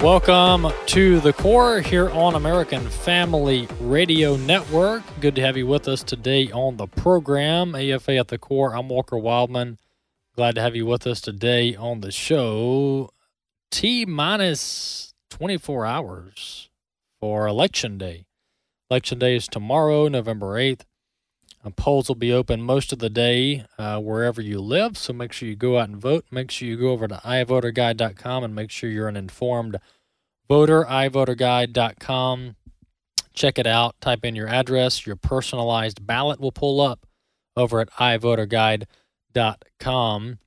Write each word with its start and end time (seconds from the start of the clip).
Welcome 0.00 0.68
to 0.86 1.18
the 1.18 1.32
core 1.32 1.80
here 1.80 2.08
on 2.10 2.36
American 2.36 2.88
Family 2.88 3.66
Radio 3.80 4.36
Network. 4.36 5.02
Good 5.20 5.34
to 5.34 5.42
have 5.42 5.56
you 5.56 5.66
with 5.66 5.88
us 5.88 6.04
today 6.04 6.52
on 6.52 6.76
the 6.76 6.86
program, 6.86 7.74
AFA 7.74 8.16
at 8.16 8.28
the 8.28 8.38
core. 8.38 8.76
I'm 8.76 8.88
Walker 8.88 9.18
Wildman. 9.18 9.76
Glad 10.36 10.54
to 10.54 10.60
have 10.60 10.76
you 10.76 10.86
with 10.86 11.04
us 11.04 11.20
today 11.20 11.74
on 11.74 12.00
the 12.00 12.12
show. 12.12 13.10
T 13.72 14.06
minus 14.06 15.14
24 15.30 15.84
hours 15.84 16.70
for 17.18 17.48
Election 17.48 17.98
Day. 17.98 18.26
Election 18.88 19.18
Day 19.18 19.34
is 19.34 19.48
tomorrow, 19.48 20.06
November 20.06 20.60
8th. 20.60 20.82
Polls 21.76 22.08
will 22.08 22.14
be 22.14 22.32
open 22.32 22.62
most 22.62 22.92
of 22.92 22.98
the 22.98 23.10
day 23.10 23.64
uh, 23.78 24.00
wherever 24.00 24.40
you 24.40 24.60
live, 24.60 24.96
so 24.96 25.12
make 25.12 25.32
sure 25.32 25.48
you 25.48 25.56
go 25.56 25.78
out 25.78 25.88
and 25.88 25.96
vote. 25.96 26.24
Make 26.30 26.50
sure 26.50 26.68
you 26.68 26.76
go 26.76 26.90
over 26.90 27.08
to 27.08 27.16
ivoterguide.com 27.16 28.44
and 28.44 28.54
make 28.54 28.70
sure 28.70 28.90
you're 28.90 29.08
an 29.08 29.16
informed 29.16 29.78
voter. 30.48 30.84
ivoterguide.com. 30.84 32.56
Check 33.32 33.58
it 33.58 33.66
out. 33.66 34.00
Type 34.00 34.24
in 34.24 34.34
your 34.34 34.48
address. 34.48 35.06
Your 35.06 35.16
personalized 35.16 36.06
ballot 36.06 36.40
will 36.40 36.52
pull 36.52 36.80
up 36.80 37.06
over 37.56 37.80
at 37.80 37.90
ivoterguide.com. 37.92 40.38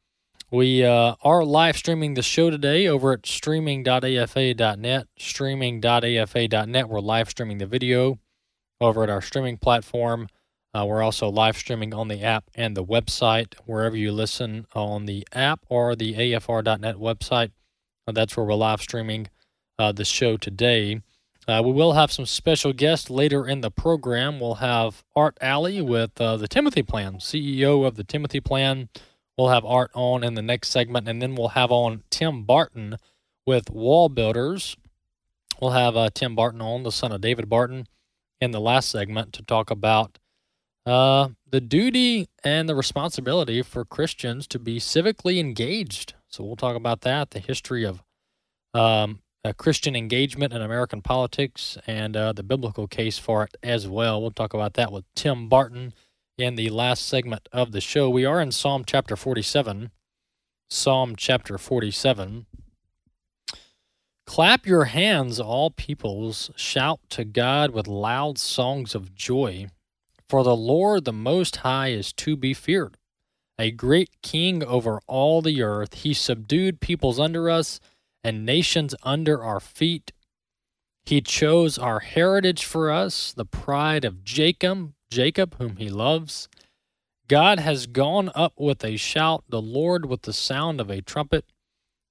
We 0.51 0.83
uh, 0.83 1.15
are 1.23 1.45
live 1.45 1.77
streaming 1.77 2.15
the 2.15 2.21
show 2.21 2.49
today 2.49 2.87
over 2.87 3.13
at 3.13 3.25
streaming.afa.net. 3.25 5.07
Streaming.afa.net. 5.17 6.89
We're 6.89 6.99
live 6.99 7.29
streaming 7.29 7.59
the 7.59 7.65
video 7.65 8.19
over 8.81 9.03
at 9.03 9.09
our 9.09 9.21
streaming 9.21 9.57
platform. 9.57 10.27
Uh, 10.73 10.85
we're 10.85 11.01
also 11.01 11.27
live 11.27 11.57
streaming 11.57 11.93
on 11.93 12.07
the 12.07 12.21
app 12.21 12.45
and 12.55 12.77
the 12.77 12.83
website, 12.83 13.55
wherever 13.65 13.95
you 13.95 14.11
listen 14.11 14.65
on 14.73 15.05
the 15.05 15.27
app 15.33 15.65
or 15.67 15.95
the 15.95 16.13
afr.net 16.13 16.95
website. 16.95 17.51
Uh, 18.07 18.11
that's 18.13 18.37
where 18.37 18.45
we're 18.45 18.53
live 18.53 18.81
streaming 18.81 19.27
uh, 19.77 19.91
the 19.91 20.05
show 20.05 20.37
today. 20.37 21.01
Uh, 21.47 21.61
we 21.65 21.71
will 21.71 21.93
have 21.93 22.11
some 22.11 22.25
special 22.25 22.71
guests 22.71 23.09
later 23.09 23.47
in 23.47 23.61
the 23.61 23.71
program. 23.71 24.39
We'll 24.39 24.55
have 24.55 25.03
Art 25.15 25.37
Ally 25.41 25.81
with 25.81 26.21
uh, 26.21 26.37
the 26.37 26.47
Timothy 26.47 26.83
Plan, 26.83 27.15
CEO 27.15 27.85
of 27.85 27.95
the 27.95 28.03
Timothy 28.03 28.39
Plan. 28.39 28.89
We'll 29.37 29.49
have 29.49 29.65
Art 29.65 29.91
on 29.93 30.23
in 30.23 30.35
the 30.35 30.41
next 30.41 30.69
segment, 30.69 31.07
and 31.07 31.21
then 31.21 31.35
we'll 31.35 31.49
have 31.49 31.71
on 31.71 32.03
Tim 32.09 32.43
Barton 32.43 32.95
with 33.45 33.71
Wall 33.71 34.07
Builders. 34.07 34.77
We'll 35.59 35.71
have 35.71 35.97
uh, 35.97 36.09
Tim 36.13 36.35
Barton 36.35 36.61
on, 36.61 36.83
the 36.83 36.91
son 36.91 37.11
of 37.11 37.21
David 37.21 37.49
Barton, 37.49 37.87
in 38.39 38.51
the 38.51 38.61
last 38.61 38.89
segment 38.89 39.33
to 39.33 39.43
talk 39.43 39.69
about 39.69 40.19
uh, 40.85 41.29
the 41.49 41.61
duty 41.61 42.27
and 42.43 42.67
the 42.67 42.75
responsibility 42.75 43.61
for 43.61 43.85
Christians 43.85 44.47
to 44.47 44.59
be 44.59 44.79
civically 44.79 45.39
engaged. 45.39 46.13
So 46.27 46.43
we'll 46.43 46.55
talk 46.55 46.75
about 46.75 47.01
that, 47.01 47.31
the 47.31 47.39
history 47.39 47.83
of 47.83 48.03
um, 48.73 49.19
Christian 49.57 49.95
engagement 49.95 50.53
in 50.53 50.61
American 50.61 51.01
politics, 51.01 51.77
and 51.87 52.15
uh, 52.15 52.33
the 52.33 52.43
biblical 52.43 52.87
case 52.87 53.17
for 53.17 53.43
it 53.43 53.57
as 53.63 53.87
well. 53.87 54.21
We'll 54.21 54.31
talk 54.31 54.53
about 54.53 54.75
that 54.75 54.91
with 54.91 55.05
Tim 55.15 55.49
Barton 55.49 55.93
in 56.37 56.55
the 56.55 56.69
last 56.69 57.07
segment 57.07 57.49
of 57.51 57.71
the 57.71 57.81
show. 57.81 58.09
We 58.09 58.25
are 58.25 58.41
in 58.41 58.51
Psalm 58.51 58.83
chapter 58.85 59.15
47. 59.15 59.91
Psalm 60.69 61.15
chapter 61.15 61.57
47. 61.57 62.45
Clap 64.25 64.65
your 64.65 64.85
hands, 64.85 65.39
all 65.39 65.71
peoples. 65.71 66.51
Shout 66.55 67.01
to 67.09 67.25
God 67.25 67.71
with 67.71 67.87
loud 67.87 68.37
songs 68.37 68.95
of 68.95 69.13
joy. 69.13 69.67
For 70.31 70.45
the 70.45 70.55
Lord 70.55 71.03
the 71.03 71.11
Most 71.11 71.57
High 71.57 71.89
is 71.89 72.13
to 72.13 72.37
be 72.37 72.53
feared, 72.53 72.95
a 73.59 73.69
great 73.69 74.11
king 74.21 74.63
over 74.63 75.01
all 75.05 75.41
the 75.41 75.61
earth. 75.61 75.93
He 75.93 76.13
subdued 76.13 76.79
peoples 76.79 77.19
under 77.19 77.49
us 77.49 77.81
and 78.23 78.45
nations 78.45 78.95
under 79.03 79.43
our 79.43 79.59
feet. 79.59 80.13
He 81.03 81.19
chose 81.19 81.77
our 81.77 81.99
heritage 81.99 82.63
for 82.63 82.89
us, 82.89 83.33
the 83.33 83.43
pride 83.43 84.05
of 84.05 84.23
Jacob, 84.23 84.93
Jacob 85.09 85.57
whom 85.57 85.75
he 85.75 85.89
loves. 85.89 86.47
God 87.27 87.59
has 87.59 87.85
gone 87.85 88.31
up 88.33 88.53
with 88.57 88.85
a 88.85 88.95
shout, 88.95 89.43
the 89.49 89.61
Lord 89.61 90.05
with 90.05 90.21
the 90.21 90.31
sound 90.31 90.79
of 90.79 90.89
a 90.89 91.01
trumpet. 91.01 91.43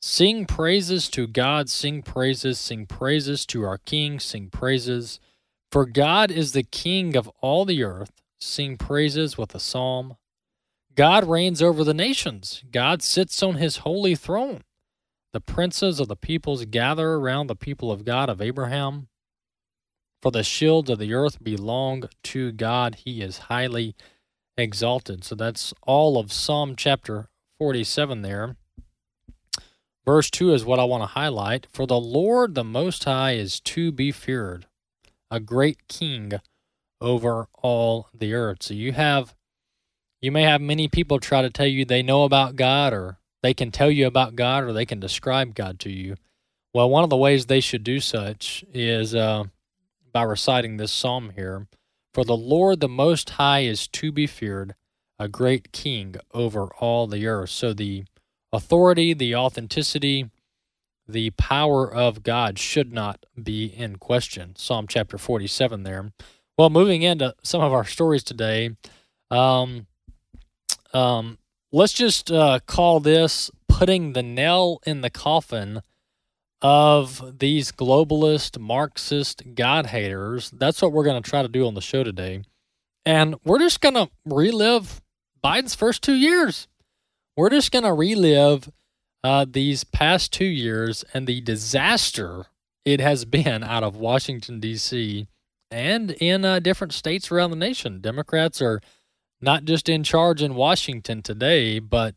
Sing 0.03 0.45
praises 0.45 1.09
to 1.09 1.27
God, 1.27 1.71
sing 1.71 2.03
praises, 2.03 2.59
sing 2.59 2.85
praises 2.85 3.47
to 3.47 3.65
our 3.65 3.79
King, 3.79 4.21
sing 4.21 4.51
praises. 4.51 5.21
For 5.71 5.87
God 5.87 6.33
is 6.33 6.53
the 6.53 6.65
King 6.65 7.17
of 7.17 7.29
all 7.41 7.65
the 7.65 7.85
earth. 7.85 8.11
Sing 8.41 8.77
praises 8.77 9.39
with 9.39 9.55
a 9.55 9.61
psalm. 9.61 10.17
God 10.97 11.29
reigns 11.29 11.63
over 11.63 11.85
the 11.85 11.95
nations. 11.95 12.65
God 12.73 13.03
sits 13.03 13.43
on 13.43 13.55
his 13.55 13.79
holy 13.79 14.17
throne. 14.17 14.63
The 15.33 15.41
princes 15.41 16.01
of 16.01 16.09
the 16.09 16.17
peoples 16.17 16.65
gather 16.65 17.13
around 17.13 17.47
the 17.47 17.55
people 17.55 17.93
of 17.93 18.05
God 18.05 18.29
of 18.29 18.43
Abraham. 18.43 19.09
For 20.21 20.33
the 20.33 20.43
shields 20.43 20.91
of 20.91 20.99
the 20.99 21.15
earth 21.15 21.43
belong 21.43 22.05
to 22.25 22.51
God. 22.51 22.97
He 23.05 23.23
is 23.23 23.39
highly 23.39 23.95
exalted. 24.57 25.23
So 25.23 25.37
that's 25.37 25.73
all 25.83 26.19
of 26.19 26.33
Psalm 26.33 26.75
chapter 26.77 27.29
47 27.59 28.23
there. 28.23 28.57
Verse 30.05 30.31
2 30.31 30.53
is 30.53 30.65
what 30.65 30.81
I 30.81 30.85
want 30.85 31.03
to 31.03 31.07
highlight. 31.07 31.69
For 31.73 31.87
the 31.87 32.01
Lord 32.01 32.57
the 32.57 32.65
Most 32.65 33.05
High 33.05 33.33
is 33.33 33.61
to 33.61 33.93
be 33.93 34.11
feared 34.11 34.67
a 35.31 35.41
great 35.41 35.89
king 35.89 36.33
over 37.01 37.49
all 37.63 38.09
the 38.13 38.35
earth. 38.35 38.63
So 38.63 38.75
you 38.75 38.93
have 38.93 39.35
you 40.21 40.31
may 40.31 40.43
have 40.43 40.61
many 40.61 40.87
people 40.87 41.19
try 41.19 41.41
to 41.43 41.51
tell 41.51 41.67
you 41.67 41.85
they 41.85 42.03
know 42.03 42.25
about 42.25 42.57
God 42.57 42.93
or 42.93 43.19
they 43.43 43.55
can 43.55 43.71
tell 43.71 43.91
you 43.91 44.07
about 44.07 44.37
God 44.37 44.65
or 44.65 44.73
they 44.73 44.85
can 44.85 45.01
describe 45.01 45.55
God 45.55 45.79
to 45.81 45.91
you. 45.91 46.17
Well, 46.75 46.91
one 46.91 47.05
of 47.05 47.11
the 47.11 47.17
ways 47.17 47.47
they 47.47 47.61
should 47.61 47.83
do 47.83 48.01
such 48.01 48.63
is 48.73 49.15
uh, 49.15 49.45
by 50.13 50.23
reciting 50.23 50.77
this 50.77 50.93
psalm 50.93 51.33
here. 51.35 51.67
For 52.13 52.25
the 52.25 52.37
Lord 52.37 52.81
the 52.81 52.89
Most 52.89 53.31
High 53.31 53.61
is 53.61 53.89
to 53.89 54.13
be 54.13 54.27
feared, 54.27 54.75
a 55.19 55.29
great 55.29 55.73
king 55.73 56.17
over 56.35 56.67
all 56.81 57.07
the 57.07 57.27
earth. 57.27 57.51
So 57.51 57.73
the 57.73 58.05
authority, 58.53 59.15
the 59.15 59.35
authenticity, 59.35 60.31
the 61.11 61.31
power 61.31 61.93
of 61.93 62.23
God 62.23 62.59
should 62.59 62.93
not 62.93 63.27
be 63.41 63.67
in 63.67 63.97
question. 63.97 64.55
Psalm 64.57 64.87
chapter 64.89 65.19
47 65.19 65.83
there. 65.83 66.13
Well, 66.59 66.71
moving 66.71 67.03
into 67.03 67.35
some 67.43 67.63
of 67.63 67.73
our 67.73 67.85
stories 67.85 68.23
today, 68.23 68.71
um, 69.31 69.87
um, 70.93 71.39
let's 71.73 71.93
just 71.93 72.31
uh, 72.31 72.61
call 72.67 73.01
this 73.01 73.51
putting 73.69 74.13
the 74.13 74.23
nail 74.23 74.81
in 74.85 75.01
the 75.01 75.11
coffin 75.11 75.83
of 76.63 77.39
these 77.39 77.73
globalist, 77.73 78.59
Marxist 78.59 79.43
God 79.55 79.87
haters. 79.87 80.51
That's 80.51 80.83
what 80.83 80.93
we're 80.93 81.05
going 81.05 81.23
to 81.23 81.29
try 81.31 81.43
to 81.43 81.49
do 81.49 81.67
on 81.67 81.75
the 81.75 81.81
show 81.81 82.05
today. 82.05 82.43
And 83.07 83.37
we're 83.45 83.59
just 83.59 83.81
going 83.81 83.95
to 83.95 84.11
relive 84.27 85.01
Biden's 85.43 85.75
first 85.75 86.03
two 86.03 86.15
years. 86.15 86.69
We're 87.37 87.51
just 87.51 87.73
going 87.73 87.85
to 87.85 87.93
relive 87.95 88.71
uh, 89.23 89.47
these 89.49 89.85
past 89.85 90.33
two 90.33 90.45
years 90.45 91.05
and 91.13 91.27
the 91.27 91.41
disaster 91.41 92.47
it 92.85 93.01
has 93.01 93.25
been 93.25 93.63
out 93.63 93.83
of 93.83 93.97
Washington, 93.97 94.61
D.C. 94.61 95.27
and 95.71 96.11
in 96.13 96.45
uh, 96.45 96.61
different 96.61 96.93
states 96.93 97.31
around 97.31 97.51
the 97.51 97.57
nation. 97.57 98.01
Democrats 98.01 98.63
are 98.63 98.81
not 99.41 99.65
just 99.65 99.89
in 99.89 100.03
charge 100.03 100.43
in 100.43 100.55
Washington 100.55 101.23
today, 101.23 101.79
but 101.79 102.15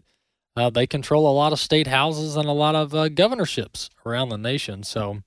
uh, 0.56 0.70
they 0.70 0.88
control 0.88 1.30
a 1.30 1.34
lot 1.34 1.52
of 1.54 1.60
state 1.60 1.88
houses 1.88 2.36
and 2.36 2.48
a 2.48 2.54
lot 2.54 2.76
of 2.76 2.94
uh, 2.94 3.10
governorships 3.10 3.90
around 4.06 4.30
the 4.30 4.38
nation. 4.38 4.84
So 4.84 5.20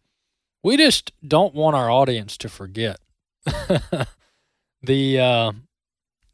we 0.62 0.76
just 0.76 1.12
don't 1.26 1.54
want 1.54 1.76
our 1.76 1.90
audience 1.90 2.36
to 2.38 2.48
forget 2.48 2.98
the 4.82 5.20
uh, 5.20 5.52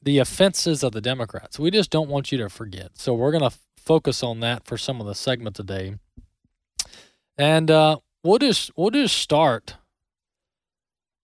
the 0.03 0.19
offenses 0.19 0.83
of 0.83 0.93
the 0.93 1.01
Democrats. 1.01 1.59
We 1.59 1.71
just 1.71 1.91
don't 1.91 2.09
want 2.09 2.33
you 2.33 2.39
to 2.39 2.49
forget. 2.49 2.93
So 2.95 3.15
we're 3.15 3.31
to 3.49 3.57
focus 3.83 4.23
on 4.23 4.41
that 4.41 4.65
for 4.65 4.77
some 4.77 5.01
of 5.01 5.07
the 5.07 5.15
segment 5.15 5.57
today. 5.57 5.97
And 7.37 7.71
uh, 7.71 7.99
we'll 8.23 8.39
just 8.39 8.71
we'll 8.77 8.91
just 8.91 9.17
start. 9.17 9.77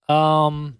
Um, 0.07 0.79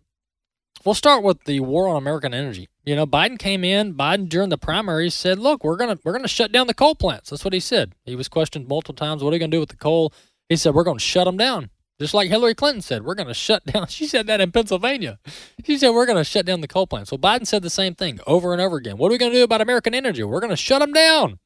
we'll 0.84 0.96
start 0.96 1.24
with 1.24 1.44
the 1.44 1.60
war 1.60 1.88
on 1.88 1.98
American 1.98 2.34
energy. 2.34 2.68
You 2.86 2.96
know, 2.96 3.06
Biden 3.06 3.38
came 3.38 3.64
in. 3.64 3.94
Biden 3.94 4.28
during 4.28 4.50
the 4.50 4.58
primaries 4.58 5.14
said, 5.14 5.40
"Look, 5.40 5.64
we're 5.64 5.78
gonna 5.78 6.00
we're 6.04 6.14
gonna 6.14 6.28
shut 6.28 6.52
down 6.52 6.68
the 6.68 6.74
coal 6.74 6.96
plants." 6.96 7.30
That's 7.30 7.46
what 7.46 7.54
he 7.54 7.60
said. 7.60 7.94
He 8.06 8.16
was 8.16 8.28
questioned 8.28 8.68
multiple 8.68 8.96
times. 8.96 9.24
What 9.24 9.32
are 9.32 9.36
you 9.36 9.40
gonna 9.40 9.52
do 9.52 9.60
with 9.60 9.70
the 9.70 9.78
coal? 9.78 10.14
He 10.48 10.56
said, 10.56 10.74
"We're 10.74 10.84
gonna 10.84 11.00
shut 11.00 11.26
them 11.26 11.38
down." 11.38 11.70
Just 12.00 12.14
like 12.14 12.30
Hillary 12.30 12.56
Clinton 12.56 12.82
said, 12.82 13.04
we're 13.04 13.14
going 13.14 13.28
to 13.28 13.34
shut 13.34 13.66
down. 13.66 13.88
She 13.90 14.08
said 14.08 14.28
that 14.28 14.40
in 14.40 14.52
Pennsylvania. 14.52 15.20
She 15.66 15.78
said, 15.78 15.90
we're 15.90 16.06
going 16.06 16.18
to 16.18 16.24
shut 16.24 16.46
down 16.46 16.62
the 16.62 16.68
coal 16.68 16.88
plants. 16.88 17.12
Well, 17.12 17.20
Biden 17.20 17.46
said 17.46 17.62
the 17.62 17.70
same 17.70 17.94
thing 17.94 18.20
over 18.26 18.54
and 18.54 18.62
over 18.62 18.78
again. 18.78 18.98
What 18.98 19.10
are 19.10 19.12
we 19.12 19.18
going 19.18 19.34
to 19.34 19.38
do 19.38 19.44
about 19.44 19.60
American 19.60 19.94
energy? 19.94 20.24
We're 20.24 20.40
going 20.40 20.52
to 20.52 20.56
shut 20.56 20.80
them 20.80 20.94
down. 20.94 21.40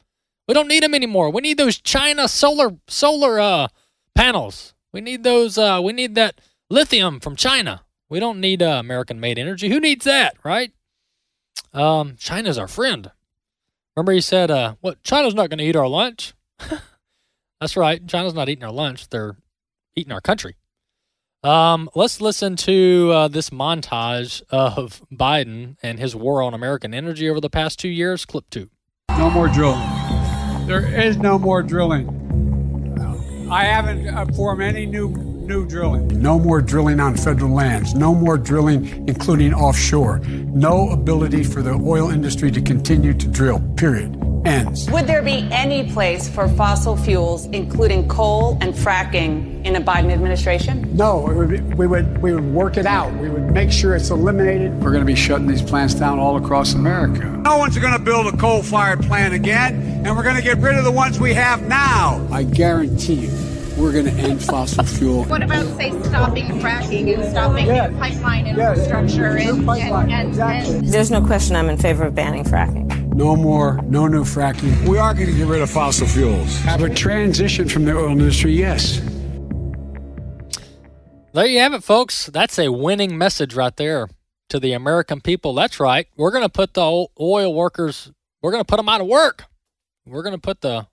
We 0.48 0.54
don't 0.54 0.68
need 0.68 0.84
them 0.84 0.94
anymore. 0.94 1.30
We 1.30 1.42
need 1.42 1.58
those 1.58 1.80
China 1.80 2.28
solar 2.28 2.72
solar 2.88 3.40
uh, 3.40 3.68
panels. 4.16 4.74
We 4.92 5.02
need 5.02 5.24
those. 5.24 5.58
Uh, 5.58 5.80
we 5.84 5.94
need 5.94 6.16
that 6.16 6.42
lithium 6.70 7.20
from 7.20 7.36
China. 7.36 7.84
We 8.10 8.20
don't 8.20 8.40
need 8.40 8.62
uh, 8.62 8.78
American 8.80 9.20
made 9.20 9.40
energy. 9.40 9.70
Who 9.70 9.80
needs 9.80 10.06
that, 10.06 10.36
right? 10.44 10.72
Um, 11.74 12.16
China's 12.18 12.58
our 12.58 12.68
friend. 12.68 13.12
Remember, 13.96 14.12
he 14.12 14.22
said, 14.22 14.52
uh, 14.52 14.76
"What? 14.82 15.02
China's 15.04 15.34
not 15.34 15.50
going 15.50 15.60
to 15.60 15.64
eat 15.64 15.76
our 15.76 15.88
lunch." 15.88 16.34
That's 17.62 17.78
right. 17.78 18.06
China's 18.06 18.34
not 18.34 18.50
eating 18.50 18.64
our 18.64 18.72
lunch. 18.72 19.10
They're 19.10 19.38
eating 19.96 20.12
our 20.12 20.22
country. 20.22 20.56
Um, 21.44 21.90
let's 21.94 22.22
listen 22.22 22.56
to 22.58 23.12
uh, 23.14 23.28
this 23.28 23.50
montage 23.50 24.42
of 24.50 25.02
Biden 25.12 25.78
and 25.84 26.00
his 26.00 26.16
war 26.16 26.42
on 26.42 26.54
American 26.54 26.94
energy 26.94 27.30
over 27.30 27.42
the 27.42 27.50
past 27.50 27.80
two 27.80 27.90
years. 27.90 28.26
Clip 28.26 28.50
two. 28.50 28.70
No 29.10 29.30
more 29.30 29.48
drilling. 29.48 30.03
There 30.66 30.86
is 30.86 31.18
no 31.18 31.38
more 31.38 31.62
drilling. 31.62 32.08
I 33.52 33.66
haven't 33.66 34.34
formed 34.36 34.62
any 34.62 34.86
new 34.86 35.10
new 35.10 35.68
drilling. 35.68 36.08
No 36.22 36.40
more 36.40 36.62
drilling 36.62 37.02
on 37.02 37.18
federal 37.18 37.52
lands. 37.52 37.94
No 37.94 38.16
more 38.16 38.38
drilling, 38.38 39.08
including 39.08 39.54
offshore. 39.54 40.20
No 40.20 40.90
ability 40.90 41.44
for 41.44 41.62
the 41.62 41.74
oil 41.74 42.10
industry 42.10 42.50
to 42.52 42.62
continue 42.62 43.14
to 43.14 43.28
drill. 43.28 43.60
Period 43.76 44.16
ends. 44.46 44.90
Would 44.92 45.08
there 45.08 45.22
be 45.22 45.48
any 45.52 45.92
place 45.92 46.30
for 46.30 46.48
fossil 46.48 46.96
fuels, 46.96 47.46
including 47.48 48.08
coal 48.08 48.58
and 48.62 48.74
fracking, 48.74 49.66
in 49.66 49.76
a 49.76 49.82
Biden 49.82 50.12
administration? 50.12 50.96
No, 50.96 51.20
would 51.20 51.50
be, 51.50 51.60
we 51.76 51.88
would 51.88 52.22
we 52.22 52.34
would 52.34 52.46
work 52.46 52.78
it 52.78 52.86
out. 52.86 53.14
We 53.14 53.30
would 53.30 53.52
make 53.52 53.72
sure 53.72 53.96
it's 53.96 54.10
eliminated. 54.10 54.74
We're 54.82 54.92
going 54.92 55.06
to 55.06 55.06
be 55.06 55.16
shutting 55.16 55.48
these 55.48 55.62
plants 55.62 55.94
down 55.94 56.20
all 56.20 56.38
across 56.38 56.74
America. 56.74 57.26
No 57.26 57.58
one's 57.58 57.78
going 57.78 57.94
to 57.94 58.00
build 58.00 58.34
a 58.34 58.38
coal-fired 58.38 59.04
plant 59.04 59.34
again, 59.34 60.06
and 60.06 60.16
we're 60.16 60.24
going 60.24 60.36
to 60.36 60.42
get 60.42 60.58
rid 60.58 60.78
of 60.78 60.84
the 60.84 60.92
ones 60.92 61.20
we 61.20 61.34
have 61.34 61.62
now. 61.68 62.26
I 62.32 62.44
guarantee 62.44 63.14
you 63.14 63.54
we're 63.78 63.92
going 63.92 64.06
to 64.06 64.12
end 64.12 64.44
fossil 64.44 64.84
fuel. 64.84 65.24
What 65.26 65.42
about, 65.42 65.66
say, 65.78 65.90
stopping 66.04 66.46
fracking 66.60 67.14
and 67.14 67.30
stopping 67.32 67.66
yes. 67.66 67.92
pipeline 67.98 68.48
infrastructure? 68.48 69.38
Yes. 69.38 69.50
And, 69.50 69.66
pipeline. 69.66 70.04
And, 70.04 70.14
and, 70.14 70.30
exactly. 70.30 70.76
and, 70.76 70.88
There's 70.88 71.12
no 71.12 71.26
question 71.26 71.56
I'm 71.56 71.70
in 71.70 71.78
favor 71.78 72.04
of 72.04 72.14
banning 72.14 72.44
fracking. 72.44 73.03
No 73.14 73.36
more, 73.36 73.80
no 73.84 74.08
new 74.08 74.24
fracking. 74.24 74.88
We 74.88 74.98
are 74.98 75.14
going 75.14 75.28
to 75.28 75.34
get 75.34 75.46
rid 75.46 75.62
of 75.62 75.70
fossil 75.70 76.08
fuels. 76.08 76.58
Have 76.62 76.82
a 76.82 76.94
transition 76.94 77.70
from 77.70 77.86
the 77.86 77.96
oil 77.96 78.10
industry, 78.10 78.54
yes. 78.54 79.02
There 81.34 81.46
you 81.46 81.60
have 81.60 81.74
it, 81.74 81.84
folks. 81.84 82.26
That's 82.28 82.58
a 82.58 82.72
winning 82.72 83.18
message 83.18 83.56
right 83.56 83.76
there 83.76 84.08
to 84.50 84.60
the 84.60 84.74
American 84.74 85.22
people. 85.22 85.54
That's 85.54 85.80
right. 85.80 86.08
We're 86.16 86.32
going 86.32 86.44
to 86.44 86.50
put 86.50 86.74
the 86.74 87.08
oil 87.20 87.54
workers, 87.54 88.12
we're 88.42 88.52
going 88.52 88.62
to 88.62 88.68
put 88.68 88.78
them 88.78 88.90
out 88.90 89.02
of 89.02 89.08
work. 89.08 89.46
We're 90.06 90.24
going 90.24 90.36
to 90.36 90.42
put 90.42 90.62
the 90.62 90.88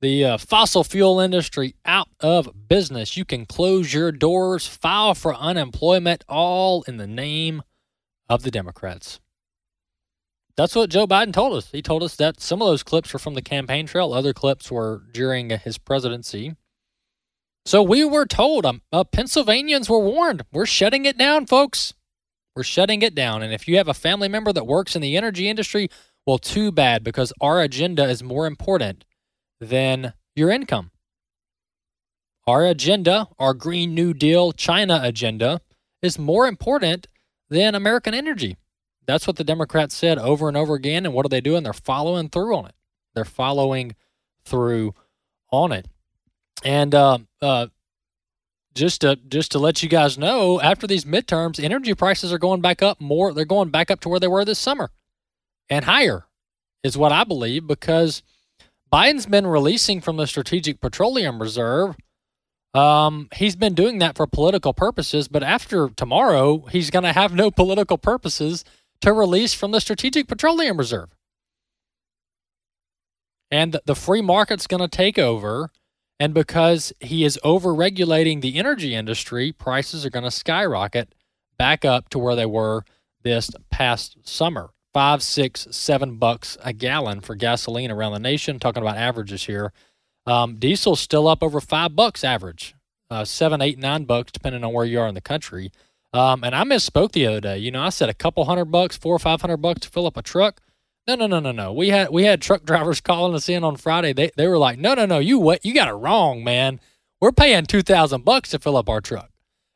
the 0.00 0.24
uh, 0.24 0.36
fossil 0.36 0.82
fuel 0.82 1.20
industry 1.20 1.76
out 1.84 2.08
of 2.18 2.68
business. 2.68 3.16
You 3.16 3.24
can 3.24 3.46
close 3.46 3.94
your 3.94 4.10
doors, 4.10 4.66
file 4.66 5.14
for 5.14 5.32
unemployment, 5.32 6.24
all 6.28 6.82
in 6.82 6.96
the 6.96 7.06
name 7.06 7.62
of 8.28 8.42
the 8.42 8.50
Democrats. 8.50 9.20
That's 10.56 10.74
what 10.74 10.90
Joe 10.90 11.06
Biden 11.06 11.32
told 11.32 11.56
us. 11.56 11.70
He 11.70 11.80
told 11.80 12.02
us 12.02 12.16
that 12.16 12.40
some 12.40 12.60
of 12.60 12.68
those 12.68 12.82
clips 12.82 13.12
were 13.12 13.18
from 13.18 13.34
the 13.34 13.42
campaign 13.42 13.86
trail, 13.86 14.12
other 14.12 14.32
clips 14.32 14.70
were 14.70 15.02
during 15.12 15.50
his 15.50 15.78
presidency. 15.78 16.56
So 17.64 17.82
we 17.82 18.04
were 18.04 18.26
told, 18.26 18.66
um, 18.66 18.82
uh, 18.92 19.04
Pennsylvanians 19.04 19.88
were 19.88 20.00
warned, 20.00 20.42
we're 20.52 20.66
shutting 20.66 21.04
it 21.04 21.16
down, 21.16 21.46
folks. 21.46 21.94
We're 22.54 22.64
shutting 22.64 23.00
it 23.00 23.14
down. 23.14 23.42
And 23.42 23.52
if 23.52 23.66
you 23.66 23.78
have 23.78 23.88
a 23.88 23.94
family 23.94 24.28
member 24.28 24.52
that 24.52 24.66
works 24.66 24.94
in 24.94 25.00
the 25.00 25.16
energy 25.16 25.48
industry, 25.48 25.88
well, 26.26 26.38
too 26.38 26.70
bad 26.70 27.02
because 27.02 27.32
our 27.40 27.62
agenda 27.62 28.04
is 28.04 28.22
more 28.22 28.46
important 28.46 29.04
than 29.60 30.12
your 30.36 30.50
income. 30.50 30.90
Our 32.46 32.66
agenda, 32.66 33.28
our 33.38 33.54
Green 33.54 33.94
New 33.94 34.12
Deal 34.12 34.52
China 34.52 35.00
agenda, 35.02 35.60
is 36.02 36.18
more 36.18 36.46
important 36.46 37.06
than 37.48 37.74
American 37.74 38.12
energy. 38.12 38.56
That's 39.06 39.26
what 39.26 39.36
the 39.36 39.44
Democrats 39.44 39.96
said 39.96 40.18
over 40.18 40.48
and 40.48 40.56
over 40.56 40.74
again. 40.74 41.04
And 41.04 41.14
what 41.14 41.26
are 41.26 41.30
they 41.30 41.40
doing? 41.40 41.62
They're 41.62 41.72
following 41.72 42.28
through 42.28 42.56
on 42.56 42.66
it. 42.66 42.74
They're 43.14 43.24
following 43.24 43.94
through 44.44 44.94
on 45.50 45.72
it. 45.72 45.86
And 46.64 46.94
uh, 46.94 47.18
uh, 47.40 47.66
just 48.74 49.00
to 49.00 49.16
just 49.16 49.52
to 49.52 49.58
let 49.58 49.82
you 49.82 49.88
guys 49.88 50.16
know, 50.16 50.60
after 50.60 50.86
these 50.86 51.04
midterms, 51.04 51.62
energy 51.62 51.94
prices 51.94 52.32
are 52.32 52.38
going 52.38 52.60
back 52.60 52.82
up 52.82 53.00
more. 53.00 53.32
They're 53.32 53.44
going 53.44 53.70
back 53.70 53.90
up 53.90 54.00
to 54.00 54.08
where 54.08 54.20
they 54.20 54.28
were 54.28 54.44
this 54.44 54.58
summer, 54.58 54.90
and 55.68 55.84
higher, 55.84 56.26
is 56.84 56.96
what 56.96 57.10
I 57.12 57.24
believe 57.24 57.66
because 57.66 58.22
Biden's 58.92 59.26
been 59.26 59.46
releasing 59.46 60.00
from 60.00 60.16
the 60.16 60.26
Strategic 60.26 60.80
Petroleum 60.80 61.42
Reserve 61.42 61.96
um, 62.74 63.28
he's 63.34 63.56
been 63.56 63.74
doing 63.74 63.98
that 63.98 64.16
for 64.16 64.26
political 64.26 64.72
purposes, 64.72 65.28
but 65.28 65.42
after 65.42 65.90
tomorrow, 65.90 66.64
he's 66.70 66.90
going 66.90 67.04
to 67.04 67.12
have 67.12 67.34
no 67.34 67.50
political 67.50 67.98
purposes 67.98 68.64
to 69.02 69.12
release 69.12 69.52
from 69.52 69.72
the 69.72 69.80
Strategic 69.80 70.26
Petroleum 70.26 70.76
Reserve. 70.76 71.10
And 73.50 73.78
the 73.84 73.94
free 73.94 74.22
market's 74.22 74.66
going 74.66 74.80
to 74.80 74.88
take 74.88 75.18
over. 75.18 75.70
And 76.18 76.32
because 76.32 76.92
he 77.00 77.24
is 77.24 77.38
over 77.44 77.74
regulating 77.74 78.40
the 78.40 78.58
energy 78.58 78.94
industry, 78.94 79.52
prices 79.52 80.06
are 80.06 80.10
going 80.10 80.24
to 80.24 80.30
skyrocket 80.30 81.14
back 81.58 81.84
up 81.84 82.08
to 82.10 82.18
where 82.18 82.36
they 82.36 82.46
were 82.46 82.84
this 83.22 83.50
past 83.70 84.16
summer. 84.26 84.70
Five, 84.94 85.22
six, 85.22 85.66
seven 85.70 86.16
bucks 86.16 86.56
a 86.62 86.72
gallon 86.72 87.20
for 87.20 87.34
gasoline 87.34 87.90
around 87.90 88.12
the 88.12 88.18
nation. 88.18 88.58
Talking 88.58 88.82
about 88.82 88.96
averages 88.96 89.44
here. 89.44 89.72
Um, 90.26 90.56
diesel's 90.56 91.00
still 91.00 91.26
up 91.26 91.42
over 91.42 91.60
five 91.60 91.96
bucks 91.96 92.22
average, 92.22 92.74
uh, 93.10 93.24
seven, 93.24 93.60
eight, 93.60 93.78
nine 93.78 94.04
bucks, 94.04 94.30
depending 94.30 94.62
on 94.62 94.72
where 94.72 94.84
you 94.84 95.00
are 95.00 95.08
in 95.08 95.14
the 95.14 95.20
country. 95.20 95.72
Um, 96.12 96.44
and 96.44 96.54
I 96.54 96.64
misspoke 96.64 97.12
the 97.12 97.26
other 97.26 97.40
day. 97.40 97.58
You 97.58 97.70
know, 97.70 97.82
I 97.82 97.88
said 97.88 98.08
a 98.08 98.14
couple 98.14 98.44
hundred 98.44 98.66
bucks, 98.66 98.96
four 98.96 99.14
or 99.14 99.18
five 99.18 99.40
hundred 99.40 99.58
bucks 99.58 99.80
to 99.82 99.88
fill 99.88 100.06
up 100.06 100.16
a 100.16 100.22
truck. 100.22 100.60
No, 101.06 101.14
no, 101.14 101.26
no, 101.26 101.40
no, 101.40 101.52
no. 101.52 101.72
We 101.72 101.88
had 101.88 102.10
we 102.10 102.24
had 102.24 102.40
truck 102.40 102.64
drivers 102.66 103.00
calling 103.00 103.34
us 103.34 103.48
in 103.48 103.64
on 103.64 103.76
Friday. 103.76 104.12
They 104.12 104.30
they 104.36 104.46
were 104.46 104.58
like, 104.58 104.78
no, 104.78 104.94
no, 104.94 105.06
no, 105.06 105.18
you 105.18 105.38
what? 105.38 105.64
You 105.64 105.74
got 105.74 105.88
it 105.88 105.92
wrong, 105.92 106.44
man. 106.44 106.80
We're 107.20 107.32
paying 107.32 107.66
two 107.66 107.82
thousand 107.82 108.24
bucks 108.24 108.50
to 108.50 108.58
fill 108.58 108.76
up 108.76 108.88
our 108.88 109.00
truck. 109.00 109.30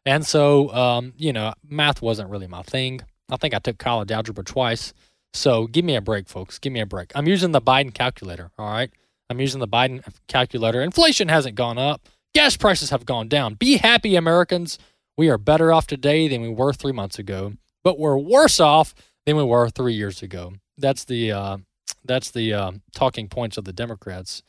And 0.05 0.25
so, 0.25 0.73
um, 0.73 1.15
you 1.17 1.33
know, 1.33 1.53
math 1.69 2.01
wasn't 2.01 2.31
really 2.31 2.47
my 2.47 2.63
thing. 2.63 3.01
I 3.29 3.37
think 3.37 3.55
I 3.55 3.59
took 3.59 3.79
college 3.79 4.13
algebra 4.13 4.45
twice. 4.45 4.93
So 5.35 5.67
give 5.67 5.85
me 5.85 5.97
a 5.97 6.01
break, 6.01 6.29
folks. 6.29 6.59
Give 6.61 6.73
me 6.73 6.81
a 6.81 6.87
break. 6.87 7.11
I'm 7.15 7.27
using 7.27 7.51
the 7.51 7.61
Biden 7.61 7.93
calculator. 7.93 8.51
All 8.57 8.71
right. 8.71 8.91
I'm 9.29 9.41
using 9.41 9.59
the 9.59 9.69
Biden 9.69 10.05
calculator. 10.29 10.81
Inflation 10.81 11.29
hasn't 11.29 11.57
gone 11.57 11.77
up. 11.77 12.09
Gas 12.35 12.57
prices 12.57 12.91
have 12.91 13.05
gone 13.05 13.27
down. 13.27 13.55
Be 13.55 13.79
happy, 13.79 14.15
Americans. 14.15 14.79
We 15.17 15.29
are 15.31 15.39
better 15.39 15.73
off 15.73 15.87
today 15.87 16.29
than 16.29 16.43
we 16.43 16.49
were 16.49 16.73
three 16.73 16.93
months 16.93 17.19
ago, 17.19 17.55
but 17.83 17.99
we're 17.99 18.19
worse 18.19 18.61
off 18.61 18.95
than 19.25 19.37
we 19.37 19.45
were 19.45 19.69
three 19.71 19.95
years 19.95 20.23
ago. 20.23 20.55
That's 20.77 21.05
the 21.05 21.33
uh, 21.33 21.57
that's 22.05 22.31
the 22.31 22.53
uh, 22.53 22.73
talking 22.95 23.29
points 23.29 23.57
of 23.57 23.65
the 23.65 23.73
Democrats. 23.73 24.43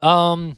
Um, 0.00 0.56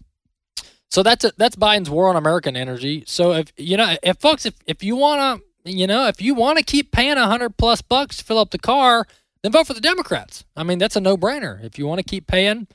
so 0.91 1.03
that's 1.03 1.25
a, 1.25 1.33
that's 1.37 1.57
Biden's 1.57 1.91
war 1.91 2.09
on 2.09 2.17
American 2.17 2.57
energy. 2.57 3.05
So 3.07 3.33
if 3.33 3.53
you 3.57 3.77
know, 3.77 3.97
if 4.03 4.19
folks, 4.19 4.47
if 4.47 4.55
if 4.67 4.83
you 4.83 4.97
wanna, 4.97 5.41
you 5.65 5.87
know, 5.87 6.07
if 6.07 6.23
you 6.23 6.35
want 6.35 6.59
to 6.59 6.65
keep 6.65 6.93
paying 6.93 7.17
a 7.19 7.27
hundred 7.27 7.57
plus 7.57 7.83
bucks 7.83 8.19
to 8.19 8.25
fill 8.25 8.39
up 8.39 8.51
the 8.51 8.59
car, 8.59 9.07
then 9.43 9.53
vote 9.53 9.67
for 9.67 9.75
the 9.75 9.81
Democrats. 9.81 10.45
I 10.57 10.63
mean, 10.63 10.79
that's 10.79 10.97
a 10.97 11.01
no 11.01 11.17
brainer. 11.17 11.63
If 11.65 11.79
you 11.79 11.87
want 11.87 11.99
to 11.99 12.05
keep 12.05 12.27
paying 12.27 12.69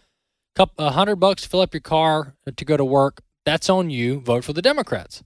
a 0.78 0.92
hundred 0.92 1.16
bucks 1.16 1.44
to 1.44 1.50
fill 1.50 1.62
up 1.62 1.74
your 1.74 1.82
car 1.82 2.36
to 2.56 2.66
go 2.66 2.78
to 2.78 2.86
work, 2.86 3.22
that's 3.46 3.70
on 3.70 3.90
you. 3.90 4.20
Vote 4.20 4.44
for 4.44 4.54
the 4.54 4.62
Democrats. 4.62 5.24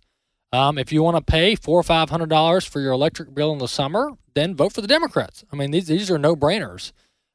Um, 0.54 0.78
if 0.78 0.94
you 0.94 1.04
want 1.04 1.18
to 1.18 1.22
pay 1.32 1.56
four 1.56 1.80
or 1.80 1.84
five 1.84 2.10
hundred 2.10 2.30
dollars 2.30 2.66
for 2.66 2.80
your 2.80 2.94
electric 2.94 3.34
bill 3.34 3.52
in 3.52 3.60
the 3.60 3.68
summer, 3.68 4.12
then 4.34 4.56
vote 4.56 4.74
for 4.74 4.82
the 4.82 4.88
Democrats. 4.88 5.44
I 5.52 5.56
mean, 5.56 5.72
these 5.72 5.88
these 5.88 6.10
are 6.10 6.18
no 6.18 6.36
brainers. 6.36 6.92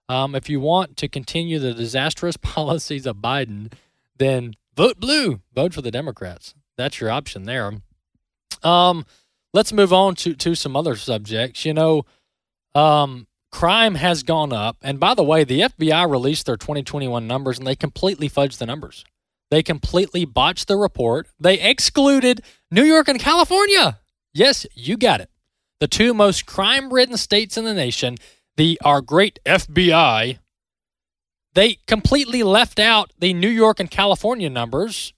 Um, 0.08 0.34
if 0.34 0.48
you 0.48 0.60
want 0.60 0.96
to 0.98 1.08
continue 1.08 1.58
the 1.58 1.74
disastrous 1.74 2.36
policies 2.42 3.06
of 3.06 3.16
Biden, 3.16 3.72
then 4.16 4.54
vote 4.76 4.98
blue. 4.98 5.40
Vote 5.54 5.74
for 5.74 5.82
the 5.82 5.90
Democrats. 5.90 6.54
That's 6.76 7.00
your 7.00 7.10
option 7.10 7.44
there. 7.44 7.72
Um, 8.62 9.04
let's 9.52 9.72
move 9.72 9.92
on 9.92 10.14
to 10.16 10.34
to 10.34 10.54
some 10.54 10.74
other 10.74 10.96
subjects. 10.96 11.64
You 11.64 11.74
know, 11.74 12.04
um, 12.74 13.26
crime 13.50 13.96
has 13.96 14.22
gone 14.22 14.52
up, 14.52 14.76
and 14.82 14.98
by 14.98 15.14
the 15.14 15.22
way, 15.22 15.44
the 15.44 15.60
FBI 15.60 16.10
released 16.10 16.46
their 16.46 16.56
2021 16.56 17.26
numbers, 17.26 17.58
and 17.58 17.66
they 17.66 17.76
completely 17.76 18.30
fudged 18.30 18.58
the 18.58 18.66
numbers. 18.66 19.04
They 19.52 19.62
completely 19.62 20.24
botched 20.24 20.66
the 20.66 20.78
report. 20.78 21.28
They 21.38 21.60
excluded 21.60 22.40
New 22.70 22.84
York 22.84 23.06
and 23.06 23.20
California. 23.20 24.00
Yes, 24.32 24.66
you 24.72 24.96
got 24.96 25.20
it. 25.20 25.28
the 25.78 25.86
two 25.86 26.14
most 26.14 26.46
crime 26.46 26.90
ridden 26.90 27.18
states 27.18 27.58
in 27.58 27.66
the 27.66 27.74
nation, 27.74 28.16
the 28.56 28.80
our 28.82 29.02
great 29.02 29.38
FBI, 29.44 30.38
they 31.52 31.78
completely 31.86 32.42
left 32.42 32.78
out 32.78 33.12
the 33.18 33.34
New 33.34 33.50
York 33.50 33.78
and 33.78 33.90
California 33.90 34.48
numbers 34.48 35.12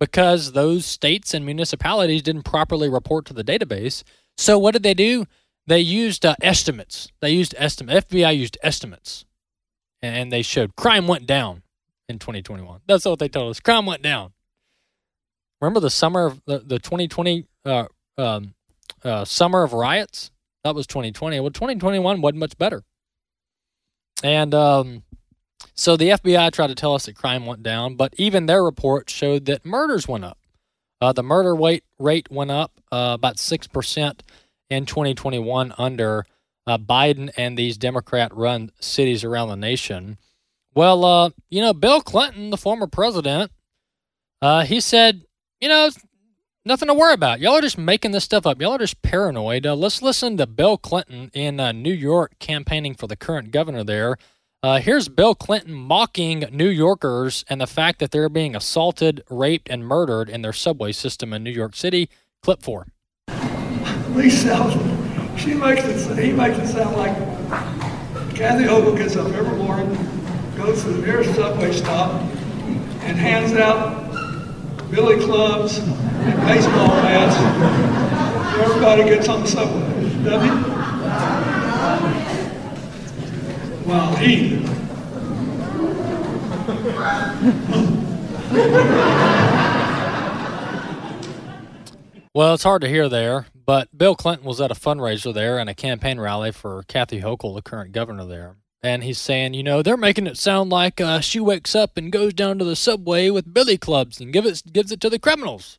because 0.00 0.52
those 0.52 0.86
states 0.86 1.34
and 1.34 1.44
municipalities 1.44 2.22
didn't 2.22 2.44
properly 2.44 2.88
report 2.88 3.26
to 3.26 3.34
the 3.34 3.44
database. 3.44 4.04
So 4.38 4.58
what 4.58 4.72
did 4.72 4.84
they 4.84 4.94
do? 4.94 5.26
They 5.66 5.80
used 5.80 6.24
uh, 6.24 6.34
estimates. 6.40 7.12
They 7.20 7.32
used 7.32 7.54
estimate. 7.58 8.08
FBI 8.08 8.38
used 8.38 8.56
estimates, 8.62 9.26
and 10.00 10.32
they 10.32 10.40
showed 10.40 10.76
crime 10.76 11.06
went 11.06 11.26
down 11.26 11.62
in 12.08 12.18
2021. 12.18 12.80
That's 12.86 13.04
what 13.04 13.18
they 13.18 13.28
told 13.28 13.50
us. 13.50 13.60
Crime 13.60 13.86
went 13.86 14.02
down. 14.02 14.32
Remember 15.60 15.80
the 15.80 15.90
summer 15.90 16.26
of 16.26 16.42
the, 16.46 16.58
the 16.58 16.78
2020 16.78 17.46
uh, 17.64 17.86
um, 18.18 18.54
uh, 19.02 19.24
summer 19.24 19.62
of 19.62 19.72
riots? 19.72 20.30
That 20.64 20.74
was 20.74 20.86
2020. 20.86 21.40
Well, 21.40 21.50
2021 21.50 22.20
wasn't 22.20 22.40
much 22.40 22.58
better. 22.58 22.82
And 24.22 24.54
um, 24.54 25.02
so 25.74 25.96
the 25.96 26.10
FBI 26.10 26.52
tried 26.52 26.68
to 26.68 26.74
tell 26.74 26.94
us 26.94 27.06
that 27.06 27.16
crime 27.16 27.46
went 27.46 27.62
down, 27.62 27.96
but 27.96 28.14
even 28.16 28.46
their 28.46 28.64
report 28.64 29.10
showed 29.10 29.44
that 29.46 29.64
murders 29.64 30.08
went 30.08 30.24
up. 30.24 30.38
Uh, 31.00 31.12
the 31.12 31.22
murder 31.22 31.54
rate 31.54 31.84
rate 31.98 32.30
went 32.30 32.50
up 32.50 32.72
uh, 32.90 33.12
about 33.14 33.38
six 33.38 33.66
percent 33.66 34.22
in 34.70 34.86
2021 34.86 35.74
under 35.76 36.24
uh, 36.66 36.78
Biden 36.78 37.30
and 37.36 37.56
these 37.56 37.76
Democrat-run 37.76 38.70
cities 38.80 39.22
around 39.22 39.48
the 39.48 39.56
nation. 39.56 40.18
Well, 40.76 41.06
uh, 41.06 41.30
you 41.48 41.62
know, 41.62 41.72
Bill 41.72 42.02
Clinton, 42.02 42.50
the 42.50 42.58
former 42.58 42.86
president, 42.86 43.50
uh, 44.42 44.64
he 44.64 44.78
said, 44.78 45.22
you 45.58 45.70
know, 45.70 45.88
nothing 46.66 46.88
to 46.88 46.94
worry 46.94 47.14
about. 47.14 47.40
Y'all 47.40 47.54
are 47.54 47.62
just 47.62 47.78
making 47.78 48.10
this 48.10 48.24
stuff 48.24 48.46
up. 48.46 48.60
Y'all 48.60 48.72
are 48.72 48.78
just 48.78 49.00
paranoid. 49.00 49.64
Uh, 49.64 49.74
let's 49.74 50.02
listen 50.02 50.36
to 50.36 50.46
Bill 50.46 50.76
Clinton 50.76 51.30
in 51.32 51.58
uh, 51.58 51.72
New 51.72 51.94
York 51.94 52.38
campaigning 52.40 52.94
for 52.94 53.06
the 53.06 53.16
current 53.16 53.52
governor 53.52 53.84
there. 53.84 54.18
Uh, 54.62 54.78
here's 54.78 55.08
Bill 55.08 55.34
Clinton 55.34 55.72
mocking 55.72 56.44
New 56.52 56.68
Yorkers 56.68 57.42
and 57.48 57.58
the 57.58 57.66
fact 57.66 57.98
that 58.00 58.10
they're 58.10 58.28
being 58.28 58.54
assaulted, 58.54 59.22
raped, 59.30 59.70
and 59.70 59.86
murdered 59.86 60.28
in 60.28 60.42
their 60.42 60.52
subway 60.52 60.92
system 60.92 61.32
in 61.32 61.42
New 61.42 61.50
York 61.50 61.74
City. 61.74 62.10
Clip 62.42 62.62
four. 62.62 62.88
Lee 64.10 64.28
she 64.28 65.54
makes 65.54 65.84
it, 65.84 66.18
he 66.18 66.32
makes 66.32 66.58
it 66.58 66.68
sound 66.68 66.96
like 66.96 67.16
Kathy 68.34 68.64
Hochul 68.64 68.96
gets 68.96 69.16
up 69.16 69.32
every 69.32 69.56
morning, 69.56 70.15
goes 70.56 70.82
to 70.82 70.88
the 70.90 71.06
nearest 71.06 71.34
subway 71.34 71.72
stop, 71.72 72.20
and 73.02 73.16
hands 73.16 73.52
out 73.52 74.10
billy 74.90 75.22
clubs 75.24 75.78
and 75.78 76.46
baseball 76.46 76.88
bats. 76.88 77.36
Everybody 78.58 79.04
gets 79.04 79.28
on 79.28 79.40
the 79.42 79.46
subway, 79.46 80.24
doesn't 80.24 80.48
he? 80.48 80.76
Well, 83.86 84.16
he. 84.16 84.64
Well, 92.34 92.52
it's 92.52 92.64
hard 92.64 92.82
to 92.82 92.88
hear 92.88 93.08
there, 93.08 93.46
but 93.64 93.96
Bill 93.96 94.14
Clinton 94.14 94.46
was 94.46 94.60
at 94.60 94.70
a 94.70 94.74
fundraiser 94.74 95.32
there 95.32 95.58
and 95.58 95.70
a 95.70 95.74
campaign 95.74 96.20
rally 96.20 96.52
for 96.52 96.82
Kathy 96.82 97.20
Hochul, 97.20 97.54
the 97.54 97.62
current 97.62 97.92
governor 97.92 98.26
there. 98.26 98.56
And 98.82 99.02
he's 99.02 99.18
saying, 99.18 99.54
you 99.54 99.62
know, 99.62 99.82
they're 99.82 99.96
making 99.96 100.26
it 100.26 100.36
sound 100.36 100.70
like 100.70 101.00
uh, 101.00 101.20
she 101.20 101.40
wakes 101.40 101.74
up 101.74 101.96
and 101.96 102.12
goes 102.12 102.34
down 102.34 102.58
to 102.58 102.64
the 102.64 102.76
subway 102.76 103.30
with 103.30 103.52
billy 103.52 103.78
clubs 103.78 104.20
and 104.20 104.32
give 104.32 104.46
it, 104.46 104.62
gives 104.72 104.92
it 104.92 105.00
to 105.00 105.10
the 105.10 105.18
criminals. 105.18 105.78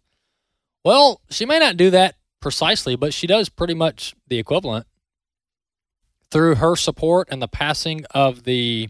Well, 0.84 1.22
she 1.30 1.46
may 1.46 1.60
not 1.60 1.78
do 1.78 1.90
that 1.92 2.16
precisely, 2.42 2.96
but 2.96 3.14
she 3.14 3.28
does 3.28 3.50
pretty 3.50 3.74
much 3.74 4.16
the 4.28 4.40
equivalent 4.40 4.88
through 6.32 6.56
her 6.56 6.76
support 6.76 7.28
and 7.32 7.42
the 7.42 7.48
passing 7.48 8.06
of 8.12 8.44
the 8.44 8.90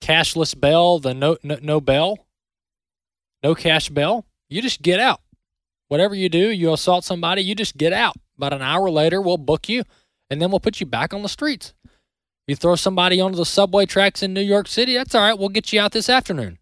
cashless 0.00 0.58
bell, 0.58 0.98
the 0.98 1.14
no, 1.14 1.36
no, 1.42 1.58
no 1.62 1.80
bail, 1.80 2.26
no 3.42 3.54
cash 3.54 3.88
bell, 3.88 4.26
You 4.48 4.62
just 4.62 4.82
get 4.82 5.00
out. 5.00 5.20
Whatever 5.88 6.14
you 6.14 6.28
do, 6.28 6.50
you 6.50 6.72
assault 6.72 7.04
somebody, 7.04 7.42
you 7.42 7.54
just 7.54 7.76
get 7.76 7.92
out. 7.92 8.16
About 8.36 8.52
an 8.52 8.62
hour 8.62 8.90
later, 8.90 9.20
we'll 9.20 9.38
book 9.38 9.68
you 9.68 9.84
and 10.30 10.42
then 10.42 10.50
we'll 10.50 10.60
put 10.60 10.80
you 10.80 10.86
back 10.86 11.14
on 11.14 11.22
the 11.22 11.28
streets. 11.28 11.74
You 12.46 12.56
throw 12.56 12.76
somebody 12.76 13.20
onto 13.20 13.36
the 13.36 13.44
subway 13.44 13.86
tracks 13.86 14.22
in 14.22 14.32
New 14.32 14.40
York 14.40 14.68
City, 14.68 14.94
that's 14.94 15.14
all 15.14 15.22
right. 15.22 15.38
We'll 15.38 15.48
get 15.48 15.72
you 15.72 15.80
out 15.80 15.92
this 15.92 16.08
afternoon. 16.08 16.58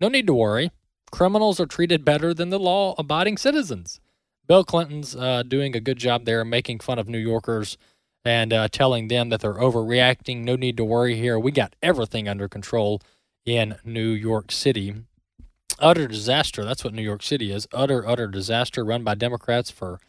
No 0.00 0.08
need 0.08 0.26
to 0.26 0.34
worry. 0.34 0.70
Criminals 1.12 1.60
are 1.60 1.66
treated 1.66 2.04
better 2.04 2.34
than 2.34 2.50
the 2.50 2.58
law 2.58 2.94
abiding 2.98 3.38
citizens. 3.38 4.00
Bill 4.46 4.64
Clinton's 4.64 5.14
uh, 5.14 5.42
doing 5.44 5.76
a 5.76 5.80
good 5.80 5.98
job 5.98 6.24
there, 6.24 6.44
making 6.44 6.80
fun 6.80 6.98
of 6.98 7.08
New 7.08 7.18
Yorkers 7.18 7.78
and 8.24 8.52
uh, 8.52 8.68
telling 8.68 9.08
them 9.08 9.28
that 9.28 9.40
they're 9.40 9.54
overreacting. 9.54 10.42
No 10.42 10.56
need 10.56 10.76
to 10.76 10.84
worry 10.84 11.16
here. 11.16 11.38
We 11.38 11.52
got 11.52 11.76
everything 11.82 12.28
under 12.28 12.48
control 12.48 13.00
in 13.46 13.76
New 13.84 14.10
York 14.10 14.50
City 14.50 14.94
utter 15.78 16.06
disaster. 16.06 16.64
That's 16.64 16.84
what 16.84 16.94
New 16.94 17.02
York 17.02 17.22
City 17.22 17.50
is. 17.50 17.66
Utter, 17.72 18.06
utter 18.06 18.26
disaster 18.26 18.84
run 18.84 19.04
by 19.04 19.14
Democrats 19.14 19.70
for 19.70 20.00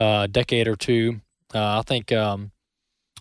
uh, 0.00 0.22
a 0.24 0.28
decade 0.28 0.68
or 0.68 0.76
two. 0.76 1.20
Uh, 1.54 1.78
I 1.78 1.82
think 1.82 2.12
um, 2.12 2.52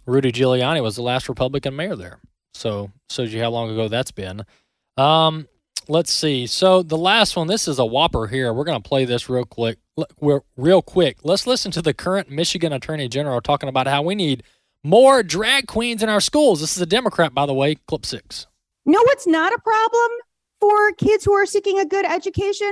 Rudy 0.05 0.31
Giuliani 0.31 0.81
was 0.81 0.95
the 0.95 1.01
last 1.01 1.29
Republican 1.29 1.75
mayor 1.75 1.95
there. 1.95 2.19
So 2.53 2.91
shows 3.09 3.33
you 3.33 3.41
how 3.41 3.49
long 3.49 3.71
ago 3.71 3.87
that's 3.87 4.11
been. 4.11 4.45
Um, 4.97 5.47
let's 5.87 6.13
see. 6.13 6.45
So 6.47 6.83
the 6.83 6.97
last 6.97 7.35
one, 7.35 7.47
this 7.47 7.67
is 7.67 7.79
a 7.79 7.85
whopper 7.85 8.27
here. 8.27 8.53
We're 8.53 8.63
going 8.63 8.81
to 8.81 8.87
play 8.87 9.05
this 9.05 9.29
real 9.29 9.45
quick. 9.45 9.79
Real 10.57 10.81
quick. 10.81 11.17
Let's 11.23 11.47
listen 11.47 11.71
to 11.71 11.81
the 11.81 11.93
current 11.93 12.29
Michigan 12.29 12.73
Attorney 12.73 13.07
General 13.07 13.41
talking 13.41 13.69
about 13.69 13.87
how 13.87 14.01
we 14.01 14.15
need 14.15 14.43
more 14.83 15.23
drag 15.23 15.67
queens 15.67 16.03
in 16.03 16.09
our 16.09 16.21
schools. 16.21 16.61
This 16.61 16.75
is 16.75 16.81
a 16.81 16.87
Democrat, 16.87 17.33
by 17.33 17.45
the 17.45 17.53
way. 17.53 17.75
Clip 17.87 18.05
six. 18.05 18.47
No, 18.85 18.99
it's 19.07 19.27
not 19.27 19.53
a 19.53 19.59
problem 19.59 20.11
for 20.59 20.93
kids 20.93 21.25
who 21.25 21.33
are 21.33 21.45
seeking 21.45 21.79
a 21.79 21.85
good 21.85 22.05
education? 22.05 22.71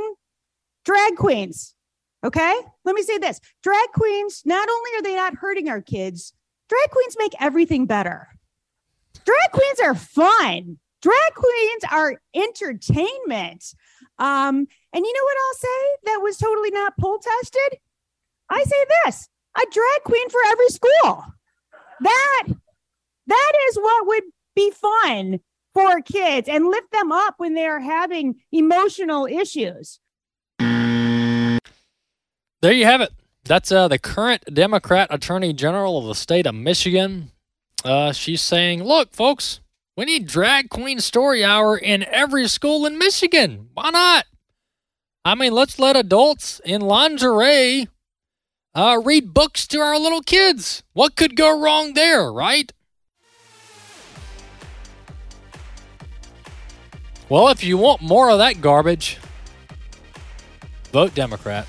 Drag 0.85 1.15
queens. 1.15 1.75
Okay? 2.23 2.53
Let 2.85 2.95
me 2.95 3.03
say 3.03 3.17
this 3.17 3.39
drag 3.63 3.89
queens, 3.93 4.43
not 4.45 4.69
only 4.69 4.91
are 4.97 5.01
they 5.01 5.15
not 5.15 5.35
hurting 5.35 5.69
our 5.69 5.81
kids, 5.81 6.33
drag 6.71 6.89
queens 6.89 7.15
make 7.19 7.33
everything 7.41 7.85
better. 7.85 8.29
Drag 9.25 9.51
queens 9.51 9.79
are 9.83 9.95
fun. 9.95 10.79
Drag 11.01 11.33
queens 11.35 11.83
are 11.91 12.21
entertainment. 12.33 13.73
Um, 14.17 14.67
and 14.93 15.05
you 15.05 15.13
know 15.13 15.23
what 15.23 15.37
I'll 15.37 15.55
say 15.55 15.97
that 16.05 16.21
was 16.21 16.37
totally 16.37 16.71
not 16.71 16.97
poll 16.97 17.19
tested? 17.19 17.79
I 18.49 18.63
say 18.63 18.85
this 19.03 19.27
a 19.57 19.61
drag 19.71 20.03
queen 20.05 20.29
for 20.29 20.39
every 20.47 20.69
school. 20.69 21.25
That 22.01 22.47
that 23.27 23.51
is 23.69 23.75
what 23.75 24.07
would 24.07 24.23
be 24.55 24.71
fun 24.71 25.39
for 25.73 26.01
kids 26.01 26.47
and 26.47 26.67
lift 26.67 26.91
them 26.91 27.11
up 27.11 27.35
when 27.37 27.53
they 27.53 27.65
are 27.65 27.79
having 27.79 28.35
emotional 28.51 29.25
issues. 29.25 29.99
There 30.59 31.59
you 32.73 32.85
have 32.85 33.01
it. 33.01 33.11
That's 33.45 33.71
uh, 33.71 33.87
the 33.87 33.99
current 33.99 34.43
Democrat 34.53 35.07
Attorney 35.09 35.53
General 35.53 35.97
of 35.97 36.05
the 36.05 36.15
state 36.15 36.45
of 36.45 36.55
Michigan. 36.55 37.31
Uh, 37.83 38.11
she's 38.11 38.41
saying, 38.41 38.83
look, 38.83 39.11
folks, 39.11 39.59
we 39.97 40.05
need 40.05 40.27
drag 40.27 40.69
queen 40.69 40.99
story 40.99 41.43
hour 41.43 41.77
in 41.77 42.03
every 42.03 42.47
school 42.47 42.85
in 42.85 42.97
Michigan. 42.97 43.69
Why 43.73 43.89
not? 43.89 44.25
I 45.25 45.35
mean, 45.35 45.53
let's 45.53 45.79
let 45.79 45.95
adults 45.95 46.61
in 46.63 46.81
lingerie 46.81 47.87
uh, 48.73 49.01
read 49.03 49.33
books 49.33 49.67
to 49.67 49.79
our 49.79 49.97
little 49.99 50.21
kids. 50.21 50.83
What 50.93 51.15
could 51.15 51.35
go 51.35 51.59
wrong 51.59 51.93
there, 51.93 52.31
right? 52.31 52.71
Well, 57.27 57.49
if 57.49 57.63
you 57.63 57.77
want 57.77 58.01
more 58.01 58.29
of 58.29 58.39
that 58.39 58.61
garbage, 58.61 59.17
vote 60.91 61.15
Democrat. 61.15 61.65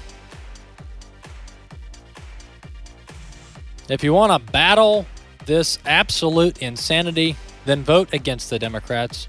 If 3.88 4.04
you 4.04 4.12
want 4.12 4.32
to 4.32 4.52
battle 4.52 5.06
this 5.46 5.78
absolute 5.86 6.58
insanity, 6.58 7.36
then 7.64 7.82
vote 7.82 8.12
against 8.12 8.50
the 8.50 8.58
Democrats. 8.58 9.28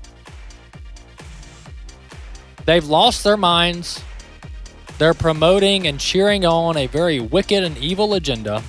They've 2.65 2.85
lost 2.85 3.23
their 3.23 3.37
minds. 3.37 4.01
They're 4.97 5.13
promoting 5.13 5.87
and 5.87 5.99
cheering 5.99 6.45
on 6.45 6.77
a 6.77 6.87
very 6.87 7.19
wicked 7.19 7.63
and 7.63 7.77
evil 7.77 8.13
agenda 8.13 8.63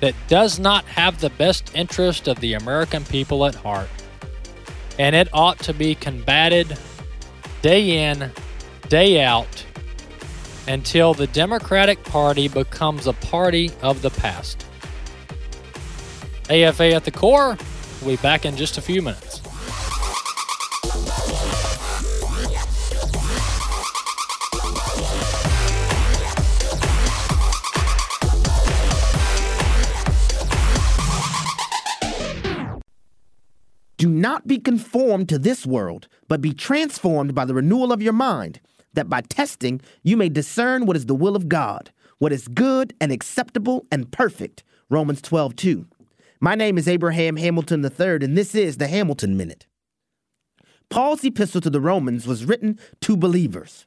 that 0.00 0.14
does 0.28 0.58
not 0.58 0.84
have 0.84 1.20
the 1.20 1.30
best 1.30 1.74
interest 1.74 2.28
of 2.28 2.38
the 2.40 2.54
American 2.54 3.04
people 3.04 3.44
at 3.46 3.54
heart 3.54 3.88
and 4.98 5.14
it 5.14 5.28
ought 5.32 5.58
to 5.60 5.72
be 5.72 5.94
combated 5.94 6.76
day 7.62 8.10
in, 8.10 8.30
day 8.88 9.22
out 9.22 9.64
until 10.66 11.14
the 11.14 11.26
Democratic 11.28 12.02
Party 12.04 12.48
becomes 12.48 13.06
a 13.06 13.12
party 13.14 13.70
of 13.80 14.02
the 14.02 14.10
past. 14.10 14.66
AFA 16.50 16.94
at 16.94 17.04
the 17.04 17.10
core. 17.10 17.56
We'll 18.00 18.16
be 18.16 18.22
back 18.22 18.44
in 18.44 18.56
just 18.56 18.78
a 18.78 18.82
few 18.82 19.02
minutes. 19.02 19.40
Do 33.98 34.08
not 34.08 34.46
be 34.46 34.58
conformed 34.58 35.28
to 35.28 35.40
this 35.40 35.66
world, 35.66 36.06
but 36.28 36.40
be 36.40 36.54
transformed 36.54 37.34
by 37.34 37.44
the 37.44 37.52
renewal 37.52 37.92
of 37.92 38.00
your 38.00 38.12
mind, 38.12 38.60
that 38.94 39.08
by 39.08 39.22
testing 39.22 39.80
you 40.04 40.16
may 40.16 40.28
discern 40.28 40.86
what 40.86 40.96
is 40.96 41.06
the 41.06 41.16
will 41.16 41.34
of 41.34 41.48
God, 41.48 41.90
what 42.18 42.32
is 42.32 42.46
good 42.46 42.94
and 43.00 43.10
acceptable 43.10 43.86
and 43.90 44.12
perfect. 44.12 44.62
Romans 44.88 45.20
12, 45.20 45.56
2. 45.56 45.86
My 46.40 46.54
name 46.54 46.78
is 46.78 46.86
Abraham 46.86 47.36
Hamilton 47.36 47.84
III, 47.84 48.18
and 48.22 48.38
this 48.38 48.54
is 48.54 48.76
the 48.76 48.86
Hamilton 48.86 49.36
Minute. 49.36 49.66
Paul's 50.88 51.24
epistle 51.24 51.60
to 51.62 51.68
the 51.68 51.80
Romans 51.80 52.28
was 52.28 52.44
written 52.44 52.78
to 53.00 53.16
believers. 53.16 53.86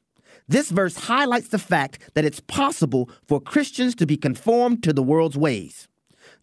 This 0.49 0.69
verse 0.69 1.05
highlights 1.05 1.47
the 1.47 1.57
fact 1.57 1.99
that 2.13 2.25
it's 2.25 2.41
possible 2.41 3.09
for 3.25 3.39
Christians 3.39 3.95
to 3.95 4.05
be 4.05 4.17
conformed 4.17 4.83
to 4.83 4.91
the 4.91 5.01
world's 5.01 5.37
ways. 5.37 5.87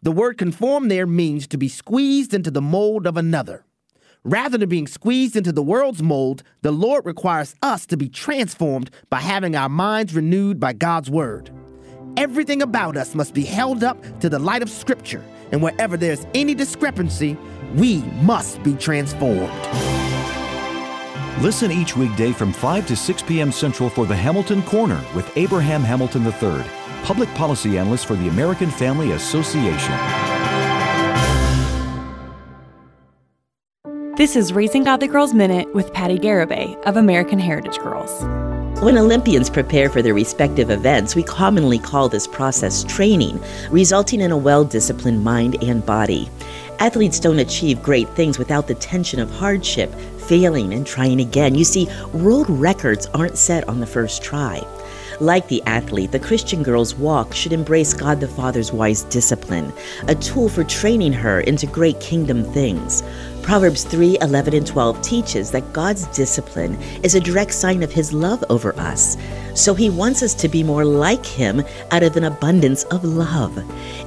The 0.01 0.11
word 0.11 0.39
conform 0.39 0.89
there 0.89 1.07
means 1.07 1.47
to 1.49 1.59
be 1.59 1.69
squeezed 1.69 2.33
into 2.33 2.51
the 2.51 2.63
mold 2.63 3.07
of 3.07 3.19
another. 3.19 3.67
Rather 4.25 4.57
than 4.57 4.71
being 4.71 4.87
squeezed 4.87 5.37
into 5.37 5.53
the 5.53 5.63
world's 5.63 6.03
mold, 6.03 6.43
the 6.63 6.73
Lord 6.73 7.05
requires 7.05 7.55
us 7.61 7.85
to 7.85 7.99
be 7.99 8.09
transformed 8.09 8.91
by 9.11 9.21
having 9.21 9.55
our 9.55 9.69
minds 9.69 10.15
renewed 10.15 10.59
by 10.59 10.73
God's 10.73 11.11
word. 11.11 11.51
Everything 12.19 12.63
about 12.63 12.97
us 12.97 13.15
must 13.15 13.33
be 13.33 13.45
held 13.45 13.85
up 13.85 13.97
to 14.19 14.29
the 14.29 14.41
light 14.41 14.61
of 14.61 14.69
Scripture, 14.69 15.23
and 15.53 15.63
wherever 15.63 15.97
there's 15.97 16.27
any 16.35 16.53
discrepancy, 16.53 17.37
we 17.77 17.99
must 18.23 18.61
be 18.65 18.75
transformed. 18.75 19.55
Listen 21.41 21.71
each 21.71 21.97
weekday 21.97 22.33
from 22.33 22.53
5 22.53 22.89
to 22.89 22.97
6 22.97 23.23
p.m. 23.23 23.53
Central 23.53 23.89
for 23.89 24.05
the 24.05 24.17
Hamilton 24.17 24.65
Corner 24.65 25.01
with 25.15 25.31
Abraham 25.37 25.85
Hamilton 25.85 26.27
III, 26.27 26.65
public 27.05 27.33
policy 27.37 27.79
analyst 27.79 28.07
for 28.07 28.17
the 28.17 28.27
American 28.27 28.69
Family 28.69 29.13
Association. 29.13 29.95
This 34.17 34.35
is 34.35 34.53
Raising 34.53 34.83
Godly 34.83 35.07
Girls 35.07 35.35
Minute 35.35 35.73
with 35.73 35.93
Patti 35.93 36.19
Garibay 36.19 36.83
of 36.83 36.97
American 36.97 37.39
Heritage 37.39 37.79
Girls. 37.79 38.48
When 38.81 38.97
Olympians 38.97 39.51
prepare 39.51 39.91
for 39.91 40.03
their 40.03 40.15
respective 40.15 40.71
events, 40.71 41.17
we 41.17 41.25
commonly 41.25 41.81
call 41.81 42.09
this 42.09 42.29
process 42.29 42.85
training, 42.85 43.43
resulting 43.73 44.21
in 44.21 44.31
a 44.31 44.37
well 44.37 44.63
disciplined 44.63 45.25
mind 45.25 45.61
and 45.65 45.85
body. 45.85 46.31
Athletes 46.79 47.19
don't 47.19 47.41
achieve 47.41 47.83
great 47.83 48.09
things 48.11 48.39
without 48.39 48.69
the 48.69 48.77
tension 48.77 49.19
of 49.19 49.33
hardship, 49.33 49.93
failing, 50.29 50.73
and 50.75 50.87
trying 50.87 51.21
again. 51.21 51.57
You 51.57 51.65
see, 51.65 51.89
world 52.13 52.49
records 52.49 53.07
aren't 53.15 53.37
set 53.37 53.69
on 53.69 53.81
the 53.81 53.87
first 53.87 54.23
try. 54.23 54.65
Like 55.19 55.49
the 55.49 55.61
athlete, 55.67 56.13
the 56.13 56.21
Christian 56.21 56.63
girl's 56.63 56.95
walk 56.95 57.35
should 57.35 57.53
embrace 57.53 57.93
God 57.93 58.21
the 58.21 58.29
Father's 58.29 58.73
wise 58.73 59.03
discipline, 59.03 59.73
a 60.07 60.15
tool 60.15 60.49
for 60.49 60.63
training 60.63 61.15
her 61.15 61.41
into 61.41 61.67
great 61.67 61.99
kingdom 61.99 62.45
things. 62.53 63.03
Proverbs 63.49 63.85
3 63.85 64.19
11 64.21 64.53
and 64.53 64.67
12 64.67 65.01
teaches 65.01 65.51
that 65.53 65.73
God's 65.73 66.07
discipline 66.09 66.75
is 67.03 67.15
a 67.15 67.21
direct 67.21 67.55
sign 67.55 67.83
of 67.83 67.91
His 67.91 68.13
love 68.13 68.45
over 68.51 68.79
us. 68.79 69.17
So 69.55 69.73
He 69.73 69.89
wants 69.89 70.23
us 70.23 70.35
to 70.35 70.51
be 70.51 70.63
more 70.63 70.85
like 70.85 71.25
Him 71.25 71.65
out 71.91 72.03
of 72.03 72.19
an 72.19 72.25
abundance 72.25 72.85
of 72.85 73.05
love. 73.05 73.59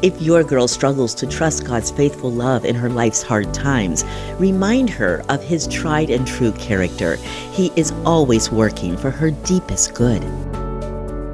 If 0.03 0.21
your 0.21 0.43
girl 0.43 0.67
struggles 0.67 1.15
to 1.15 1.25
trust 1.25 1.65
God's 1.65 1.89
faithful 1.89 2.31
love 2.31 2.65
in 2.65 2.75
her 2.75 2.87
life's 2.87 3.23
hard 3.23 3.51
times, 3.51 4.05
remind 4.37 4.91
her 4.91 5.23
of 5.27 5.43
His 5.43 5.65
tried 5.69 6.11
and 6.11 6.27
true 6.27 6.51
character. 6.51 7.15
He 7.51 7.71
is 7.75 7.91
always 8.05 8.51
working 8.51 8.95
for 8.95 9.09
her 9.09 9.31
deepest 9.31 9.95
good. 9.95 10.21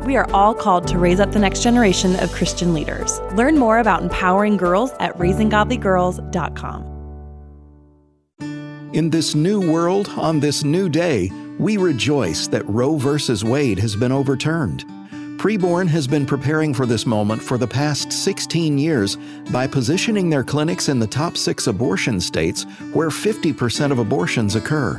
We 0.06 0.16
are 0.16 0.32
all 0.32 0.54
called 0.54 0.88
to 0.88 0.98
raise 0.98 1.20
up 1.20 1.34
the 1.34 1.40
next 1.40 1.62
generation 1.62 2.16
of 2.22 2.32
Christian 2.32 2.74
leaders. 2.74 3.20
Learn 3.34 3.58
more 3.58 3.80
about 3.80 4.02
empowering 4.02 4.56
girls 4.56 4.92
at 5.02 5.14
raisinggodlygirls.com. 5.18 6.97
In 8.98 9.12
this 9.12 9.36
new 9.36 9.62
world, 9.62 10.10
on 10.18 10.40
this 10.40 10.64
new 10.64 10.90
day, 10.90 11.30
we 11.60 11.78
rejoice 11.78 12.48
that 12.48 12.68
Roe 12.68 12.98
v. 12.98 13.48
Wade 13.48 13.78
has 13.78 13.96
been 13.96 14.12
overturned. 14.12 14.86
Preborn 15.38 15.88
has 15.88 16.08
been 16.08 16.26
preparing 16.26 16.74
for 16.74 16.88
this 16.88 17.06
moment 17.06 17.40
for 17.40 17.60
the 17.60 17.68
past 17.68 18.12
16 18.12 18.76
years 18.76 19.16
by 19.52 19.68
positioning 19.68 20.32
their 20.32 20.44
clinics 20.44 20.90
in 20.90 20.98
the 20.98 21.06
top 21.06 21.38
six 21.38 21.68
abortion 21.68 22.20
states 22.20 22.64
where 22.92 23.10
50% 23.10 23.92
of 23.92 24.00
abortions 24.00 24.56
occur. 24.56 24.98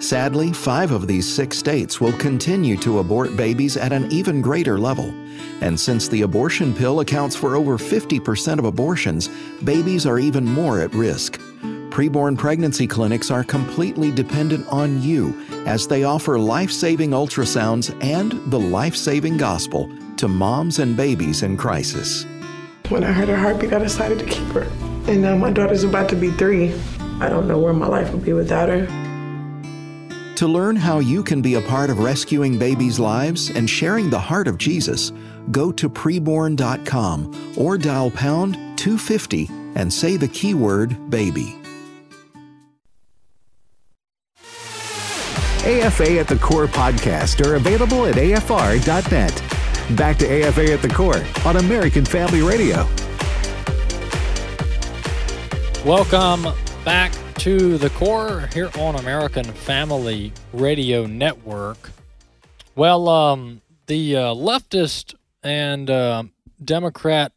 Sadly, 0.00 0.52
five 0.52 0.90
of 0.90 1.06
these 1.06 1.26
six 1.26 1.56
states 1.56 1.98
will 1.98 2.12
continue 2.18 2.76
to 2.76 2.98
abort 2.98 3.38
babies 3.38 3.78
at 3.78 3.90
an 3.90 4.12
even 4.12 4.42
greater 4.42 4.78
level. 4.78 5.14
And 5.62 5.80
since 5.80 6.08
the 6.08 6.22
abortion 6.22 6.74
pill 6.74 7.00
accounts 7.00 7.36
for 7.36 7.56
over 7.56 7.78
50% 7.78 8.58
of 8.58 8.66
abortions, 8.66 9.28
babies 9.64 10.04
are 10.04 10.18
even 10.18 10.44
more 10.44 10.82
at 10.82 10.92
risk. 10.92 11.39
Preborn 12.00 12.38
pregnancy 12.38 12.86
clinics 12.86 13.30
are 13.30 13.44
completely 13.44 14.10
dependent 14.10 14.66
on 14.68 15.02
you 15.02 15.38
as 15.66 15.86
they 15.86 16.04
offer 16.04 16.38
life 16.38 16.70
saving 16.70 17.10
ultrasounds 17.10 17.94
and 18.02 18.32
the 18.50 18.58
life 18.58 18.96
saving 18.96 19.36
gospel 19.36 19.86
to 20.16 20.26
moms 20.26 20.78
and 20.78 20.96
babies 20.96 21.42
in 21.42 21.58
crisis. 21.58 22.24
When 22.88 23.04
I 23.04 23.12
heard 23.12 23.28
her 23.28 23.36
heartbeat, 23.36 23.74
I 23.74 23.80
decided 23.80 24.18
to 24.18 24.24
keep 24.24 24.46
her. 24.52 24.62
And 25.08 25.20
now 25.20 25.36
my 25.36 25.52
daughter's 25.52 25.84
about 25.84 26.08
to 26.08 26.16
be 26.16 26.30
three. 26.30 26.72
I 27.20 27.28
don't 27.28 27.46
know 27.46 27.58
where 27.58 27.74
my 27.74 27.86
life 27.86 28.10
would 28.14 28.24
be 28.24 28.32
without 28.32 28.70
her. 28.70 28.86
To 30.36 30.48
learn 30.48 30.76
how 30.76 31.00
you 31.00 31.22
can 31.22 31.42
be 31.42 31.56
a 31.56 31.60
part 31.60 31.90
of 31.90 31.98
rescuing 31.98 32.58
babies' 32.58 32.98
lives 32.98 33.50
and 33.50 33.68
sharing 33.68 34.08
the 34.08 34.18
heart 34.18 34.48
of 34.48 34.56
Jesus, 34.56 35.12
go 35.50 35.70
to 35.72 35.90
preborn.com 35.90 37.54
or 37.58 37.76
dial 37.76 38.10
pound 38.10 38.54
250 38.78 39.50
and 39.74 39.92
say 39.92 40.16
the 40.16 40.28
keyword 40.28 41.10
baby. 41.10 41.59
AFA 45.70 46.18
at 46.18 46.26
the 46.26 46.34
Core 46.34 46.66
podcast 46.66 47.46
are 47.46 47.54
available 47.54 48.04
at 48.04 48.16
afr.net. 48.16 49.96
Back 49.96 50.16
to 50.16 50.26
AFA 50.26 50.72
at 50.72 50.82
the 50.82 50.88
Core 50.88 51.24
on 51.46 51.58
American 51.58 52.04
Family 52.04 52.42
Radio. 52.42 52.88
Welcome 55.84 56.52
back 56.84 57.12
to 57.36 57.78
the 57.78 57.88
core 57.90 58.48
here 58.52 58.68
on 58.80 58.96
American 58.96 59.44
Family 59.44 60.32
Radio 60.52 61.06
Network. 61.06 61.92
Well, 62.74 63.08
um, 63.08 63.62
the 63.86 64.16
uh, 64.16 64.34
leftist 64.34 65.14
and 65.44 65.88
uh, 65.88 66.24
Democrat 66.64 67.30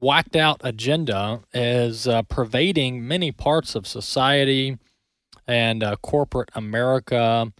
whacked 0.00 0.36
out 0.36 0.62
agenda 0.64 1.42
is 1.52 2.08
uh, 2.08 2.22
pervading 2.22 3.06
many 3.06 3.30
parts 3.30 3.74
of 3.74 3.86
society 3.86 4.78
and 5.48 5.82
uh, 5.82 5.96
corporate 5.96 6.50
America 6.54 7.52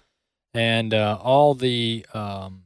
and 0.54 0.94
uh, 0.94 1.18
all 1.20 1.54
the 1.54 2.06
um, 2.14 2.62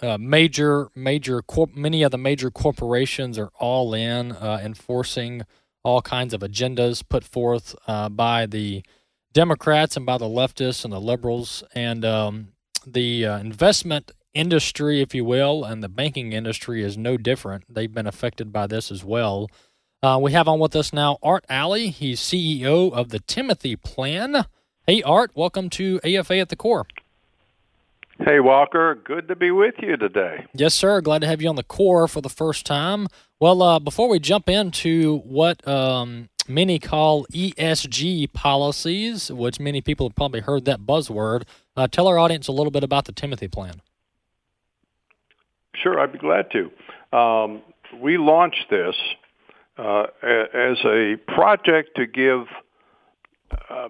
uh, 0.00 0.16
major 0.18 0.88
major 0.94 1.42
corp- 1.42 1.76
many 1.76 2.02
of 2.02 2.10
the 2.10 2.18
major 2.18 2.50
corporations 2.50 3.38
are 3.38 3.50
all 3.58 3.92
in 3.92 4.32
enforcing 4.32 5.42
all 5.86 6.02
kinds 6.02 6.34
of 6.34 6.40
agendas 6.40 7.00
put 7.08 7.22
forth 7.22 7.76
uh, 7.86 8.08
by 8.08 8.44
the 8.44 8.82
Democrats 9.32 9.96
and 9.96 10.04
by 10.04 10.18
the 10.18 10.24
leftists 10.24 10.82
and 10.82 10.92
the 10.92 11.00
liberals, 11.00 11.62
and 11.76 12.04
um, 12.04 12.48
the 12.84 13.24
uh, 13.24 13.38
investment 13.38 14.10
industry, 14.34 15.00
if 15.00 15.14
you 15.14 15.24
will, 15.24 15.62
and 15.62 15.84
the 15.84 15.88
banking 15.88 16.32
industry 16.32 16.82
is 16.82 16.98
no 16.98 17.16
different. 17.16 17.72
They've 17.72 17.92
been 17.92 18.08
affected 18.08 18.52
by 18.52 18.66
this 18.66 18.90
as 18.90 19.04
well. 19.04 19.48
Uh, 20.06 20.16
we 20.18 20.30
have 20.30 20.46
on 20.46 20.60
with 20.60 20.76
us 20.76 20.92
now 20.92 21.18
Art 21.20 21.44
Ally. 21.48 21.86
He's 21.86 22.20
CEO 22.20 22.92
of 22.92 23.08
the 23.08 23.18
Timothy 23.18 23.74
Plan. 23.74 24.46
Hey, 24.86 25.02
Art, 25.02 25.32
welcome 25.34 25.68
to 25.70 25.98
AFA 26.04 26.38
at 26.38 26.48
the 26.48 26.54
Core. 26.54 26.86
Hey, 28.20 28.38
Walker. 28.38 28.94
Good 28.94 29.26
to 29.26 29.34
be 29.34 29.50
with 29.50 29.74
you 29.82 29.96
today. 29.96 30.46
Yes, 30.54 30.74
sir. 30.74 31.00
Glad 31.00 31.22
to 31.22 31.26
have 31.26 31.42
you 31.42 31.48
on 31.48 31.56
the 31.56 31.64
core 31.64 32.06
for 32.06 32.20
the 32.20 32.28
first 32.28 32.64
time. 32.64 33.08
Well, 33.40 33.60
uh, 33.60 33.80
before 33.80 34.08
we 34.08 34.20
jump 34.20 34.48
into 34.48 35.22
what 35.24 35.66
um, 35.66 36.28
many 36.46 36.78
call 36.78 37.26
ESG 37.32 38.32
policies, 38.32 39.32
which 39.32 39.58
many 39.58 39.80
people 39.80 40.08
have 40.08 40.14
probably 40.14 40.38
heard 40.38 40.66
that 40.66 40.82
buzzword, 40.82 41.42
uh, 41.76 41.88
tell 41.88 42.06
our 42.06 42.16
audience 42.16 42.46
a 42.46 42.52
little 42.52 42.70
bit 42.70 42.84
about 42.84 43.06
the 43.06 43.12
Timothy 43.12 43.48
Plan. 43.48 43.82
Sure, 45.74 45.98
I'd 45.98 46.12
be 46.12 46.20
glad 46.20 46.46
to. 46.52 47.18
Um, 47.18 47.62
we 48.00 48.18
launched 48.18 48.66
this 48.70 48.94
uh, 49.78 50.06
as 50.22 50.78
a 50.84 51.16
project 51.28 51.96
to 51.96 52.06
give 52.06 52.46
uh, 53.70 53.88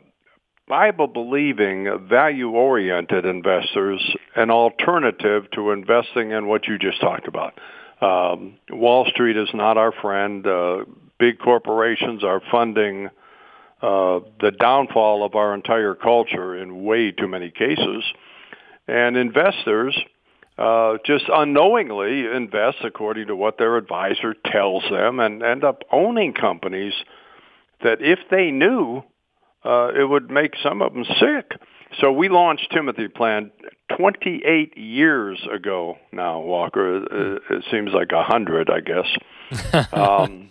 Bible 0.68 1.07
believing, 1.07 2.09
value 2.09 2.51
oriented 2.51 3.25
investors 3.25 4.03
an 4.35 4.51
alternative 4.51 5.44
to 5.53 5.70
investing 5.70 6.33
in 6.33 6.49
what 6.49 6.66
you 6.66 6.77
just 6.77 7.01
talked 7.01 7.29
about. 7.29 7.55
Um, 8.01 8.59
Wall 8.70 9.07
Street 9.07 9.37
is 9.37 9.49
not 9.55 9.79
our 9.79 9.92
friend. 9.92 10.44
Uh, 10.46 10.85
big 11.18 11.38
corporations 11.38 12.25
are 12.25 12.42
funding 12.51 13.09
uh, 13.81 14.20
the 14.40 14.53
downfall 14.59 15.25
of 15.25 15.35
our 15.35 15.55
entire 15.55 15.94
culture 15.94 16.57
in 16.57 16.85
way 16.85 17.12
too 17.12 17.29
many 17.29 17.51
cases. 17.51 18.03
And 18.88 19.16
investors 19.16 19.96
uh, 20.59 20.97
just 21.05 21.25
unknowingly 21.33 22.27
invest 22.27 22.79
according 22.83 23.27
to 23.27 23.37
what 23.37 23.59
their 23.59 23.77
advisor 23.77 24.35
tells 24.35 24.83
them 24.90 25.21
and 25.21 25.42
end 25.42 25.64
up 25.64 25.83
owning 25.92 26.33
companies 26.33 26.95
that 27.83 28.01
if 28.01 28.19
they 28.31 28.51
knew 28.51 29.03
uh, 29.64 29.88
it 29.88 30.09
would 30.09 30.31
make 30.31 30.55
some 30.62 30.81
of 30.81 30.95
them 30.95 31.05
sick. 31.05 31.61
So 32.01 32.12
we 32.12 32.29
launched 32.29 32.71
Timothy 32.73 33.09
Plan 33.09 33.51
28 33.97 34.77
years 34.77 35.47
ago 35.53 35.99
now, 36.12 36.40
Walker. 36.40 37.05
It, 37.51 37.64
seems 37.71 37.92
like 37.92 38.12
a 38.12 38.23
hundred, 38.23 38.71
I 38.71 38.81
guess. 38.81 39.87
Um, 39.92 40.51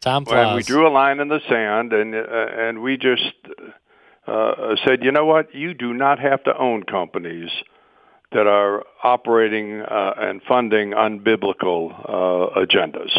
Time 0.00 0.24
flies. 0.24 0.46
and 0.46 0.56
we 0.56 0.62
drew 0.62 0.86
a 0.86 0.90
line 0.90 1.18
in 1.18 1.28
the 1.28 1.40
sand, 1.48 1.92
and 1.92 2.14
uh, 2.14 2.20
and 2.20 2.80
we 2.80 2.96
just 2.96 3.32
uh, 4.26 4.76
said, 4.84 5.02
you 5.02 5.10
know 5.10 5.24
what? 5.24 5.52
You 5.54 5.74
do 5.74 5.92
not 5.92 6.20
have 6.20 6.44
to 6.44 6.56
own 6.56 6.84
companies 6.84 7.50
that 8.32 8.46
are 8.46 8.84
operating 9.02 9.82
uh, 9.82 10.14
and 10.18 10.42
funding 10.42 10.90
unbiblical 10.90 11.92
uh, 12.08 12.60
agendas, 12.60 13.10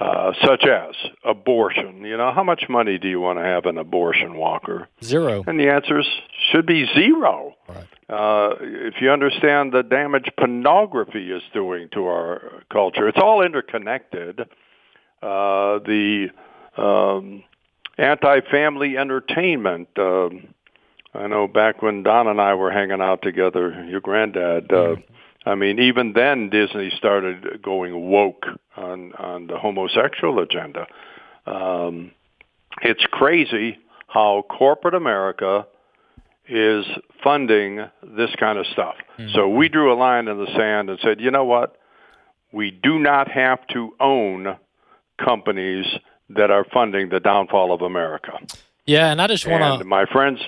uh, 0.00 0.32
such 0.44 0.64
as 0.64 0.94
abortion. 1.24 2.04
You 2.04 2.16
know, 2.16 2.32
how 2.32 2.42
much 2.42 2.64
money 2.68 2.98
do 2.98 3.08
you 3.08 3.20
want 3.20 3.38
to 3.38 3.44
have 3.44 3.66
an 3.66 3.78
abortion, 3.78 4.36
Walker? 4.36 4.88
Zero. 5.02 5.44
And 5.46 5.60
the 5.60 5.68
answers 5.68 6.08
should 6.50 6.66
be 6.66 6.86
zero. 6.94 7.54
Right. 7.68 7.86
Uh, 8.08 8.54
if 8.60 8.94
you 9.00 9.10
understand 9.10 9.72
the 9.72 9.82
damage 9.82 10.30
pornography 10.38 11.30
is 11.30 11.42
doing 11.52 11.88
to 11.92 12.06
our 12.06 12.62
culture, 12.70 13.08
it's 13.08 13.18
all 13.20 13.42
interconnected. 13.42 14.40
Uh, 15.22 15.80
the 15.80 16.28
um, 16.76 17.42
anti-family 17.98 18.96
entertainment. 18.96 19.88
Um, 19.98 20.48
I 21.16 21.26
know 21.26 21.48
back 21.48 21.82
when 21.82 22.02
Don 22.02 22.26
and 22.26 22.40
I 22.40 22.54
were 22.54 22.70
hanging 22.70 23.00
out 23.00 23.22
together, 23.22 23.84
your 23.88 24.00
granddad. 24.00 24.72
Uh, 24.72 24.96
I 25.44 25.54
mean, 25.54 25.78
even 25.78 26.12
then 26.12 26.50
Disney 26.50 26.90
started 26.96 27.62
going 27.62 28.08
woke 28.10 28.44
on 28.76 29.12
on 29.14 29.46
the 29.46 29.58
homosexual 29.58 30.40
agenda. 30.40 30.86
Um, 31.46 32.10
it's 32.82 33.04
crazy 33.10 33.78
how 34.08 34.44
corporate 34.48 34.94
America 34.94 35.66
is 36.48 36.84
funding 37.22 37.78
this 38.02 38.30
kind 38.38 38.58
of 38.58 38.66
stuff. 38.66 38.94
So 39.34 39.48
we 39.48 39.68
drew 39.68 39.92
a 39.92 39.96
line 39.96 40.28
in 40.28 40.38
the 40.38 40.46
sand 40.56 40.90
and 40.90 40.98
said, 41.00 41.20
you 41.20 41.30
know 41.30 41.44
what? 41.44 41.76
We 42.52 42.70
do 42.70 42.98
not 42.98 43.28
have 43.30 43.66
to 43.68 43.94
own 44.00 44.56
companies 45.24 45.86
that 46.30 46.50
are 46.50 46.64
funding 46.72 47.08
the 47.08 47.20
downfall 47.20 47.72
of 47.72 47.82
America. 47.82 48.32
Yeah, 48.86 49.10
and 49.10 49.20
I 49.20 49.26
just 49.26 49.46
want 49.46 49.80
to. 49.80 49.84
my 49.84 50.06
friends, 50.06 50.40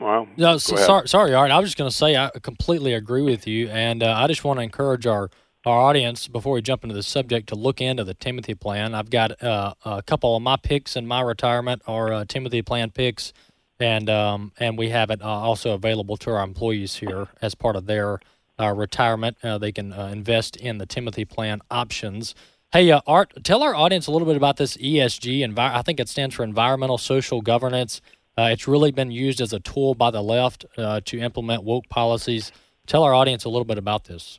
well, 0.00 0.26
No, 0.36 0.58
so, 0.58 0.76
sorry, 0.76 1.08
sorry, 1.08 1.34
Art. 1.34 1.50
I 1.50 1.58
was 1.58 1.68
just 1.68 1.78
going 1.78 1.90
to 1.90 1.96
say 1.96 2.16
I 2.16 2.30
completely 2.42 2.94
agree 2.94 3.22
with 3.22 3.46
you, 3.46 3.68
and 3.68 4.02
uh, 4.02 4.14
I 4.16 4.26
just 4.26 4.44
want 4.44 4.58
to 4.58 4.62
encourage 4.62 5.06
our 5.06 5.30
our 5.66 5.78
audience 5.78 6.26
before 6.26 6.54
we 6.54 6.62
jump 6.62 6.84
into 6.84 6.94
the 6.94 7.02
subject 7.02 7.48
to 7.50 7.54
look 7.54 7.82
into 7.82 8.02
the 8.02 8.14
Timothy 8.14 8.54
Plan. 8.54 8.94
I've 8.94 9.10
got 9.10 9.42
uh, 9.42 9.74
a 9.84 10.02
couple 10.02 10.34
of 10.34 10.42
my 10.42 10.56
picks 10.56 10.96
in 10.96 11.06
my 11.06 11.20
retirement 11.20 11.82
are 11.86 12.12
uh, 12.12 12.24
Timothy 12.26 12.62
Plan 12.62 12.90
picks, 12.90 13.32
and 13.78 14.08
um, 14.08 14.52
and 14.58 14.78
we 14.78 14.88
have 14.88 15.10
it 15.10 15.22
uh, 15.22 15.28
also 15.28 15.74
available 15.74 16.16
to 16.18 16.30
our 16.30 16.42
employees 16.42 16.96
here 16.96 17.28
as 17.42 17.54
part 17.54 17.76
of 17.76 17.86
their 17.86 18.20
uh, 18.58 18.72
retirement. 18.72 19.36
Uh, 19.42 19.58
they 19.58 19.72
can 19.72 19.92
uh, 19.92 20.06
invest 20.06 20.56
in 20.56 20.78
the 20.78 20.86
Timothy 20.86 21.24
Plan 21.24 21.60
options. 21.70 22.34
Hey, 22.72 22.88
uh, 22.92 23.00
Art, 23.04 23.32
tell 23.42 23.64
our 23.64 23.74
audience 23.74 24.06
a 24.06 24.12
little 24.12 24.28
bit 24.28 24.36
about 24.36 24.56
this 24.56 24.76
ESG. 24.76 25.40
Envi- 25.40 25.58
I 25.58 25.82
think 25.82 25.98
it 25.98 26.08
stands 26.08 26.36
for 26.36 26.44
Environmental 26.44 26.98
Social 26.98 27.42
Governance. 27.42 28.00
Uh, 28.38 28.50
it's 28.52 28.68
really 28.68 28.92
been 28.92 29.10
used 29.10 29.40
as 29.40 29.52
a 29.52 29.58
tool 29.58 29.96
by 29.96 30.12
the 30.12 30.22
left 30.22 30.64
uh, 30.78 31.00
to 31.06 31.18
implement 31.18 31.64
woke 31.64 31.88
policies. 31.88 32.52
Tell 32.86 33.02
our 33.02 33.12
audience 33.12 33.44
a 33.44 33.48
little 33.48 33.64
bit 33.64 33.76
about 33.76 34.04
this. 34.04 34.38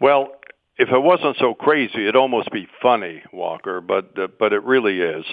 Well, 0.00 0.32
if 0.78 0.88
it 0.88 0.98
wasn't 0.98 1.36
so 1.36 1.52
crazy, 1.52 2.00
it'd 2.00 2.16
almost 2.16 2.50
be 2.50 2.66
funny, 2.80 3.22
Walker. 3.30 3.82
But 3.82 4.18
uh, 4.18 4.28
but 4.38 4.54
it 4.54 4.62
really 4.64 5.02
is. 5.02 5.26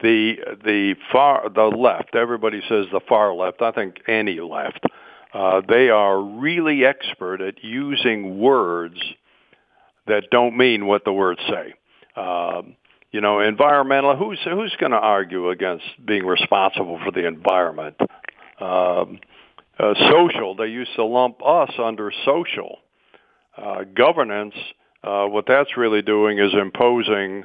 The 0.00 0.36
the 0.64 0.94
far 1.12 1.46
the 1.50 1.64
left. 1.64 2.14
Everybody 2.14 2.62
says 2.66 2.86
the 2.90 3.00
far 3.06 3.34
left. 3.34 3.60
I 3.60 3.72
think 3.72 4.00
any 4.08 4.40
left. 4.40 4.86
Uh, 5.34 5.60
they 5.60 5.90
are 5.90 6.18
really 6.18 6.86
expert 6.86 7.42
at 7.42 7.62
using 7.62 8.38
words 8.38 8.98
that 10.06 10.24
don't 10.30 10.56
mean 10.56 10.86
what 10.86 11.04
the 11.04 11.12
words 11.12 11.40
say. 11.48 11.74
Um, 12.20 12.76
you 13.12 13.20
know, 13.20 13.40
environmental. 13.40 14.16
Who's 14.16 14.38
who's 14.44 14.74
going 14.78 14.92
to 14.92 14.98
argue 14.98 15.50
against 15.50 15.84
being 16.04 16.24
responsible 16.24 17.00
for 17.04 17.10
the 17.10 17.26
environment? 17.26 17.96
Um, 18.60 19.18
uh, 19.78 19.94
social. 20.10 20.54
They 20.54 20.66
used 20.66 20.94
to 20.96 21.04
lump 21.04 21.44
us 21.44 21.70
under 21.78 22.12
social. 22.24 22.78
Uh, 23.56 23.84
governance. 23.84 24.54
Uh, 25.02 25.26
what 25.26 25.46
that's 25.46 25.76
really 25.76 26.02
doing 26.02 26.38
is 26.38 26.52
imposing 26.54 27.44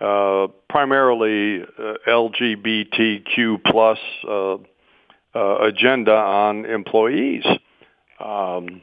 uh, 0.00 0.48
primarily 0.68 1.62
uh, 1.62 1.94
LGBTQ 2.08 3.62
plus 3.64 3.98
uh, 4.28 4.56
agenda 5.34 6.14
on 6.14 6.64
employees. 6.64 7.44
Um, 8.18 8.80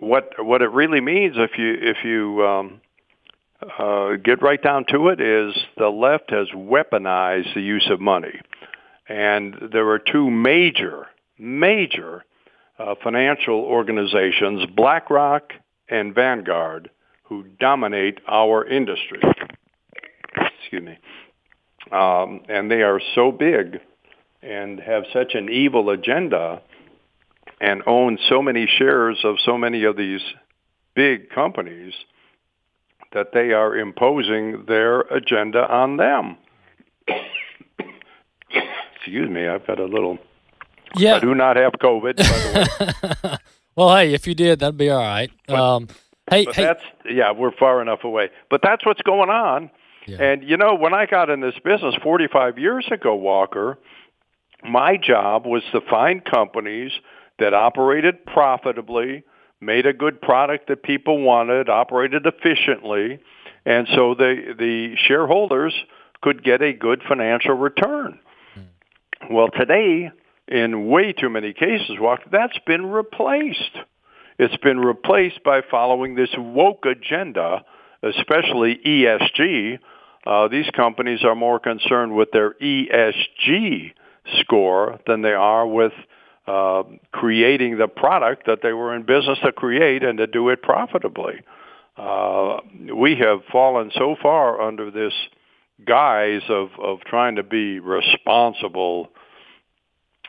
what 0.00 0.44
what 0.44 0.62
it 0.62 0.70
really 0.70 1.00
means, 1.00 1.36
if 1.36 1.52
you 1.58 1.76
if 1.80 1.98
you 2.04 2.44
um, 2.44 2.80
uh, 3.78 4.16
get 4.16 4.42
right 4.42 4.62
down 4.62 4.84
to 4.90 5.08
it, 5.08 5.20
is 5.20 5.54
the 5.76 5.88
left 5.88 6.30
has 6.30 6.48
weaponized 6.48 7.54
the 7.54 7.60
use 7.60 7.88
of 7.90 8.00
money, 8.00 8.40
and 9.08 9.54
there 9.72 9.88
are 9.90 9.98
two 9.98 10.30
major 10.30 11.06
major 11.38 12.24
uh, 12.78 12.94
financial 13.02 13.60
organizations, 13.60 14.64
BlackRock 14.74 15.52
and 15.88 16.14
Vanguard, 16.14 16.90
who 17.24 17.44
dominate 17.58 18.20
our 18.26 18.66
industry. 18.66 19.20
Excuse 20.60 20.82
me. 20.82 20.98
Um, 21.92 22.42
and 22.48 22.70
they 22.70 22.82
are 22.82 23.00
so 23.14 23.32
big 23.32 23.80
and 24.42 24.80
have 24.80 25.04
such 25.12 25.34
an 25.34 25.48
evil 25.50 25.90
agenda 25.90 26.62
and 27.60 27.82
own 27.86 28.18
so 28.28 28.40
many 28.42 28.66
shares 28.66 29.18
of 29.24 29.36
so 29.44 29.58
many 29.58 29.84
of 29.84 29.96
these 29.96 30.22
big 30.94 31.30
companies 31.30 31.94
that 33.12 33.32
they 33.32 33.52
are 33.52 33.76
imposing 33.76 34.64
their 34.66 35.00
agenda 35.00 35.60
on 35.70 35.96
them. 35.96 36.36
Excuse 38.94 39.28
me, 39.28 39.46
I've 39.46 39.66
got 39.66 39.78
a 39.78 39.84
little. 39.84 40.18
Yeah. 40.96 41.16
I 41.16 41.20
do 41.20 41.34
not 41.34 41.56
have 41.56 41.72
COVID, 41.72 42.16
by 42.16 42.22
the 42.24 43.18
way. 43.28 43.36
Well, 43.76 43.96
hey, 43.96 44.12
if 44.12 44.26
you 44.26 44.34
did, 44.34 44.58
that'd 44.58 44.76
be 44.76 44.90
all 44.90 44.98
right. 44.98 45.30
Um, 45.48 45.88
hey, 46.28 46.44
but 46.44 46.54
hey, 46.56 46.64
that's 46.64 46.82
yeah, 47.08 47.32
we're 47.32 47.52
far 47.52 47.80
enough 47.80 48.04
away. 48.04 48.28
But 48.50 48.60
that's 48.62 48.84
what's 48.84 49.00
going 49.00 49.30
on. 49.30 49.70
And 50.18 50.42
you 50.42 50.56
know, 50.56 50.74
when 50.74 50.92
I 50.92 51.06
got 51.06 51.30
in 51.30 51.40
this 51.40 51.54
business 51.64 51.94
45 52.02 52.58
years 52.58 52.86
ago, 52.90 53.14
Walker, 53.14 53.78
my 54.64 54.96
job 54.96 55.46
was 55.46 55.62
to 55.72 55.80
find 55.80 56.24
companies 56.24 56.92
that 57.40 57.54
operated 57.54 58.24
profitably, 58.26 59.24
made 59.60 59.86
a 59.86 59.92
good 59.92 60.20
product 60.22 60.68
that 60.68 60.82
people 60.82 61.20
wanted, 61.20 61.68
operated 61.68 62.26
efficiently, 62.26 63.18
and 63.66 63.88
so 63.94 64.14
the 64.14 64.54
the 64.58 64.94
shareholders 64.96 65.74
could 66.22 66.44
get 66.44 66.62
a 66.62 66.72
good 66.72 67.02
financial 67.06 67.54
return. 67.54 68.18
Well, 69.30 69.48
today, 69.48 70.10
in 70.48 70.88
way 70.88 71.12
too 71.12 71.28
many 71.28 71.52
cases, 71.52 71.96
Walker, 71.98 72.24
that's 72.30 72.58
been 72.66 72.86
replaced. 72.86 73.76
It's 74.38 74.56
been 74.58 74.78
replaced 74.78 75.42
by 75.44 75.60
following 75.70 76.14
this 76.14 76.30
woke 76.36 76.86
agenda, 76.86 77.62
especially 78.02 78.80
ESG. 78.84 79.78
Uh, 80.26 80.48
these 80.48 80.68
companies 80.70 81.22
are 81.24 81.34
more 81.34 81.58
concerned 81.58 82.14
with 82.16 82.30
their 82.32 82.54
ESG 82.54 83.92
score 84.40 84.98
than 85.06 85.22
they 85.22 85.32
are 85.32 85.66
with 85.66 85.92
uh, 86.46 86.82
creating 87.12 87.78
the 87.78 87.88
product 87.88 88.46
that 88.46 88.60
they 88.62 88.72
were 88.72 88.94
in 88.94 89.02
business 89.02 89.38
to 89.44 89.52
create 89.52 90.02
and 90.02 90.18
to 90.18 90.26
do 90.26 90.48
it 90.48 90.62
profitably. 90.62 91.42
Uh, 91.96 92.60
we 92.94 93.16
have 93.16 93.40
fallen 93.52 93.90
so 93.94 94.16
far 94.20 94.60
under 94.60 94.90
this 94.90 95.12
guise 95.86 96.42
of, 96.48 96.70
of 96.82 97.00
trying 97.00 97.36
to 97.36 97.42
be 97.42 97.78
responsible 97.78 99.08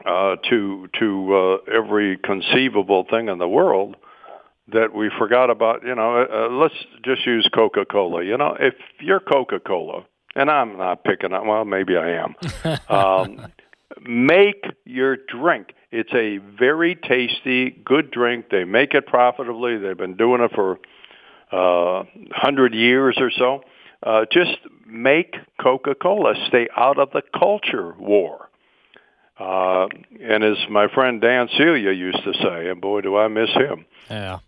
uh, 0.06 0.36
to 0.50 0.88
to 1.00 1.36
uh, 1.36 1.72
every 1.72 2.18
conceivable 2.18 3.06
thing 3.10 3.30
in 3.30 3.38
the 3.38 3.48
world 3.48 3.96
that 4.72 4.94
we 4.94 5.12
forgot 5.18 5.50
about. 5.50 5.84
You 5.84 5.96
know, 5.96 6.24
uh, 6.24 6.50
let's 6.50 6.74
just 7.04 7.26
use 7.26 7.48
Coca 7.54 7.86
Cola. 7.86 8.24
You 8.24 8.38
know, 8.38 8.56
if 8.60 8.74
you're 9.00 9.20
Coca 9.20 9.60
Cola, 9.60 10.06
and 10.36 10.50
I'm 10.50 10.78
not 10.78 11.04
picking 11.04 11.34
up, 11.34 11.46
well, 11.46 11.66
maybe 11.66 11.98
I 11.98 12.24
am. 12.24 12.36
um, 12.90 13.52
make 14.02 14.64
your 14.86 15.18
drink. 15.18 15.74
It's 15.92 16.14
a 16.14 16.38
very 16.38 16.96
tasty, 16.96 17.70
good 17.70 18.12
drink. 18.12 18.46
They 18.50 18.64
make 18.64 18.94
it 18.94 19.06
profitably. 19.06 19.78
They've 19.78 19.98
been 19.98 20.16
doing 20.16 20.42
it 20.42 20.52
for 20.56 20.80
uh, 21.52 22.06
hundred 22.32 22.74
years 22.74 23.18
or 23.20 23.30
so. 23.30 23.64
Uh, 24.02 24.26
just 24.32 24.58
make 24.88 25.36
Coca-Cola. 25.62 26.34
Stay 26.48 26.68
out 26.76 26.98
of 26.98 27.12
the 27.12 27.22
culture 27.38 27.94
war. 28.00 28.50
Uh, 29.38 29.88
and 30.22 30.44
as 30.44 30.58
my 30.70 30.88
friend 30.88 31.20
Dan 31.20 31.50
Celia 31.58 31.92
used 31.92 32.24
to 32.24 32.34
say, 32.34 32.70
and 32.70 32.80
boy, 32.80 33.02
do 33.02 33.18
I 33.18 33.28
miss 33.28 33.50
him. 33.50 33.86
yeah. 34.10 34.40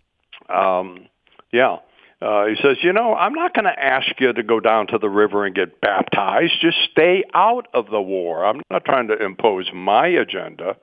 Um, 0.48 1.08
yeah. 1.52 1.78
Uh, 2.22 2.46
he 2.46 2.54
says, 2.62 2.78
you 2.82 2.92
know, 2.92 3.14
I'm 3.14 3.34
not 3.34 3.54
going 3.54 3.64
to 3.64 3.78
ask 3.78 4.08
you 4.18 4.32
to 4.32 4.42
go 4.42 4.60
down 4.60 4.86
to 4.88 4.98
the 4.98 5.10
river 5.10 5.44
and 5.44 5.54
get 5.54 5.80
baptized. 5.80 6.54
Just 6.60 6.78
stay 6.90 7.24
out 7.34 7.66
of 7.74 7.90
the 7.90 8.00
war. 8.00 8.46
I'm 8.46 8.62
not 8.70 8.84
trying 8.84 9.08
to 9.08 9.22
impose 9.22 9.68
my 9.74 10.06
agenda. 10.06 10.76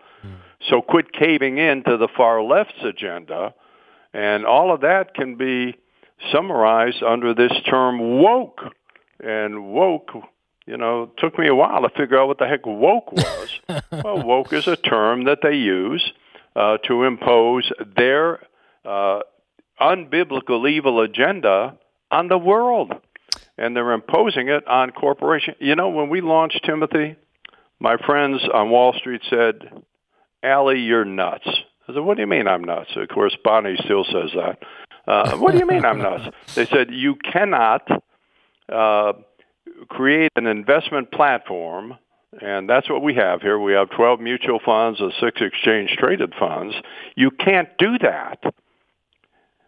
So 0.70 0.82
quit 0.82 1.12
caving 1.12 1.58
in 1.58 1.84
to 1.84 1.98
the 1.98 2.08
far 2.16 2.42
left's 2.44 2.84
agenda. 2.84 3.54
And 4.14 4.46
all 4.46 4.74
of 4.74 4.82
that 4.82 5.14
can 5.14 5.36
be 5.36 5.76
summarized 6.32 7.02
under 7.04 7.34
this 7.34 7.54
term 7.70 8.20
woke. 8.20 8.60
And 9.24 9.68
woke, 9.74 10.10
you 10.66 10.78
know, 10.78 11.12
took 11.18 11.38
me 11.38 11.48
a 11.48 11.56
while 11.56 11.82
to 11.82 11.90
figure 11.90 12.20
out 12.20 12.28
what 12.28 12.40
the 12.40 12.48
heck 12.48 12.66
woke 12.66 13.12
was. 13.12 13.60
well, 13.92 14.24
woke 14.24 14.54
is 14.54 14.68
a 14.68 14.76
term 14.76 15.26
that 15.26 15.40
they 15.44 15.56
use 15.56 16.12
uh, 16.56 16.78
to 16.88 17.04
impose 17.04 17.72
their 17.96 18.40
uh, 18.84 19.20
unbiblical 19.80 20.70
evil 20.70 21.02
agenda 21.02 21.78
on 22.10 22.28
the 22.28 22.38
world. 22.38 22.94
And 23.58 23.76
they're 23.76 23.92
imposing 23.92 24.50
it 24.50 24.68
on 24.68 24.92
corporations. 24.92 25.58
You 25.60 25.76
know, 25.76 25.90
when 25.90 26.10
we 26.10 26.22
launched 26.22 26.62
Timothy, 26.66 27.16
my 27.80 27.98
friends 27.98 28.42
on 28.54 28.70
Wall 28.70 28.94
Street 28.94 29.22
said, 29.30 29.84
Ally, 30.44 30.76
you're 30.76 31.06
nuts. 31.06 31.48
I 31.88 31.94
said, 31.94 32.00
what 32.00 32.16
do 32.16 32.22
you 32.22 32.28
mean 32.28 32.48
I'm 32.48 32.64
nuts? 32.64 32.92
Of 32.96 33.10
course, 33.10 33.36
Bonnie 33.44 33.78
still 33.84 34.04
says 34.04 34.32
that. 34.36 34.60
Uh, 35.08 35.38
what 35.38 35.52
do 35.52 35.60
you 35.60 35.66
mean 35.66 35.86
I'm 35.86 36.00
nuts? 36.00 36.36
They 36.56 36.66
said, 36.66 36.92
you 36.92 37.16
cannot 37.16 37.88
uh, 38.72 39.14
create 39.90 40.32
an 40.36 40.48
investment 40.48 41.12
platform, 41.12 41.98
and 42.42 42.70
that's 42.70 42.90
what 42.90 43.04
we 43.04 43.16
have 43.16 43.42
here. 43.42 43.60
We 43.60 43.74
have 43.74 43.90
12 43.90 44.20
mutual 44.20 44.60
funds 44.64 45.00
and 45.00 45.12
six 45.20 45.42
exchange-traded 45.42 46.34
funds. 46.40 46.76
You 47.16 47.32
can't 47.32 47.70
do 47.78 47.98
that. 48.00 48.42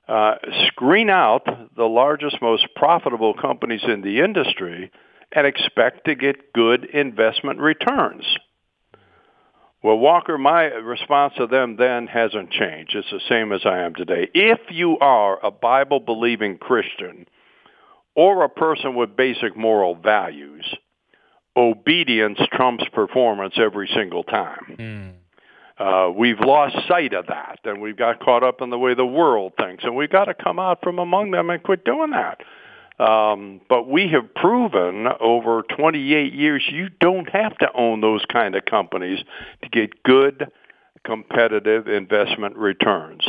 Uh, 0.07 0.35
screen 0.67 1.09
out 1.09 1.47
the 1.75 1.85
largest, 1.85 2.41
most 2.41 2.67
profitable 2.75 3.33
companies 3.33 3.81
in 3.87 4.01
the 4.01 4.19
industry 4.19 4.91
and 5.31 5.47
expect 5.47 6.05
to 6.05 6.15
get 6.15 6.53
good 6.53 6.85
investment 6.85 7.59
returns. 7.59 8.25
Well, 9.83 9.97
Walker, 9.97 10.37
my 10.37 10.63
response 10.63 11.33
to 11.37 11.45
them 11.45 11.75
then 11.75 12.07
hasn't 12.07 12.51
changed. 12.51 12.95
It's 12.95 13.11
the 13.11 13.19
same 13.27 13.51
as 13.51 13.61
I 13.65 13.79
am 13.79 13.93
today. 13.93 14.29
If 14.33 14.59
you 14.71 14.97
are 14.99 15.45
a 15.45 15.51
Bible 15.51 15.99
believing 15.99 16.57
Christian 16.57 17.27
or 18.15 18.45
a 18.45 18.49
person 18.49 18.95
with 18.95 19.17
basic 19.17 19.57
moral 19.57 19.95
values, 19.95 20.65
obedience 21.57 22.39
trumps 22.53 22.85
performance 22.93 23.55
every 23.57 23.89
single 23.93 24.23
time. 24.23 24.75
Mm. 24.79 25.13
Uh, 25.77 26.11
we've 26.11 26.39
lost 26.39 26.75
sight 26.87 27.13
of 27.13 27.27
that, 27.27 27.59
and 27.65 27.81
we've 27.81 27.97
got 27.97 28.19
caught 28.19 28.43
up 28.43 28.61
in 28.61 28.69
the 28.69 28.77
way 28.77 28.93
the 28.93 29.05
world 29.05 29.53
thinks, 29.59 29.83
and 29.83 29.95
we've 29.95 30.09
got 30.09 30.25
to 30.25 30.33
come 30.33 30.59
out 30.59 30.79
from 30.81 30.97
among 30.97 31.31
them 31.31 31.49
and 31.49 31.61
quit 31.61 31.83
doing 31.83 32.11
that. 32.11 32.39
Um, 32.99 33.61
but 33.69 33.87
we 33.87 34.07
have 34.09 34.33
proven 34.35 35.07
over 35.19 35.63
28 35.63 36.33
years 36.33 36.63
you 36.71 36.89
don't 36.99 37.29
have 37.29 37.57
to 37.57 37.67
own 37.73 38.01
those 38.01 38.23
kind 38.31 38.55
of 38.55 38.65
companies 38.65 39.19
to 39.63 39.69
get 39.69 40.03
good, 40.03 40.51
competitive 41.03 41.87
investment 41.87 42.55
returns. 42.55 43.27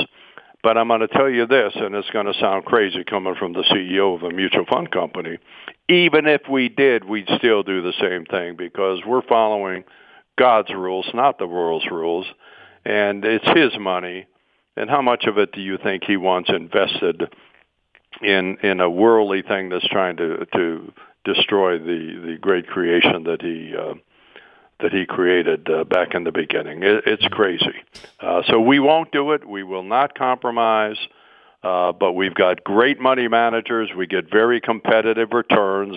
But 0.63 0.79
I'm 0.79 0.89
going 0.89 1.01
to 1.01 1.09
tell 1.09 1.29
you 1.29 1.47
this, 1.47 1.73
and 1.77 1.95
it's 1.95 2.09
going 2.11 2.25
to 2.25 2.35
sound 2.41 2.65
crazy 2.65 3.05
coming 3.05 3.35
from 3.35 3.53
the 3.53 3.65
CEO 3.65 4.15
of 4.15 4.23
a 4.23 4.31
mutual 4.31 4.65
fund 4.65 4.91
company. 4.91 5.39
Even 5.89 6.27
if 6.27 6.43
we 6.51 6.71
did, 6.71 7.05
we'd 7.05 7.29
still 7.37 7.63
do 7.63 7.83
the 7.83 7.93
same 8.01 8.25
thing 8.25 8.57
because 8.57 9.01
we're 9.07 9.27
following 9.29 9.85
God's 10.39 10.71
rules, 10.71 11.07
not 11.13 11.39
the 11.39 11.47
world's 11.47 11.91
rules. 11.91 12.27
And 12.85 13.25
it's 13.27 13.49
his 13.49 13.79
money. 13.79 14.27
And 14.77 14.89
how 14.89 15.03
much 15.03 15.25
of 15.27 15.37
it 15.37 15.53
do 15.53 15.61
you 15.61 15.79
think 15.79 16.05
he 16.05 16.17
wants 16.17 16.51
invested 16.51 17.25
in 18.23 18.59
in 18.63 18.81
a 18.81 18.91
worldly 18.91 19.43
thing 19.43 19.69
that's 19.69 19.87
trying 19.89 20.17
to 20.17 20.47
to 20.55 20.93
destroy 21.25 21.79
the 21.79 22.21
the 22.27 22.39
great 22.41 22.67
creation 22.67 23.25
that 23.25 23.43
he 23.43 23.75
uh, 23.77 23.95
that 24.81 24.93
he 24.93 25.07
created 25.07 25.69
uh, 25.71 25.85
back 25.85 26.15
in 26.15 26.25
the 26.25 26.33
beginning. 26.33 26.83
It, 26.83 27.05
it's 27.07 27.27
crazy. 27.29 27.75
Uh, 28.21 28.43
so 28.49 28.61
we 28.61 28.81
won't 28.81 29.13
do 29.13 29.33
it. 29.33 29.47
We 29.47 29.63
will 29.63 29.85
not 29.85 30.17
compromise. 30.17 30.99
Uh, 31.63 31.93
but 31.93 32.13
we've 32.13 32.35
got 32.35 32.63
great 32.63 33.01
money 33.01 33.27
managers. 33.27 33.89
We 33.97 34.07
get 34.07 34.31
very 34.31 34.61
competitive 34.61 35.33
returns. 35.33 35.97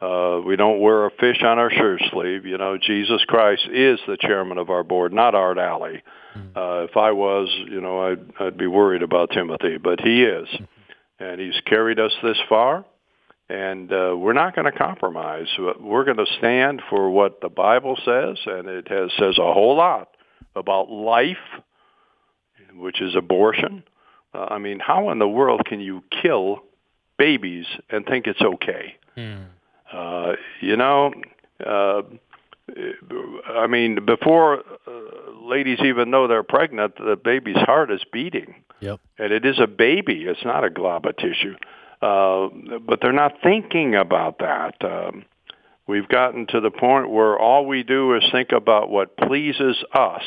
Uh, 0.00 0.40
we 0.46 0.54
don't 0.54 0.78
wear 0.78 1.06
a 1.06 1.10
fish 1.10 1.42
on 1.42 1.58
our 1.58 1.70
shirt 1.70 2.00
sleeve. 2.12 2.46
You 2.46 2.58
know, 2.58 2.78
Jesus 2.78 3.24
Christ 3.24 3.66
is 3.72 3.98
the 4.06 4.16
chairman 4.16 4.56
of 4.56 4.70
our 4.70 4.84
board, 4.84 5.12
not 5.12 5.34
Art 5.34 5.58
Ally. 5.58 5.96
Uh, 6.56 6.86
if 6.88 6.96
I 6.96 7.10
was, 7.10 7.48
you 7.68 7.80
know, 7.80 8.06
I'd, 8.06 8.20
I'd 8.38 8.56
be 8.56 8.68
worried 8.68 9.02
about 9.02 9.30
Timothy, 9.30 9.78
but 9.78 10.00
he 10.00 10.22
is 10.22 10.46
and 11.18 11.40
he's 11.40 11.60
carried 11.66 11.98
us 11.98 12.12
this 12.22 12.38
far. 12.48 12.84
And 13.48 13.92
uh, 13.92 14.14
we're 14.16 14.32
not 14.32 14.54
going 14.54 14.64
to 14.64 14.76
compromise. 14.76 15.48
We're 15.58 16.04
going 16.04 16.16
to 16.16 16.26
stand 16.38 16.80
for 16.88 17.10
what 17.10 17.42
the 17.42 17.50
Bible 17.50 17.96
says, 18.02 18.38
and 18.46 18.68
it 18.68 18.88
has, 18.88 19.10
says 19.18 19.38
a 19.38 19.52
whole 19.52 19.76
lot 19.76 20.08
about 20.56 20.90
life, 20.90 21.36
which 22.74 23.02
is 23.02 23.14
abortion. 23.14 23.84
Uh, 24.32 24.46
I 24.50 24.58
mean, 24.58 24.80
how 24.80 25.10
in 25.10 25.18
the 25.18 25.28
world 25.28 25.62
can 25.66 25.80
you 25.80 26.02
kill 26.22 26.62
babies 27.18 27.66
and 27.90 28.06
think 28.06 28.26
it's 28.26 28.40
okay? 28.40 28.96
Hmm. 29.14 29.42
Uh, 29.92 30.32
you 30.60 30.76
know, 30.76 31.12
uh, 31.64 32.02
I 32.68 33.66
mean, 33.66 34.04
before 34.06 34.60
uh, 34.86 34.90
ladies 35.42 35.78
even 35.84 36.10
know 36.10 36.26
they're 36.26 36.42
pregnant, 36.42 36.96
the 36.96 37.16
baby's 37.22 37.56
heart 37.56 37.90
is 37.90 38.02
beating. 38.12 38.54
Yep. 38.80 39.00
And 39.18 39.32
it 39.32 39.44
is 39.44 39.58
a 39.60 39.66
baby. 39.66 40.24
It's 40.24 40.44
not 40.44 40.64
a 40.64 40.70
glob 40.70 41.06
of 41.06 41.16
tissue. 41.16 41.54
Uh, 42.00 42.48
but 42.86 43.00
they're 43.00 43.12
not 43.12 43.34
thinking 43.42 43.94
about 43.94 44.38
that. 44.38 44.74
Um, 44.84 45.24
we've 45.86 46.08
gotten 46.08 46.46
to 46.48 46.60
the 46.60 46.70
point 46.70 47.10
where 47.10 47.38
all 47.38 47.66
we 47.66 47.82
do 47.82 48.14
is 48.14 48.24
think 48.32 48.52
about 48.52 48.90
what 48.90 49.16
pleases 49.16 49.82
us. 49.92 50.22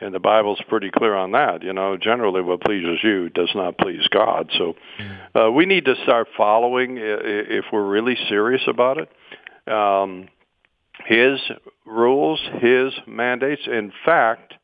And 0.00 0.14
the 0.14 0.20
Bible's 0.20 0.60
pretty 0.68 0.90
clear 0.90 1.14
on 1.14 1.32
that. 1.32 1.62
You 1.62 1.72
know, 1.72 1.96
generally 1.96 2.42
what 2.42 2.60
pleases 2.60 2.98
you 3.02 3.28
does 3.28 3.50
not 3.54 3.78
please 3.78 4.06
God. 4.10 4.50
So 4.58 4.74
uh, 5.34 5.50
we 5.50 5.64
need 5.64 5.84
to 5.84 5.94
start 6.02 6.28
following 6.36 6.96
if 6.98 7.66
we're 7.72 7.86
really 7.86 8.16
serious 8.28 8.62
about 8.66 8.98
it. 8.98 9.72
Um, 9.72 10.28
his 11.06 11.40
rules, 11.86 12.40
his 12.60 12.92
mandates. 13.06 13.62
In 13.66 13.92
fact, 14.04 14.54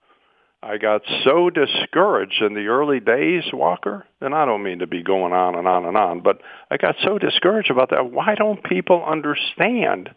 I 0.62 0.76
got 0.76 1.02
so 1.24 1.50
discouraged 1.50 2.42
in 2.42 2.54
the 2.54 2.66
early 2.66 3.00
days, 3.00 3.44
Walker, 3.52 4.04
and 4.20 4.34
I 4.34 4.44
don't 4.44 4.64
mean 4.64 4.80
to 4.80 4.86
be 4.88 5.02
going 5.02 5.32
on 5.32 5.54
and 5.54 5.68
on 5.68 5.84
and 5.84 5.96
on, 5.96 6.20
but 6.20 6.40
I 6.70 6.76
got 6.76 6.96
so 7.02 7.16
discouraged 7.18 7.70
about 7.70 7.90
that. 7.90 8.10
Why 8.10 8.34
don't 8.34 8.62
people 8.64 9.04
understand 9.04 10.10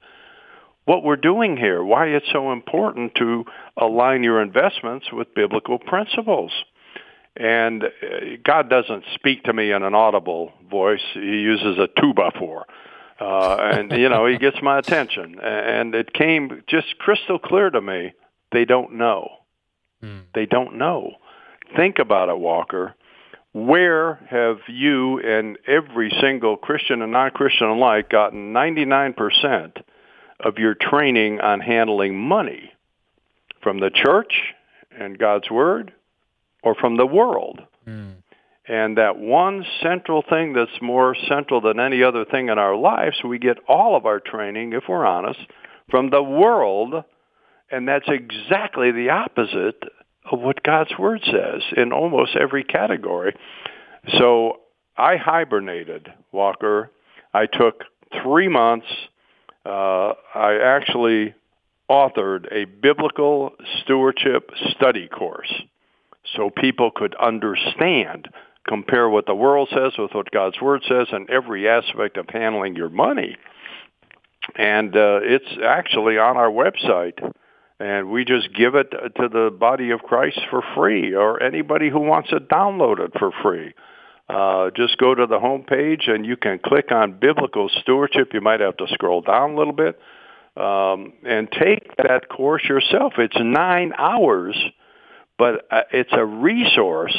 what 0.85 1.03
we're 1.03 1.15
doing 1.15 1.57
here? 1.57 1.83
Why 1.83 2.07
it's 2.07 2.31
so 2.31 2.51
important 2.51 3.13
to 3.15 3.45
align 3.77 4.23
your 4.23 4.41
investments 4.41 5.07
with 5.11 5.33
biblical 5.35 5.77
principles? 5.77 6.51
And 7.37 7.83
uh, 7.83 7.87
God 8.43 8.67
doesn't 8.69 9.03
speak 9.13 9.43
to 9.43 9.53
me 9.53 9.71
in 9.71 9.83
an 9.83 9.93
audible 9.93 10.51
voice. 10.69 11.03
He 11.13 11.19
uses 11.19 11.77
a 11.77 11.87
tuba 12.01 12.31
for 12.37 12.65
uh, 13.21 13.55
and 13.59 13.91
you 13.91 14.09
know 14.09 14.25
he 14.25 14.37
gets 14.37 14.57
my 14.61 14.79
attention. 14.79 15.39
And 15.39 15.93
it 15.93 16.11
came 16.13 16.63
just 16.67 16.97
crystal 16.97 17.37
clear 17.37 17.69
to 17.69 17.79
me. 17.79 18.13
They 18.51 18.65
don't 18.65 18.93
know. 18.93 19.29
Mm. 20.03 20.23
They 20.33 20.45
don't 20.47 20.77
know. 20.77 21.13
Think 21.75 21.99
about 21.99 22.29
it, 22.29 22.37
Walker. 22.37 22.95
Where 23.53 24.15
have 24.29 24.57
you 24.67 25.19
and 25.19 25.57
every 25.67 26.11
single 26.21 26.57
Christian 26.57 27.01
and 27.01 27.11
non-Christian 27.11 27.67
alike 27.67 28.09
gotten 28.09 28.53
99% 28.53 29.83
of 30.39 30.57
your 30.57 30.73
training 30.73 31.41
on 31.41 31.59
handling 31.59 32.17
money? 32.17 32.71
From 33.61 33.79
the 33.79 33.91
church 33.91 34.33
and 34.97 35.19
God's 35.19 35.51
Word 35.51 35.93
or 36.63 36.73
from 36.73 36.97
the 36.97 37.05
world? 37.05 37.61
Mm. 37.87 38.20
And 38.71 38.97
that 38.97 39.17
one 39.17 39.65
central 39.83 40.21
thing 40.21 40.53
that's 40.53 40.81
more 40.81 41.13
central 41.27 41.59
than 41.59 41.77
any 41.77 42.03
other 42.03 42.23
thing 42.23 42.47
in 42.47 42.57
our 42.57 42.73
lives, 42.73 43.17
we 43.21 43.37
get 43.37 43.57
all 43.67 43.97
of 43.97 44.05
our 44.05 44.21
training, 44.21 44.71
if 44.71 44.83
we're 44.87 45.05
honest, 45.05 45.41
from 45.89 46.09
the 46.09 46.23
world. 46.23 47.03
And 47.69 47.85
that's 47.85 48.07
exactly 48.07 48.93
the 48.93 49.09
opposite 49.09 49.83
of 50.31 50.39
what 50.39 50.63
God's 50.63 50.97
Word 50.97 51.19
says 51.21 51.63
in 51.75 51.91
almost 51.91 52.37
every 52.37 52.63
category. 52.63 53.35
So 54.17 54.61
I 54.95 55.17
hibernated, 55.17 56.07
Walker. 56.31 56.91
I 57.33 57.47
took 57.47 57.83
three 58.23 58.47
months. 58.47 58.87
Uh, 59.65 60.13
I 60.33 60.59
actually 60.63 61.35
authored 61.89 62.45
a 62.53 62.63
biblical 62.63 63.51
stewardship 63.81 64.49
study 64.69 65.09
course 65.09 65.51
so 66.37 66.49
people 66.49 66.89
could 66.89 67.15
understand 67.15 68.29
compare 68.67 69.09
what 69.09 69.25
the 69.25 69.35
world 69.35 69.69
says 69.69 69.93
with 69.97 70.11
what 70.13 70.31
God's 70.31 70.59
Word 70.61 70.83
says 70.87 71.07
in 71.11 71.27
every 71.29 71.67
aspect 71.67 72.17
of 72.17 72.27
handling 72.29 72.75
your 72.75 72.89
money. 72.89 73.37
And 74.55 74.95
uh, 74.95 75.19
it's 75.23 75.57
actually 75.63 76.17
on 76.17 76.37
our 76.37 76.49
website. 76.49 77.19
And 77.79 78.11
we 78.11 78.25
just 78.25 78.53
give 78.53 78.75
it 78.75 78.91
to 78.91 79.27
the 79.27 79.49
body 79.57 79.89
of 79.91 80.01
Christ 80.01 80.39
for 80.49 80.61
free 80.75 81.15
or 81.15 81.41
anybody 81.41 81.89
who 81.89 81.99
wants 81.99 82.29
to 82.29 82.39
download 82.39 82.99
it 82.99 83.11
for 83.17 83.31
free. 83.41 83.73
uh, 84.31 84.71
just 84.75 84.97
go 84.97 85.13
to 85.13 85.25
the 85.25 85.39
home 85.39 85.63
page 85.63 86.03
and 86.07 86.25
you 86.25 86.37
can 86.37 86.59
click 86.59 86.91
on 86.91 87.19
biblical 87.19 87.69
stewardship. 87.81 88.29
You 88.33 88.41
might 88.41 88.61
have 88.61 88.77
to 88.77 88.87
scroll 88.93 89.21
down 89.21 89.51
a 89.51 89.55
little 89.57 89.73
bit 89.73 89.99
um, 90.55 91.13
and 91.25 91.51
take 91.51 91.95
that 91.97 92.29
course 92.29 92.63
yourself. 92.63 93.13
It's 93.17 93.35
nine 93.39 93.93
hours, 93.97 94.55
but 95.37 95.67
uh, 95.69 95.81
it's 95.91 96.13
a 96.13 96.25
resource 96.25 97.17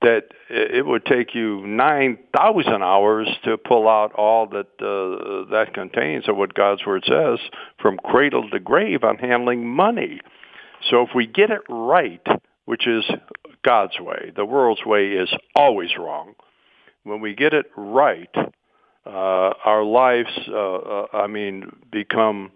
that 0.00 0.28
it 0.48 0.86
would 0.86 1.04
take 1.04 1.34
you 1.34 1.66
9,000 1.66 2.82
hours 2.82 3.28
to 3.44 3.56
pull 3.56 3.88
out 3.88 4.12
all 4.12 4.46
that 4.46 4.66
uh, 4.80 5.50
that 5.50 5.74
contains 5.74 6.28
of 6.28 6.36
what 6.36 6.54
God's 6.54 6.86
Word 6.86 7.04
says 7.04 7.40
from 7.80 7.98
cradle 7.98 8.48
to 8.50 8.60
grave 8.60 9.02
on 9.02 9.16
handling 9.16 9.66
money. 9.66 10.20
So 10.88 11.02
if 11.02 11.10
we 11.14 11.26
get 11.26 11.50
it 11.50 11.62
right, 11.68 12.24
which 12.64 12.86
is 12.86 13.04
God's 13.64 13.98
way, 13.98 14.32
the 14.34 14.44
world's 14.44 14.84
way 14.86 15.08
is 15.08 15.30
always 15.56 15.90
wrong. 15.98 16.34
When 17.02 17.20
we 17.20 17.34
get 17.34 17.52
it 17.52 17.66
right, 17.76 18.34
uh, 19.04 19.10
our 19.64 19.82
lives, 19.82 20.30
uh, 20.48 20.74
uh, 20.74 21.06
I 21.12 21.26
mean, 21.26 21.72
become 21.90 22.52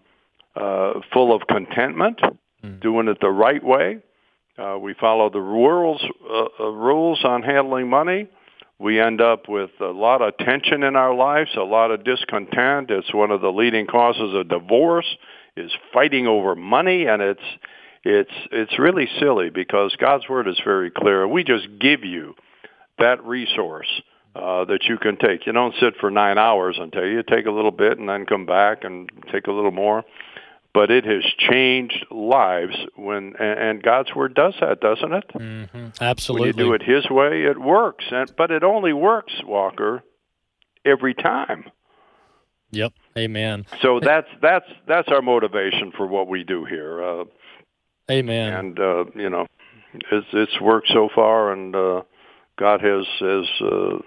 uh, 0.55 1.00
full 1.12 1.35
of 1.35 1.42
contentment, 1.48 2.20
mm. 2.62 2.81
doing 2.81 3.09
it 3.09 3.18
the 3.20 3.31
right 3.31 3.64
way, 3.64 3.98
uh, 4.59 4.79
we 4.79 4.95
follow 4.95 5.31
the 5.31 5.41
rules 5.41 6.03
uh, 6.29 6.45
uh, 6.61 6.69
rules 6.69 7.25
on 7.25 7.43
handling 7.43 7.88
money. 7.88 8.29
We 8.79 9.01
end 9.01 9.21
up 9.21 9.49
with 9.49 9.71
a 9.81 9.87
lot 9.87 10.23
of 10.23 10.37
tension 10.38 10.83
in 10.83 10.97
our 10.97 11.15
lives, 11.15 11.51
a 11.57 11.62
lot 11.62 11.91
of 11.91 12.05
discontent. 12.05 12.91
It's 12.91 13.15
one 13.15 13.31
of 13.31 13.41
the 13.41 13.53
leading 13.53 13.87
causes 13.87 14.35
of 14.35 14.49
divorce 14.49 15.07
is 15.57 15.71
fighting 15.93 16.27
over 16.27 16.55
money, 16.55 17.07
and 17.07 17.23
it's 17.23 17.43
it's 18.05 18.33
it's 18.51 18.79
really 18.79 19.09
silly 19.21 19.51
because 19.51 19.95
God's 19.97 20.29
word 20.29 20.49
is 20.49 20.61
very 20.65 20.91
clear. 20.91 21.27
We 21.27 21.45
just 21.45 21.67
give 21.81 22.05
you 22.05 22.35
that 22.99 23.25
resource 23.25 23.88
uh, 24.35 24.65
that 24.67 24.85
you 24.85 24.99
can 24.99 25.17
take. 25.17 25.47
You 25.47 25.53
don't 25.53 25.75
sit 25.81 25.95
for 26.01 26.11
nine 26.11 26.38
hours 26.38 26.77
until 26.81 27.07
you 27.07 27.23
take 27.23 27.47
a 27.47 27.51
little 27.51 27.71
bit 27.71 27.99
and 27.99 28.09
then 28.09 28.27
come 28.27 28.47
back 28.47 28.85
and 28.85 29.09
take 29.31 29.47
a 29.47 29.53
little 29.53 29.71
more 29.71 30.05
but 30.74 30.90
it 30.90 31.04
has 31.04 31.24
changed 31.38 32.06
lives 32.11 32.76
when 32.96 33.35
and 33.38 33.82
God's 33.82 34.14
word 34.14 34.35
does 34.35 34.54
that, 34.61 34.80
doesn't 34.80 35.12
it? 35.12 35.28
Mm-hmm. 35.35 35.87
Absolutely. 36.00 36.48
When 36.48 36.58
you 36.58 36.64
do 36.64 36.72
it 36.74 36.82
His 36.82 37.11
way, 37.11 37.44
it 37.44 37.58
works, 37.58 38.04
and 38.11 38.32
but 38.37 38.50
it 38.50 38.62
only 38.62 38.92
works, 38.92 39.32
Walker, 39.44 40.02
every 40.85 41.14
time. 41.14 41.64
Yep. 42.70 42.94
Amen. 43.18 43.66
So 43.82 44.00
that's 44.00 44.28
that's 44.40 44.66
that's 44.88 45.08
our 45.08 45.20
motivation 45.20 45.92
for 45.96 46.06
what 46.06 46.26
we 46.26 46.42
do 46.42 46.64
here. 46.64 47.02
Uh, 47.02 47.24
Amen. 48.11 48.52
And 48.52 48.78
uh, 48.78 49.04
you 49.14 49.28
know, 49.28 49.46
it's 49.92 50.26
it's 50.32 50.61
worked 50.61 50.88
so 50.88 51.11
far, 51.14 51.52
and 51.52 51.76
uh, 51.76 52.02
God 52.58 52.80
has 52.80 53.06
has 53.20 53.46
uh, 53.61 53.98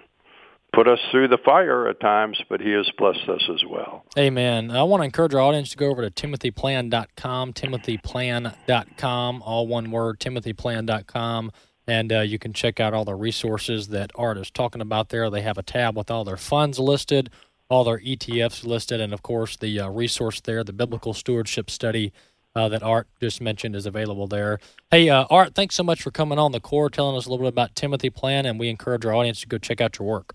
put 0.72 0.88
us 0.88 0.98
through 1.10 1.28
the 1.28 1.38
fire 1.38 1.88
at 1.88 2.00
times, 2.00 2.38
but 2.48 2.60
he 2.60 2.70
has 2.72 2.90
blessed 2.98 3.28
us 3.28 3.48
as 3.52 3.64
well. 3.64 4.04
Amen. 4.18 4.70
I 4.70 4.82
want 4.82 5.00
to 5.00 5.04
encourage 5.04 5.34
our 5.34 5.40
audience 5.40 5.70
to 5.70 5.76
go 5.76 5.86
over 5.86 6.06
to 6.08 6.10
timothyplan.com, 6.10 7.52
timothyplan.com, 7.54 9.42
all 9.42 9.66
one 9.66 9.90
word, 9.90 10.20
timothyplan.com, 10.20 11.52
and 11.86 12.12
uh, 12.12 12.20
you 12.20 12.38
can 12.38 12.52
check 12.52 12.78
out 12.78 12.92
all 12.92 13.04
the 13.04 13.14
resources 13.14 13.88
that 13.88 14.10
Art 14.16 14.36
is 14.38 14.50
talking 14.50 14.82
about 14.82 15.08
there. 15.08 15.30
They 15.30 15.42
have 15.42 15.58
a 15.58 15.62
tab 15.62 15.96
with 15.96 16.10
all 16.10 16.24
their 16.24 16.36
funds 16.36 16.78
listed, 16.78 17.30
all 17.70 17.84
their 17.84 17.98
ETFs 17.98 18.64
listed, 18.64 19.00
and 19.00 19.14
of 19.14 19.22
course 19.22 19.56
the 19.56 19.80
uh, 19.80 19.88
resource 19.88 20.40
there, 20.40 20.62
the 20.62 20.72
Biblical 20.72 21.14
Stewardship 21.14 21.70
Study. 21.70 22.12
Uh, 22.54 22.70
that 22.70 22.82
Art 22.82 23.06
just 23.20 23.42
mentioned 23.42 23.76
is 23.76 23.84
available 23.84 24.26
there. 24.26 24.58
Hey, 24.90 25.10
uh, 25.10 25.26
Art, 25.28 25.54
thanks 25.54 25.74
so 25.74 25.82
much 25.82 26.00
for 26.00 26.10
coming 26.10 26.38
on 26.38 26.52
the 26.52 26.60
core, 26.60 26.88
telling 26.88 27.14
us 27.14 27.26
a 27.26 27.28
little 27.28 27.44
bit 27.44 27.52
about 27.52 27.74
Timothy 27.74 28.08
Plan, 28.08 28.46
and 28.46 28.58
we 28.58 28.70
encourage 28.70 29.04
our 29.04 29.14
audience 29.14 29.42
to 29.42 29.46
go 29.46 29.58
check 29.58 29.82
out 29.82 29.98
your 29.98 30.08
work. 30.08 30.32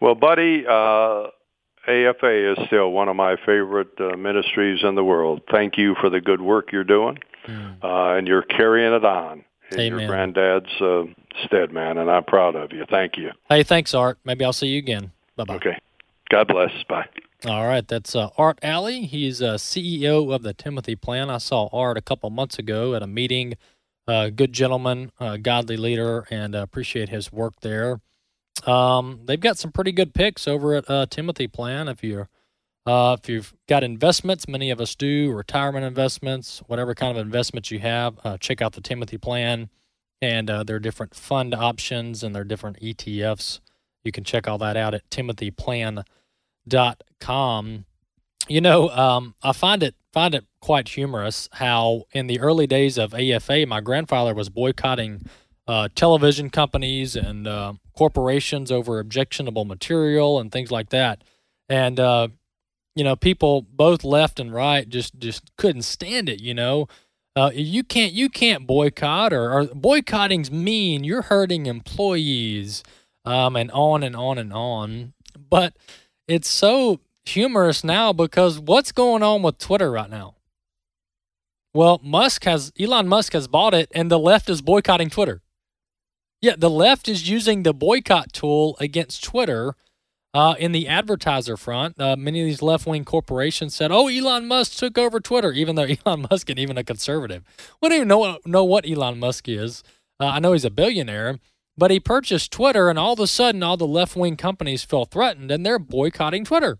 Well, 0.00 0.14
buddy, 0.14 0.64
uh, 0.66 1.28
AFA 1.86 2.52
is 2.52 2.58
still 2.66 2.90
one 2.90 3.08
of 3.08 3.16
my 3.16 3.36
favorite 3.36 3.92
uh, 3.98 4.16
ministries 4.16 4.80
in 4.82 4.94
the 4.94 5.04
world. 5.04 5.42
Thank 5.50 5.76
you 5.76 5.94
for 6.00 6.10
the 6.10 6.20
good 6.20 6.40
work 6.40 6.72
you're 6.72 6.84
doing, 6.84 7.18
mm. 7.46 7.76
uh, 7.82 8.16
and 8.16 8.26
you're 8.26 8.42
carrying 8.42 8.94
it 8.94 9.04
on 9.04 9.44
in 9.72 9.80
Amen. 9.80 10.00
your 10.00 10.08
granddad's 10.08 10.80
uh, 10.80 11.04
stead, 11.44 11.72
man, 11.72 11.98
and 11.98 12.10
I'm 12.10 12.24
proud 12.24 12.56
of 12.56 12.72
you. 12.72 12.84
Thank 12.90 13.16
you. 13.16 13.30
Hey, 13.48 13.62
thanks, 13.62 13.94
Art. 13.94 14.18
Maybe 14.24 14.44
I'll 14.44 14.52
see 14.52 14.68
you 14.68 14.78
again. 14.78 15.12
Bye 15.36 15.44
bye. 15.44 15.54
Okay. 15.56 15.78
God 16.30 16.48
bless. 16.48 16.70
Bye. 16.88 17.06
All 17.46 17.66
right, 17.66 17.86
that's 17.86 18.14
uh, 18.14 18.28
Art 18.36 18.58
Ally. 18.62 19.00
He's 19.00 19.40
uh, 19.40 19.54
CEO 19.54 20.32
of 20.34 20.42
the 20.42 20.52
Timothy 20.52 20.94
Plan. 20.94 21.30
I 21.30 21.38
saw 21.38 21.68
Art 21.72 21.96
a 21.96 22.02
couple 22.02 22.28
months 22.30 22.58
ago 22.58 22.94
at 22.94 23.02
a 23.02 23.06
meeting. 23.06 23.54
Uh, 24.06 24.28
good 24.28 24.52
gentleman, 24.52 25.12
uh, 25.20 25.36
godly 25.38 25.76
leader, 25.76 26.26
and 26.30 26.54
uh, 26.54 26.58
appreciate 26.58 27.08
his 27.08 27.32
work 27.32 27.60
there. 27.60 28.00
Um, 28.66 29.20
they've 29.24 29.40
got 29.40 29.58
some 29.58 29.72
pretty 29.72 29.92
good 29.92 30.14
picks 30.14 30.46
over 30.46 30.74
at 30.74 30.90
uh, 30.90 31.06
Timothy 31.08 31.46
Plan. 31.46 31.88
If 31.88 32.04
you're 32.04 32.28
uh, 32.86 33.16
if 33.20 33.28
you've 33.28 33.52
got 33.68 33.84
investments, 33.84 34.48
many 34.48 34.70
of 34.70 34.80
us 34.80 34.94
do 34.94 35.32
retirement 35.32 35.84
investments, 35.84 36.62
whatever 36.66 36.94
kind 36.94 37.16
of 37.16 37.24
investments 37.24 37.70
you 37.70 37.78
have. 37.80 38.18
Uh, 38.24 38.38
check 38.38 38.62
out 38.62 38.72
the 38.72 38.80
Timothy 38.80 39.18
Plan 39.18 39.68
and 40.22 40.50
uh, 40.50 40.64
their 40.64 40.78
different 40.78 41.14
fund 41.14 41.54
options 41.54 42.22
and 42.22 42.34
their 42.34 42.44
different 42.44 42.80
ETFs. 42.80 43.60
You 44.02 44.12
can 44.12 44.24
check 44.24 44.48
all 44.48 44.56
that 44.58 44.76
out 44.76 44.94
at 44.94 45.08
timothyplan.com. 45.10 47.84
You 48.48 48.60
know, 48.60 48.88
um, 48.88 49.34
I 49.42 49.52
find 49.52 49.82
it 49.82 49.94
find 50.12 50.34
it 50.34 50.44
quite 50.60 50.88
humorous 50.88 51.48
how 51.52 52.02
in 52.12 52.26
the 52.26 52.40
early 52.40 52.66
days 52.66 52.98
of 52.98 53.14
AFA, 53.14 53.64
my 53.66 53.80
grandfather 53.80 54.34
was 54.34 54.48
boycotting 54.48 55.22
uh, 55.68 55.88
television 55.94 56.50
companies 56.50 57.14
and 57.14 57.46
uh, 57.46 57.74
corporations 58.00 58.72
over 58.72 58.98
objectionable 58.98 59.66
material 59.66 60.40
and 60.40 60.50
things 60.50 60.70
like 60.70 60.88
that. 60.88 61.22
And 61.68 62.00
uh, 62.00 62.28
you 62.96 63.04
know, 63.04 63.14
people 63.14 63.60
both 63.60 64.04
left 64.04 64.40
and 64.40 64.54
right 64.54 64.88
just 64.88 65.18
just 65.18 65.54
couldn't 65.58 65.82
stand 65.82 66.30
it. 66.30 66.40
You 66.40 66.54
know, 66.54 66.88
uh, 67.36 67.50
you 67.52 67.84
can't 67.84 68.14
you 68.14 68.30
can't 68.30 68.66
boycott 68.66 69.34
or, 69.34 69.52
or 69.52 69.66
boycotting's 69.66 70.50
mean. 70.50 71.04
You're 71.04 71.20
hurting 71.20 71.66
employees, 71.66 72.82
um, 73.26 73.54
and 73.54 73.70
on 73.72 74.02
and 74.02 74.16
on 74.16 74.38
and 74.38 74.54
on. 74.54 75.12
But 75.38 75.76
it's 76.26 76.48
so 76.48 77.00
humorous 77.26 77.84
now 77.84 78.14
because 78.14 78.58
what's 78.58 78.92
going 78.92 79.22
on 79.22 79.42
with 79.42 79.58
Twitter 79.58 79.92
right 79.92 80.08
now? 80.08 80.36
Well, 81.74 82.00
Musk 82.02 82.44
has 82.44 82.72
Elon 82.80 83.08
Musk 83.08 83.34
has 83.34 83.46
bought 83.46 83.74
it, 83.74 83.92
and 83.94 84.10
the 84.10 84.18
left 84.18 84.48
is 84.48 84.62
boycotting 84.62 85.10
Twitter. 85.10 85.42
Yeah, 86.42 86.54
the 86.56 86.70
left 86.70 87.08
is 87.08 87.28
using 87.28 87.62
the 87.62 87.74
boycott 87.74 88.32
tool 88.32 88.76
against 88.80 89.22
Twitter 89.22 89.74
uh, 90.32 90.54
in 90.58 90.72
the 90.72 90.88
advertiser 90.88 91.56
front. 91.56 92.00
Uh, 92.00 92.16
many 92.16 92.40
of 92.40 92.46
these 92.46 92.62
left 92.62 92.86
wing 92.86 93.04
corporations 93.04 93.74
said, 93.74 93.90
"Oh, 93.92 94.08
Elon 94.08 94.46
Musk 94.46 94.78
took 94.78 94.96
over 94.96 95.20
Twitter," 95.20 95.52
even 95.52 95.76
though 95.76 95.86
Elon 96.06 96.26
Musk 96.30 96.48
is 96.48 96.56
even 96.56 96.78
a 96.78 96.84
conservative. 96.84 97.44
We 97.80 97.88
don't 97.88 97.96
even 97.96 98.08
know 98.08 98.38
know 98.46 98.64
what 98.64 98.88
Elon 98.88 99.18
Musk 99.18 99.48
is. 99.48 99.82
Uh, 100.18 100.26
I 100.28 100.38
know 100.38 100.52
he's 100.52 100.64
a 100.64 100.70
billionaire, 100.70 101.38
but 101.76 101.90
he 101.90 102.00
purchased 102.00 102.50
Twitter, 102.50 102.88
and 102.88 102.98
all 102.98 103.12
of 103.12 103.20
a 103.20 103.26
sudden, 103.26 103.62
all 103.62 103.76
the 103.76 103.86
left 103.86 104.16
wing 104.16 104.36
companies 104.36 104.82
feel 104.82 105.04
threatened, 105.04 105.50
and 105.50 105.64
they're 105.64 105.78
boycotting 105.78 106.44
Twitter. 106.44 106.78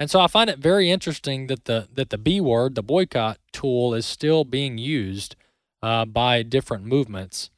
And 0.00 0.10
so 0.10 0.18
I 0.18 0.26
find 0.26 0.50
it 0.50 0.58
very 0.58 0.90
interesting 0.90 1.46
that 1.46 1.66
the 1.66 1.88
that 1.92 2.10
the 2.10 2.18
B 2.18 2.40
word, 2.40 2.74
the 2.74 2.82
boycott 2.82 3.38
tool, 3.52 3.94
is 3.94 4.06
still 4.06 4.44
being 4.44 4.76
used 4.76 5.36
uh, 5.84 6.04
by 6.04 6.42
different 6.42 6.84
movements 6.84 7.51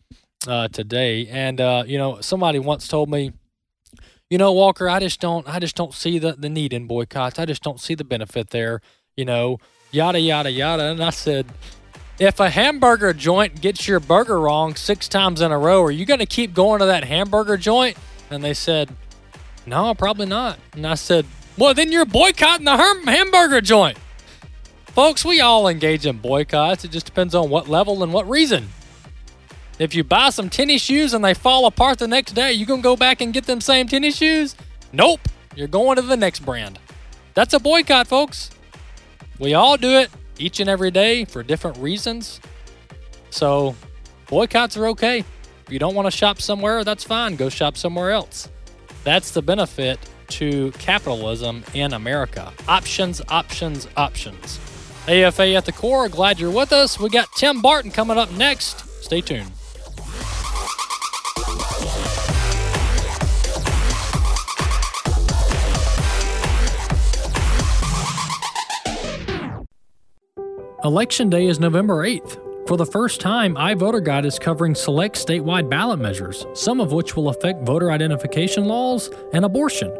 uh, 0.46 0.68
today. 0.68 1.26
And 1.28 1.60
uh, 1.60 1.84
you 1.86 1.98
know, 1.98 2.20
somebody 2.20 2.58
once 2.58 2.88
told 2.88 3.10
me, 3.10 3.32
you 4.30 4.38
know, 4.38 4.52
Walker, 4.52 4.88
I 4.88 5.00
just 5.00 5.20
don't, 5.20 5.48
I 5.48 5.58
just 5.58 5.76
don't 5.76 5.94
see 5.94 6.18
the 6.18 6.32
the 6.32 6.48
need 6.48 6.72
in 6.72 6.86
boycotts. 6.86 7.38
I 7.38 7.44
just 7.44 7.62
don't 7.62 7.80
see 7.80 7.94
the 7.94 8.04
benefit 8.04 8.50
there. 8.50 8.80
You 9.16 9.24
know, 9.24 9.58
yada 9.90 10.20
yada 10.20 10.50
yada. 10.50 10.84
And 10.84 11.02
I 11.02 11.10
said, 11.10 11.46
if 12.18 12.40
a 12.40 12.50
hamburger 12.50 13.12
joint 13.12 13.60
gets 13.60 13.88
your 13.88 14.00
burger 14.00 14.40
wrong 14.40 14.74
six 14.76 15.08
times 15.08 15.40
in 15.40 15.52
a 15.52 15.58
row, 15.58 15.82
are 15.82 15.90
you 15.90 16.06
going 16.06 16.20
to 16.20 16.26
keep 16.26 16.54
going 16.54 16.80
to 16.80 16.86
that 16.86 17.04
hamburger 17.04 17.56
joint? 17.56 17.96
And 18.30 18.42
they 18.42 18.54
said, 18.54 18.94
no, 19.66 19.94
probably 19.94 20.26
not. 20.26 20.58
And 20.74 20.86
I 20.86 20.94
said, 20.94 21.26
well, 21.56 21.74
then 21.74 21.92
you're 21.92 22.04
boycotting 22.04 22.64
the 22.64 22.76
hamburger 22.76 23.60
joint. 23.60 23.98
Folks, 24.86 25.24
we 25.24 25.40
all 25.40 25.66
engage 25.68 26.06
in 26.06 26.18
boycotts. 26.18 26.84
It 26.84 26.90
just 26.90 27.06
depends 27.06 27.34
on 27.34 27.50
what 27.50 27.68
level 27.68 28.02
and 28.02 28.12
what 28.12 28.28
reason. 28.28 28.68
If 29.78 29.94
you 29.94 30.04
buy 30.04 30.30
some 30.30 30.50
tennis 30.50 30.82
shoes 30.82 31.14
and 31.14 31.24
they 31.24 31.34
fall 31.34 31.66
apart 31.66 31.98
the 31.98 32.08
next 32.08 32.32
day, 32.32 32.52
you 32.52 32.64
gonna 32.64 32.82
go 32.82 32.96
back 32.96 33.20
and 33.20 33.32
get 33.32 33.44
them 33.46 33.60
same 33.60 33.88
tennis 33.88 34.16
shoes? 34.16 34.54
Nope. 34.92 35.20
You're 35.56 35.68
going 35.68 35.96
to 35.96 36.02
the 36.02 36.16
next 36.16 36.40
brand. 36.40 36.78
That's 37.34 37.54
a 37.54 37.58
boycott, 37.58 38.06
folks. 38.06 38.50
We 39.38 39.54
all 39.54 39.76
do 39.76 39.98
it 39.98 40.10
each 40.38 40.60
and 40.60 40.70
every 40.70 40.90
day 40.90 41.24
for 41.24 41.42
different 41.42 41.78
reasons. 41.78 42.40
So, 43.30 43.74
boycotts 44.28 44.76
are 44.76 44.86
okay. 44.88 45.18
If 45.18 45.72
you 45.72 45.78
don't 45.78 45.94
want 45.94 46.06
to 46.06 46.10
shop 46.10 46.40
somewhere, 46.40 46.84
that's 46.84 47.04
fine. 47.04 47.36
Go 47.36 47.48
shop 47.48 47.76
somewhere 47.76 48.10
else. 48.10 48.48
That's 49.02 49.32
the 49.32 49.42
benefit 49.42 49.98
to 50.28 50.70
capitalism 50.72 51.64
in 51.74 51.92
America. 51.92 52.52
Options, 52.68 53.20
options, 53.28 53.88
options. 53.96 54.58
AFA 55.08 55.54
at 55.54 55.66
the 55.66 55.72
core. 55.72 56.08
Glad 56.08 56.40
you're 56.40 56.50
with 56.50 56.72
us. 56.72 56.98
We 56.98 57.10
got 57.10 57.28
Tim 57.36 57.60
Barton 57.60 57.90
coming 57.90 58.18
up 58.18 58.30
next. 58.32 58.88
Stay 59.02 59.20
tuned. 59.20 59.50
Election 70.84 71.30
Day 71.30 71.46
is 71.46 71.58
November 71.58 72.06
8th. 72.06 72.68
For 72.68 72.76
the 72.76 72.84
first 72.84 73.20
time, 73.20 73.54
iVoter 73.54 74.04
Guide 74.04 74.26
is 74.26 74.38
covering 74.38 74.74
select 74.74 75.16
statewide 75.16 75.70
ballot 75.70 75.98
measures, 75.98 76.46
some 76.52 76.80
of 76.80 76.92
which 76.92 77.16
will 77.16 77.30
affect 77.30 77.62
voter 77.66 77.90
identification 77.90 78.66
laws 78.66 79.10
and 79.32 79.44
abortion. 79.44 79.94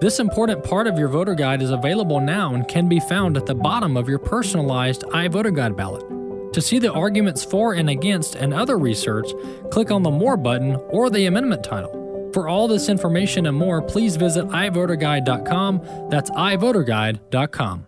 This 0.00 0.20
important 0.20 0.64
part 0.64 0.86
of 0.86 0.98
your 0.98 1.08
voter 1.08 1.34
guide 1.34 1.62
is 1.62 1.70
available 1.70 2.18
now 2.18 2.54
and 2.54 2.66
can 2.66 2.88
be 2.88 2.98
found 2.98 3.36
at 3.36 3.46
the 3.46 3.54
bottom 3.54 3.96
of 3.96 4.08
your 4.08 4.18
personalized 4.18 5.02
iVoter 5.12 5.54
Guide 5.54 5.76
ballot. 5.76 6.21
To 6.52 6.60
see 6.60 6.78
the 6.78 6.92
arguments 6.92 7.42
for 7.44 7.72
and 7.72 7.88
against 7.88 8.34
and 8.34 8.52
other 8.52 8.78
research, 8.78 9.32
click 9.70 9.90
on 9.90 10.02
the 10.02 10.10
More 10.10 10.36
button 10.36 10.76
or 10.90 11.08
the 11.08 11.24
amendment 11.24 11.64
title. 11.64 12.30
For 12.34 12.48
all 12.48 12.68
this 12.68 12.88
information 12.88 13.46
and 13.46 13.56
more, 13.56 13.80
please 13.82 14.16
visit 14.16 14.46
iVoterGuide.com. 14.46 16.08
That's 16.10 16.30
iVoterGuide.com. 16.30 17.86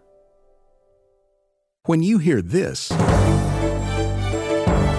When 1.87 2.03
you 2.03 2.17
hear 2.17 2.41
this, 2.41 2.89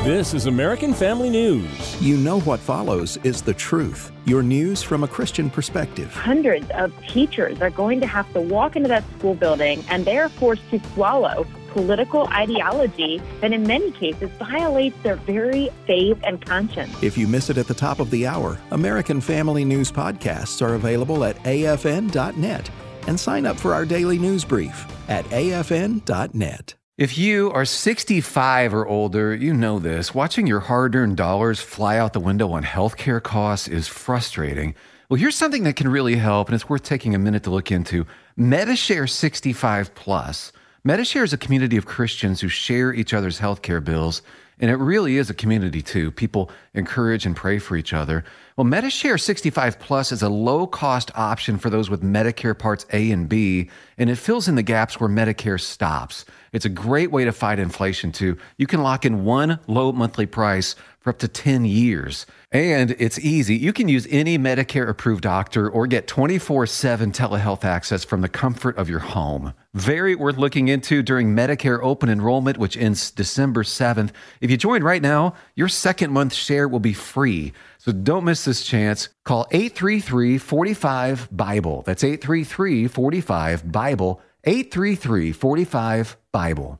this 0.06 0.36
is 0.36 0.46
American 0.46 0.94
Family 0.94 1.32
News. 1.32 2.00
You 2.00 2.18
know 2.18 2.40
what 2.42 2.60
follows 2.60 3.18
is 3.24 3.42
the 3.42 3.56
truth. 3.56 4.12
Your 4.26 4.44
news 4.44 4.84
from 4.84 5.04
a 5.04 5.08
Christian 5.08 5.50
perspective. 5.50 6.14
Hundreds 6.14 6.70
of 6.76 6.94
teachers 7.08 7.60
are 7.62 7.72
going 7.72 8.00
to 8.02 8.08
have 8.08 8.32
to 8.34 8.42
walk 8.42 8.76
into 8.76 8.88
that 8.90 9.04
school 9.18 9.34
building 9.34 9.84
and 9.90 10.06
they 10.06 10.20
are 10.20 10.30
forced 10.30 10.70
to 10.70 10.80
swallow 10.94 11.48
political 11.76 12.26
ideology 12.30 13.22
that 13.42 13.52
in 13.52 13.68
many 13.68 13.92
cases 13.92 14.30
violates 14.40 14.96
their 15.04 15.18
very 15.18 15.70
faith 15.86 16.18
and 16.24 16.44
conscience. 16.44 16.96
If 17.04 17.18
you 17.18 17.28
miss 17.28 17.50
it 17.50 17.58
at 17.58 17.68
the 17.68 17.74
top 17.74 18.00
of 18.00 18.10
the 18.12 18.26
hour, 18.26 18.58
American 18.72 19.20
Family 19.20 19.66
News 19.66 19.92
podcasts 19.92 20.66
are 20.66 20.76
available 20.76 21.26
at 21.26 21.36
afn.net 21.44 22.70
and 23.08 23.20
sign 23.20 23.46
up 23.46 23.58
for 23.58 23.74
our 23.74 23.86
daily 23.86 24.18
news 24.18 24.46
brief 24.46 24.88
at 25.10 25.26
afn.net. 25.26 26.74
If 26.98 27.18
you 27.18 27.52
are 27.52 27.66
65 27.66 28.74
or 28.74 28.88
older, 28.88 29.36
you 29.36 29.54
know 29.54 29.80
this. 29.80 30.16
Watching 30.16 30.48
your 30.48 30.62
hard 30.62 30.96
earned 30.96 31.18
dollars 31.18 31.60
fly 31.60 31.98
out 31.98 32.14
the 32.14 32.22
window 32.22 32.54
on 32.54 32.64
healthcare 32.64 33.22
costs 33.22 33.68
is 33.68 33.90
frustrating. 33.90 34.76
Well, 35.10 35.20
here's 35.20 35.36
something 35.36 35.64
that 35.64 35.76
can 35.76 35.90
really 35.90 36.16
help, 36.16 36.48
and 36.48 36.56
it's 36.56 36.70
worth 36.70 36.84
taking 36.84 37.14
a 37.14 37.20
minute 37.20 37.44
to 37.44 37.50
look 37.50 37.70
into 37.70 38.08
Medi-Share 38.38 39.08
65 39.08 39.94
Plus. 39.94 40.54
Medi-Share 40.88 41.24
is 41.24 41.34
a 41.34 41.38
community 41.38 41.78
of 41.78 41.88
Christians 41.88 42.40
who 42.40 42.48
share 42.48 42.94
each 42.94 43.12
other's 43.12 43.40
healthcare 43.40 43.84
bills, 43.84 44.22
and 44.60 44.70
it 44.70 44.76
really 44.76 45.18
is 45.18 45.32
a 45.32 45.34
community 45.34 45.82
too. 45.82 46.12
People 46.12 46.52
encourage 46.76 47.26
and 47.26 47.36
pray 47.36 47.58
for 47.58 47.76
each 47.76 47.92
other. 47.92 48.24
Well, 48.56 48.66
Medi-Share 48.66 49.18
65 49.18 49.80
Plus 49.80 50.12
is 50.12 50.22
a 50.22 50.30
low 50.30 50.68
cost 50.68 51.10
option 51.16 51.58
for 51.58 51.72
those 51.72 51.90
with 51.90 52.04
Medicare 52.04 52.56
Parts 52.56 52.86
A 52.94 53.10
and 53.10 53.28
B, 53.28 53.72
and 53.98 54.12
it 54.12 54.18
fills 54.18 54.48
in 54.48 54.54
the 54.54 54.62
gaps 54.62 55.00
where 55.00 55.10
Medicare 55.10 55.60
stops. 55.60 56.24
It's 56.52 56.66
a 56.66 56.70
great 56.70 57.10
way 57.10 57.26
to 57.26 57.32
fight 57.32 57.58
inflation 57.58 58.12
too. 58.12 58.38
You 58.58 58.68
can 58.68 58.84
lock 58.84 59.06
in 59.06 59.26
one 59.26 59.60
low 59.66 59.92
monthly 59.92 60.28
price 60.28 60.76
for 61.00 61.10
up 61.10 61.18
to 61.18 61.28
10 61.28 61.66
years. 61.66 62.28
And 62.56 62.96
it's 63.00 63.20
easy. 63.20 63.58
You 63.58 63.74
can 63.74 63.90
use 63.90 64.08
any 64.10 64.40
Medicare 64.40 64.88
approved 64.88 65.24
doctor 65.24 65.70
or 65.70 65.88
get 65.88 66.08
24 66.08 66.68
7 66.68 67.12
telehealth 67.12 67.66
access 67.66 68.06
from 68.06 68.22
the 68.22 68.30
comfort 68.30 68.78
of 68.78 68.88
your 68.90 69.00
home. 69.00 69.54
Very 69.74 70.16
worth 70.16 70.38
looking 70.38 70.70
into 70.70 71.04
during 71.04 71.36
Medicare 71.36 71.80
open 71.84 72.08
enrollment, 72.08 72.58
which 72.58 72.78
ends 72.78 73.12
December 73.12 73.64
7th. 73.64 74.12
If 74.40 74.50
you 74.50 74.56
join 74.56 74.84
right 74.84 75.02
now, 75.02 75.34
your 75.56 75.68
second 75.68 76.14
month 76.14 76.34
share 76.34 76.70
will 76.70 76.80
be 76.80 76.94
free. 76.94 77.52
So 77.78 77.92
don't 77.92 78.24
miss 78.24 78.46
this 78.46 78.64
chance. 78.64 79.10
Call 79.26 79.48
833 79.52 80.38
45 80.38 81.28
Bible. 81.34 81.82
That's 81.82 82.06
833 82.06 82.88
45 82.88 83.70
Bible. 83.70 84.22
833 84.46 85.34
45 85.34 86.18
Bible. 86.32 86.80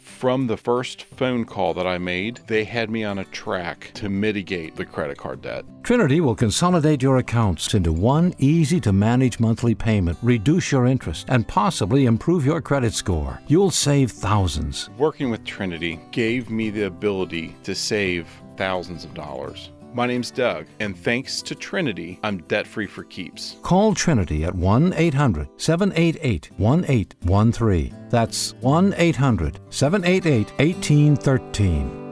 From 0.01 0.47
the 0.47 0.57
first 0.57 1.03
phone 1.03 1.45
call 1.45 1.75
that 1.75 1.85
I 1.85 1.99
made, 1.99 2.39
they 2.47 2.63
had 2.63 2.89
me 2.89 3.03
on 3.03 3.19
a 3.19 3.25
track 3.25 3.91
to 3.93 4.09
mitigate 4.09 4.75
the 4.75 4.85
credit 4.85 5.17
card 5.17 5.43
debt. 5.43 5.63
Trinity 5.83 6.21
will 6.21 6.35
consolidate 6.35 7.03
your 7.03 7.17
accounts 7.17 7.73
into 7.75 7.93
one 7.93 8.33
easy 8.39 8.79
to 8.81 8.91
manage 8.91 9.39
monthly 9.39 9.75
payment, 9.75 10.17
reduce 10.23 10.71
your 10.71 10.87
interest, 10.87 11.27
and 11.29 11.47
possibly 11.47 12.05
improve 12.05 12.45
your 12.45 12.61
credit 12.61 12.93
score. 12.93 13.39
You'll 13.47 13.69
save 13.69 14.11
thousands. 14.11 14.89
Working 14.97 15.29
with 15.29 15.43
Trinity 15.45 15.99
gave 16.11 16.49
me 16.49 16.71
the 16.71 16.87
ability 16.87 17.55
to 17.63 17.75
save 17.75 18.27
thousands 18.57 19.03
of 19.05 19.13
dollars. 19.13 19.69
My 19.93 20.07
name's 20.07 20.31
Doug, 20.31 20.67
and 20.79 20.97
thanks 20.97 21.41
to 21.41 21.53
Trinity, 21.53 22.17
I'm 22.23 22.37
debt 22.43 22.65
free 22.65 22.87
for 22.87 23.03
keeps. 23.03 23.57
Call 23.61 23.93
Trinity 23.93 24.45
at 24.45 24.55
1 24.55 24.93
800 24.93 25.49
788 25.57 26.49
1813. 26.57 28.07
That's 28.09 28.53
1 28.61 28.93
800 28.97 29.59
788 29.69 30.51
1813. 30.51 32.11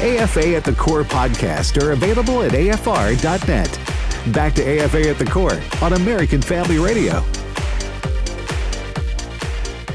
AFA 0.00 0.54
at 0.54 0.64
the 0.64 0.74
Core 0.74 1.02
podcast 1.02 1.82
are 1.82 1.90
available 1.92 2.42
at 2.42 2.52
afr.net. 2.52 3.80
Back 4.32 4.54
to 4.54 4.62
AFA 4.62 5.08
at 5.08 5.18
the 5.18 5.24
Core 5.24 5.60
on 5.82 5.94
American 5.94 6.42
Family 6.42 6.78
Radio. 6.78 7.24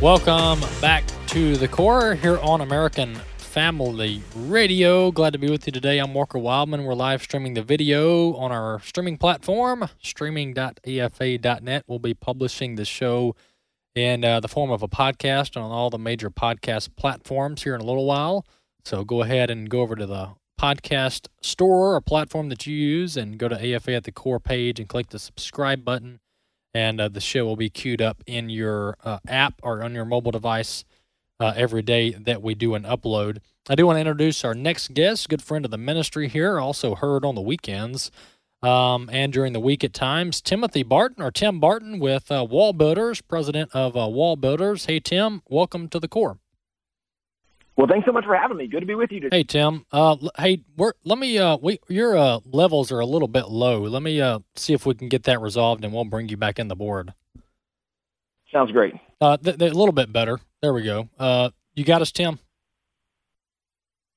Welcome 0.01 0.59
back 0.81 1.05
to 1.27 1.55
the 1.55 1.67
Core 1.69 2.15
here 2.15 2.39
on 2.39 2.59
American 2.59 3.17
Family 3.49 4.21
Radio. 4.35 5.11
Glad 5.11 5.33
to 5.33 5.39
be 5.39 5.49
with 5.49 5.65
you 5.65 5.71
today. 5.71 5.97
I'm 5.97 6.13
Walker 6.13 6.37
Wildman. 6.37 6.83
We're 6.83 6.93
live 6.93 7.23
streaming 7.23 7.55
the 7.55 7.63
video 7.63 8.35
on 8.35 8.51
our 8.51 8.79
streaming 8.81 9.17
platform, 9.17 9.89
streaming.afa.net. 10.03 11.83
We'll 11.87 11.97
be 11.97 12.13
publishing 12.13 12.75
the 12.75 12.85
show 12.85 13.35
in 13.95 14.23
uh, 14.23 14.39
the 14.39 14.47
form 14.47 14.69
of 14.69 14.83
a 14.83 14.87
podcast 14.87 15.57
on 15.57 15.71
all 15.71 15.89
the 15.89 15.97
major 15.97 16.29
podcast 16.29 16.95
platforms 16.95 17.63
here 17.63 17.73
in 17.73 17.81
a 17.81 17.85
little 17.85 18.05
while. 18.05 18.45
So 18.85 19.03
go 19.03 19.23
ahead 19.23 19.49
and 19.49 19.67
go 19.67 19.81
over 19.81 19.95
to 19.95 20.05
the 20.05 20.29
podcast 20.61 21.27
store 21.41 21.95
or 21.95 22.01
platform 22.01 22.49
that 22.49 22.67
you 22.67 22.75
use 22.75 23.17
and 23.17 23.39
go 23.39 23.47
to 23.47 23.75
AFA 23.75 23.93
at 23.93 24.03
the 24.03 24.11
core 24.11 24.39
page 24.39 24.79
and 24.79 24.87
click 24.87 25.09
the 25.09 25.17
subscribe 25.17 25.83
button. 25.83 26.19
And 26.71 27.01
uh, 27.01 27.07
the 27.07 27.19
show 27.19 27.45
will 27.45 27.55
be 27.55 27.71
queued 27.71 27.99
up 27.99 28.23
in 28.27 28.51
your 28.51 28.95
uh, 29.03 29.17
app 29.27 29.55
or 29.63 29.83
on 29.83 29.95
your 29.95 30.05
mobile 30.05 30.31
device 30.31 30.85
uh, 31.39 31.53
every 31.55 31.81
day 31.81 32.11
that 32.11 32.41
we 32.41 32.55
do 32.55 32.75
an 32.75 32.83
upload. 32.83 33.39
I 33.69 33.75
do 33.75 33.85
want 33.85 33.97
to 33.97 34.01
introduce 34.01 34.43
our 34.43 34.53
next 34.53 34.93
guest, 34.93 35.29
good 35.29 35.41
friend 35.41 35.65
of 35.65 35.71
the 35.71 35.77
ministry 35.77 36.27
here, 36.27 36.59
also 36.59 36.95
heard 36.95 37.23
on 37.23 37.35
the 37.35 37.41
weekends 37.41 38.11
um, 38.61 39.09
and 39.11 39.31
during 39.31 39.53
the 39.53 39.59
week 39.59 39.83
at 39.83 39.93
times, 39.93 40.41
Timothy 40.41 40.83
Barton 40.83 41.23
or 41.23 41.31
Tim 41.31 41.59
Barton 41.59 41.99
with 41.99 42.31
uh, 42.31 42.45
Wall 42.49 42.73
Builders, 42.73 43.21
president 43.21 43.71
of 43.73 43.95
uh, 43.95 44.07
Wall 44.07 44.35
Builders. 44.35 44.85
Hey, 44.85 44.99
Tim, 44.99 45.41
welcome 45.47 45.87
to 45.89 45.99
the 45.99 46.07
core. 46.07 46.39
Well, 47.77 47.87
thanks 47.87 48.05
so 48.05 48.11
much 48.11 48.25
for 48.25 48.35
having 48.35 48.57
me. 48.57 48.67
Good 48.67 48.81
to 48.81 48.85
be 48.85 48.95
with 48.95 49.09
you 49.09 49.21
today. 49.21 49.37
Hey, 49.37 49.43
Tim. 49.43 49.85
Uh, 49.89 50.17
hey, 50.37 50.63
we're, 50.75 50.91
let 51.05 51.17
me. 51.17 51.37
Uh, 51.37 51.55
we 51.61 51.79
your 51.87 52.17
uh, 52.17 52.39
levels 52.43 52.91
are 52.91 52.99
a 52.99 53.05
little 53.05 53.29
bit 53.29 53.47
low. 53.47 53.83
Let 53.83 54.03
me 54.03 54.19
uh, 54.19 54.39
see 54.57 54.73
if 54.73 54.85
we 54.85 54.95
can 54.95 55.07
get 55.07 55.23
that 55.23 55.39
resolved, 55.39 55.85
and 55.85 55.93
we'll 55.93 56.03
bring 56.03 56.27
you 56.27 56.35
back 56.35 56.59
in 56.59 56.67
the 56.67 56.75
board. 56.75 57.13
Sounds 58.51 58.73
great. 58.73 58.95
Uh, 59.21 59.37
th- 59.37 59.57
th- 59.57 59.71
a 59.71 59.75
little 59.75 59.93
bit 59.93 60.11
better. 60.13 60.39
There 60.61 60.73
we 60.73 60.83
go. 60.83 61.09
Uh, 61.17 61.49
you 61.75 61.83
got 61.83 62.01
us, 62.01 62.11
Tim. 62.11 62.39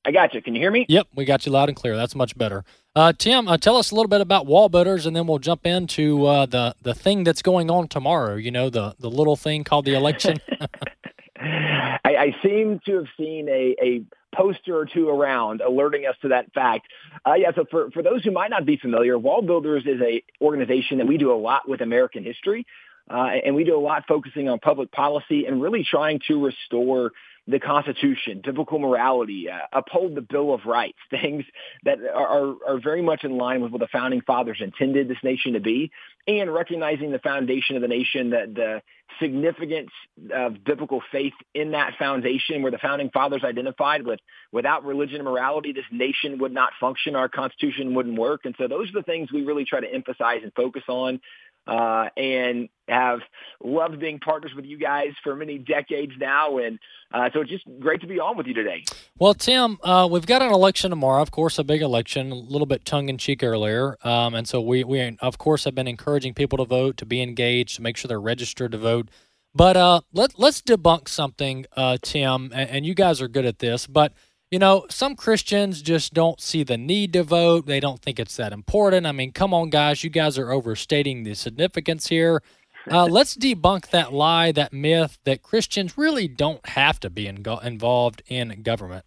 I 0.05 0.11
got 0.11 0.35
you. 0.35 0.43
Can 0.43 0.55
you 0.55 0.61
hear 0.61 0.71
me? 0.71 0.85
Yep, 0.89 1.09
we 1.15 1.25
got 1.25 1.47
you 1.47 1.53
loud 1.53 1.69
and 1.69 1.77
clear. 1.77 1.97
That's 1.97 2.17
much 2.17 2.37
better. 2.37 2.65
Uh, 2.97 3.13
Tim, 3.17 3.47
uh, 3.47 3.57
tell 3.57 3.77
us 3.77 3.93
a 3.93 3.95
little 3.95 4.09
bit 4.09 4.21
about 4.21 4.47
wall 4.47 4.69
builders, 4.69 5.07
and 5.07 5.15
then 5.15 5.27
we'll 5.27 5.39
jump 5.39 5.65
into 5.65 6.27
uh, 6.27 6.47
the 6.47 6.75
the 6.83 6.95
thing 6.95 7.25
that's 7.25 7.43
going 7.43 7.71
on 7.71 7.89
tomorrow. 7.89 8.35
You 8.35 8.51
know, 8.51 8.69
the 8.69 8.97
the 8.99 9.09
little 9.09 9.37
thing 9.37 9.63
called 9.63 9.85
the 9.85 9.95
election. 9.95 10.41
I, 11.41 12.01
I 12.05 12.37
seem 12.43 12.81
to 12.87 12.97
have 12.97 13.07
seen 13.17 13.49
a, 13.49 13.77
a 13.83 14.05
poster 14.35 14.77
or 14.77 14.87
two 14.87 15.09
around 15.09 15.61
alerting 15.61 16.07
us 16.07 16.17
to 16.23 16.29
that 16.29 16.53
fact. 16.53 16.89
Uh, 17.27 17.35
yeah, 17.35 17.53
so 17.55 17.65
for, 17.71 17.91
for 17.91 18.03
those 18.03 18.25
who 18.25 18.31
might 18.31 18.51
not 18.51 18.65
be 18.65 18.77
familiar, 18.77 19.19
Wall 19.19 19.43
Builders 19.43 19.85
is 19.87 20.01
a 20.01 20.23
organization 20.41 20.99
that 20.99 21.07
we 21.07 21.19
do 21.19 21.33
a 21.33 21.37
lot 21.37 21.69
with 21.69 21.81
American 21.81 22.25
history. 22.25 22.67
Uh, 23.11 23.31
and 23.45 23.55
we 23.55 23.65
do 23.65 23.77
a 23.77 23.81
lot 23.81 24.05
focusing 24.07 24.49
on 24.49 24.59
public 24.59 24.91
policy 24.93 25.47
and 25.47 25.61
really 25.61 25.85
trying 25.85 26.21
to 26.29 26.45
restore 26.45 27.13
the 27.49 27.59
Constitution, 27.59 28.41
biblical 28.43 28.79
morality, 28.79 29.49
uh, 29.51 29.59
uphold 29.73 30.15
the 30.15 30.21
Bill 30.21 30.55
of 30.55 30.65
Rights, 30.65 30.99
things 31.11 31.45
that 31.85 31.99
are, 32.15 32.55
are 32.67 32.81
very 32.81 33.03
much 33.03 33.25
in 33.25 33.37
line 33.37 33.61
with 33.63 33.73
what 33.73 33.81
the 33.81 33.89
founding 33.89 34.21
fathers 34.21 34.59
intended 34.61 35.09
this 35.09 35.19
nation 35.25 35.55
to 35.55 35.61
be, 35.61 35.91
and 36.29 36.53
recognizing 36.53 37.11
the 37.11 37.19
foundation 37.19 37.75
of 37.75 37.83
the 37.83 37.89
nation, 37.89 38.31
that 38.31 38.55
the 38.55 38.83
significance 39.21 39.91
of 40.33 40.63
biblical 40.65 41.03
faith 41.11 41.33
in 41.53 41.73
that 41.73 41.95
foundation, 41.99 42.63
where 42.63 42.71
the 42.71 42.79
founding 42.79 43.11
fathers 43.11 43.43
identified 43.45 44.07
with 44.07 44.21
without 44.53 44.85
religion 44.85 45.17
and 45.17 45.25
morality, 45.25 45.73
this 45.73 45.85
nation 45.91 46.39
would 46.39 46.53
not 46.53 46.71
function, 46.81 47.17
our 47.17 47.29
Constitution 47.29 47.95
wouldn't 47.95 48.19
work. 48.19 48.43
And 48.45 48.55
so 48.57 48.69
those 48.69 48.89
are 48.91 49.01
the 49.01 49.03
things 49.03 49.33
we 49.33 49.43
really 49.43 49.65
try 49.65 49.81
to 49.81 49.93
emphasize 49.93 50.41
and 50.45 50.53
focus 50.55 50.85
on 50.89 51.21
uh, 51.67 52.09
and 52.17 52.69
have 52.89 53.21
loved 53.63 53.99
being 54.01 54.19
partners 54.19 54.53
with 54.55 54.65
you 54.65 54.77
guys 54.79 55.13
for 55.23 55.37
many 55.37 55.59
decades 55.59 56.13
now. 56.19 56.59
And 56.59 56.79
uh, 57.13 57.31
so 57.33 57.41
it's 57.41 57.51
just 57.51 57.65
great 57.79 58.01
to 58.01 58.07
be 58.07 58.19
on 58.19 58.37
with 58.37 58.47
you 58.47 58.55
today. 58.55 58.85
Well, 59.19 59.35
Tim, 59.35 59.79
uh, 59.83 60.09
we've 60.11 60.27
got 60.27 60.43
an 60.43 60.53
election 60.53 60.91
tomorrow. 60.91 61.23
Of 61.23 61.31
course, 61.31 61.59
a 61.59 61.65
big 61.65 61.83
election, 61.83 62.33
a 62.33 62.35
little 62.35 62.67
bit 62.67 62.85
tongue 62.85 63.09
in 63.09 63.19
cheek 63.19 63.43
earlier. 63.43 63.97
Um, 64.03 64.35
and 64.35 64.49
so 64.49 64.61
we, 64.61 64.85
we, 64.85 65.17
of 65.21 65.39
course, 65.39 65.65
have 65.65 65.75
been 65.75 65.89
encouraging 65.89 66.35
people 66.35 66.59
to 66.59 66.65
vote, 66.65 66.97
to 66.99 67.07
be 67.07 67.23
engaged, 67.23 67.77
to 67.77 67.83
make 67.83 67.97
sure 67.97 68.09
they're 68.09 68.21
registered 68.21 68.73
to 68.73 68.79
vote. 68.79 69.09
But 69.55 69.77
uh, 69.77 70.01
let, 70.13 70.39
let's 70.39 70.63
debunk 70.63 71.09
something, 71.09 71.67
uh, 71.77 71.99
Tim, 72.03 72.51
and, 72.55 72.71
and 72.71 72.87
you 72.87 72.95
guys 72.95 73.21
are 73.21 73.29
good 73.29 73.45
at 73.45 73.59
this. 73.59 73.87
But 73.87 74.15
you 74.53 74.59
know, 74.59 74.85
some 74.91 75.17
Christians 75.17 75.81
just 75.81 76.13
don't 76.13 76.39
see 76.39 76.63
the 76.63 76.77
need 76.77 77.15
to 77.15 77.23
vote. 77.23 77.65
They 77.65 77.81
don't 77.81 78.03
think 78.03 78.21
it's 78.21 78.37
that 78.37 78.53
important. 78.53 79.07
I 79.07 79.13
mean, 79.13 79.33
come 79.33 79.55
on, 79.55 79.71
guys, 79.71 80.05
you 80.05 80.11
guys 80.11 80.37
are 80.37 80.53
overstating 80.53 81.23
the 81.23 81.33
significance 81.33 82.09
here. 82.09 82.43
Uh, 82.91 83.07
let's 83.11 83.35
debunk 83.35 83.89
that 83.89 84.13
lie, 84.13 84.53
that 84.53 84.75
myth 84.75 85.19
that 85.25 85.43
Christians 85.43 85.97
really 85.97 86.29
don't 86.29 86.65
have 86.67 87.01
to 87.01 87.09
be 87.09 87.27
in, 87.27 87.43
involved 87.63 88.23
in 88.27 88.63
government. 88.63 89.07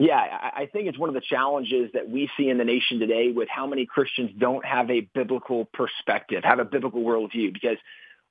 Yeah, 0.00 0.16
I 0.16 0.68
think 0.72 0.88
it's 0.88 0.98
one 0.98 1.08
of 1.08 1.14
the 1.14 1.20
challenges 1.20 1.92
that 1.94 2.10
we 2.10 2.28
see 2.36 2.48
in 2.48 2.58
the 2.58 2.64
nation 2.64 2.98
today 2.98 3.30
with 3.30 3.48
how 3.48 3.68
many 3.68 3.86
Christians 3.86 4.32
don't 4.36 4.64
have 4.64 4.90
a 4.90 5.02
biblical 5.14 5.66
perspective, 5.66 6.42
have 6.42 6.58
a 6.58 6.64
biblical 6.64 7.04
worldview, 7.04 7.52
because 7.52 7.78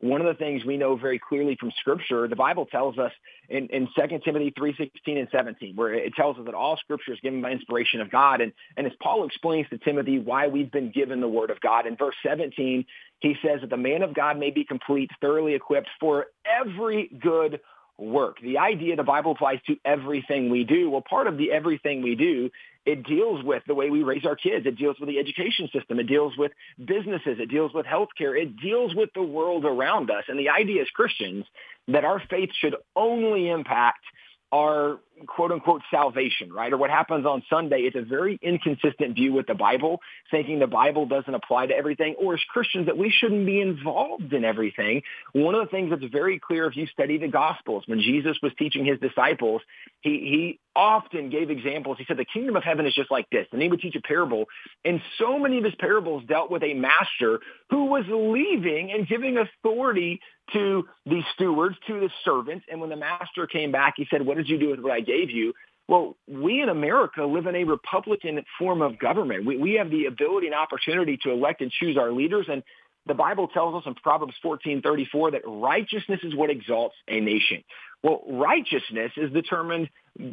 one 0.03 0.19
of 0.19 0.27
the 0.27 0.33
things 0.33 0.65
we 0.65 0.75
know 0.75 0.97
very 0.97 1.17
clearly 1.17 1.55
from 1.57 1.71
Scripture, 1.79 2.27
the 2.27 2.35
Bible 2.35 2.65
tells 2.65 2.97
us 2.97 3.13
in, 3.47 3.67
in 3.67 3.87
2 3.95 4.19
Timothy 4.25 4.51
3.16 4.51 4.89
and 5.07 5.29
17, 5.31 5.77
where 5.77 5.93
it 5.93 6.13
tells 6.13 6.37
us 6.37 6.45
that 6.45 6.53
all 6.53 6.75
Scripture 6.75 7.13
is 7.13 7.19
given 7.21 7.41
by 7.41 7.51
inspiration 7.51 8.01
of 8.01 8.11
God. 8.11 8.41
And, 8.41 8.51
and 8.75 8.85
as 8.85 8.91
Paul 9.01 9.25
explains 9.25 9.69
to 9.69 9.77
Timothy 9.77 10.19
why 10.19 10.47
we've 10.47 10.71
been 10.71 10.91
given 10.91 11.21
the 11.21 11.27
Word 11.29 11.51
of 11.51 11.61
God, 11.61 11.87
in 11.87 11.95
verse 11.95 12.15
17, 12.21 12.85
he 13.19 13.35
says 13.41 13.61
that 13.61 13.69
the 13.69 13.77
man 13.77 14.01
of 14.01 14.13
God 14.13 14.37
may 14.37 14.51
be 14.51 14.65
complete, 14.65 15.09
thoroughly 15.21 15.53
equipped 15.53 15.89
for 16.01 16.25
every 16.45 17.09
good 17.21 17.61
work. 17.97 18.41
The 18.41 18.57
idea 18.57 18.97
the 18.97 19.03
Bible 19.03 19.31
applies 19.31 19.59
to 19.67 19.77
everything 19.85 20.49
we 20.49 20.65
do. 20.65 20.89
Well, 20.89 21.03
part 21.07 21.27
of 21.27 21.37
the 21.37 21.51
everything 21.53 22.01
we 22.01 22.15
do, 22.15 22.49
it 22.85 23.03
deals 23.03 23.43
with 23.43 23.63
the 23.65 23.73
way 23.73 23.89
we 23.89 24.03
raise 24.03 24.25
our 24.25 24.35
kids. 24.35 24.65
It 24.65 24.77
deals 24.77 24.97
with 24.99 25.07
the 25.07 25.17
education 25.17 25.69
system. 25.71 25.99
It 25.99 26.07
deals 26.07 26.33
with 26.37 26.51
businesses. 26.77 27.37
It 27.39 27.49
deals 27.49 27.73
with 27.73 27.85
healthcare. 27.85 28.39
It 28.39 28.57
deals 28.57 28.93
with 28.93 29.09
the 29.15 29.23
world 29.23 29.63
around 29.63 30.11
us. 30.11 30.25
And 30.27 30.37
the 30.37 30.49
idea 30.49 30.81
as 30.81 30.89
Christians 30.89 31.45
that 31.87 32.03
our 32.03 32.21
faith 32.29 32.49
should 32.59 32.75
only 32.95 33.49
impact 33.49 34.03
our 34.51 34.99
quote 35.27 35.51
unquote 35.51 35.81
salvation, 35.89 36.51
right? 36.51 36.71
Or 36.71 36.77
what 36.77 36.89
happens 36.89 37.25
on 37.25 37.43
Sunday. 37.49 37.81
It's 37.81 37.95
a 37.95 38.01
very 38.01 38.39
inconsistent 38.41 39.15
view 39.15 39.33
with 39.33 39.47
the 39.47 39.53
Bible, 39.53 39.99
thinking 40.31 40.59
the 40.59 40.67
Bible 40.67 41.05
doesn't 41.05 41.33
apply 41.33 41.67
to 41.67 41.75
everything, 41.75 42.15
or 42.19 42.33
as 42.33 42.41
Christians 42.49 42.87
that 42.87 42.97
we 42.97 43.09
shouldn't 43.09 43.45
be 43.45 43.61
involved 43.61 44.33
in 44.33 44.43
everything. 44.43 45.01
One 45.33 45.55
of 45.55 45.65
the 45.65 45.71
things 45.71 45.91
that's 45.91 46.11
very 46.11 46.39
clear 46.39 46.65
if 46.67 46.75
you 46.75 46.87
study 46.87 47.17
the 47.17 47.27
Gospels, 47.27 47.83
when 47.87 47.99
Jesus 47.99 48.37
was 48.41 48.51
teaching 48.57 48.85
his 48.85 48.99
disciples, 48.99 49.61
he, 50.01 50.09
he 50.09 50.59
often 50.75 51.29
gave 51.29 51.49
examples. 51.49 51.97
He 51.97 52.05
said, 52.05 52.17
the 52.17 52.25
kingdom 52.25 52.55
of 52.55 52.63
heaven 52.63 52.85
is 52.85 52.93
just 52.93 53.11
like 53.11 53.29
this. 53.29 53.47
And 53.51 53.61
he 53.61 53.67
would 53.67 53.79
teach 53.79 53.95
a 53.95 54.01
parable. 54.01 54.45
And 54.83 55.01
so 55.19 55.37
many 55.37 55.57
of 55.57 55.63
his 55.63 55.75
parables 55.75 56.23
dealt 56.27 56.49
with 56.49 56.63
a 56.63 56.73
master 56.73 57.39
who 57.69 57.85
was 57.85 58.03
leaving 58.09 58.91
and 58.91 59.07
giving 59.07 59.37
authority 59.37 60.19
to 60.51 60.85
the 61.05 61.21
stewards, 61.33 61.77
to 61.87 61.99
the 62.01 62.09
servants. 62.25 62.65
And 62.69 62.81
when 62.81 62.89
the 62.89 62.97
master 62.97 63.47
came 63.47 63.71
back, 63.71 63.93
he 63.95 64.07
said, 64.09 64.25
what 64.25 64.35
did 64.35 64.49
you 64.49 64.59
do 64.59 64.71
with 64.71 64.79
what 64.79 64.91
I 64.91 64.99
gave 65.05 65.29
you? 65.29 65.53
Well, 65.87 66.15
we 66.27 66.61
in 66.61 66.69
America 66.69 67.25
live 67.25 67.45
in 67.45 67.55
a 67.55 67.65
Republican 67.65 68.43
form 68.57 68.81
of 68.81 68.97
government. 68.97 69.45
We, 69.45 69.57
we 69.57 69.73
have 69.73 69.89
the 69.89 70.05
ability 70.05 70.47
and 70.47 70.55
opportunity 70.55 71.17
to 71.23 71.31
elect 71.31 71.61
and 71.61 71.71
choose 71.71 71.97
our 71.97 72.11
leaders. 72.11 72.45
And 72.49 72.63
the 73.05 73.13
Bible 73.13 73.49
tells 73.49 73.75
us 73.75 73.83
in 73.85 73.95
Proverbs 73.95 74.33
14:34 74.43 75.31
that 75.31 75.41
righteousness 75.45 76.21
is 76.23 76.33
what 76.33 76.49
exalts 76.49 76.95
a 77.07 77.19
nation. 77.19 77.63
Well, 78.01 78.21
righteousness 78.27 79.11
is 79.17 79.31
determined 79.31 79.89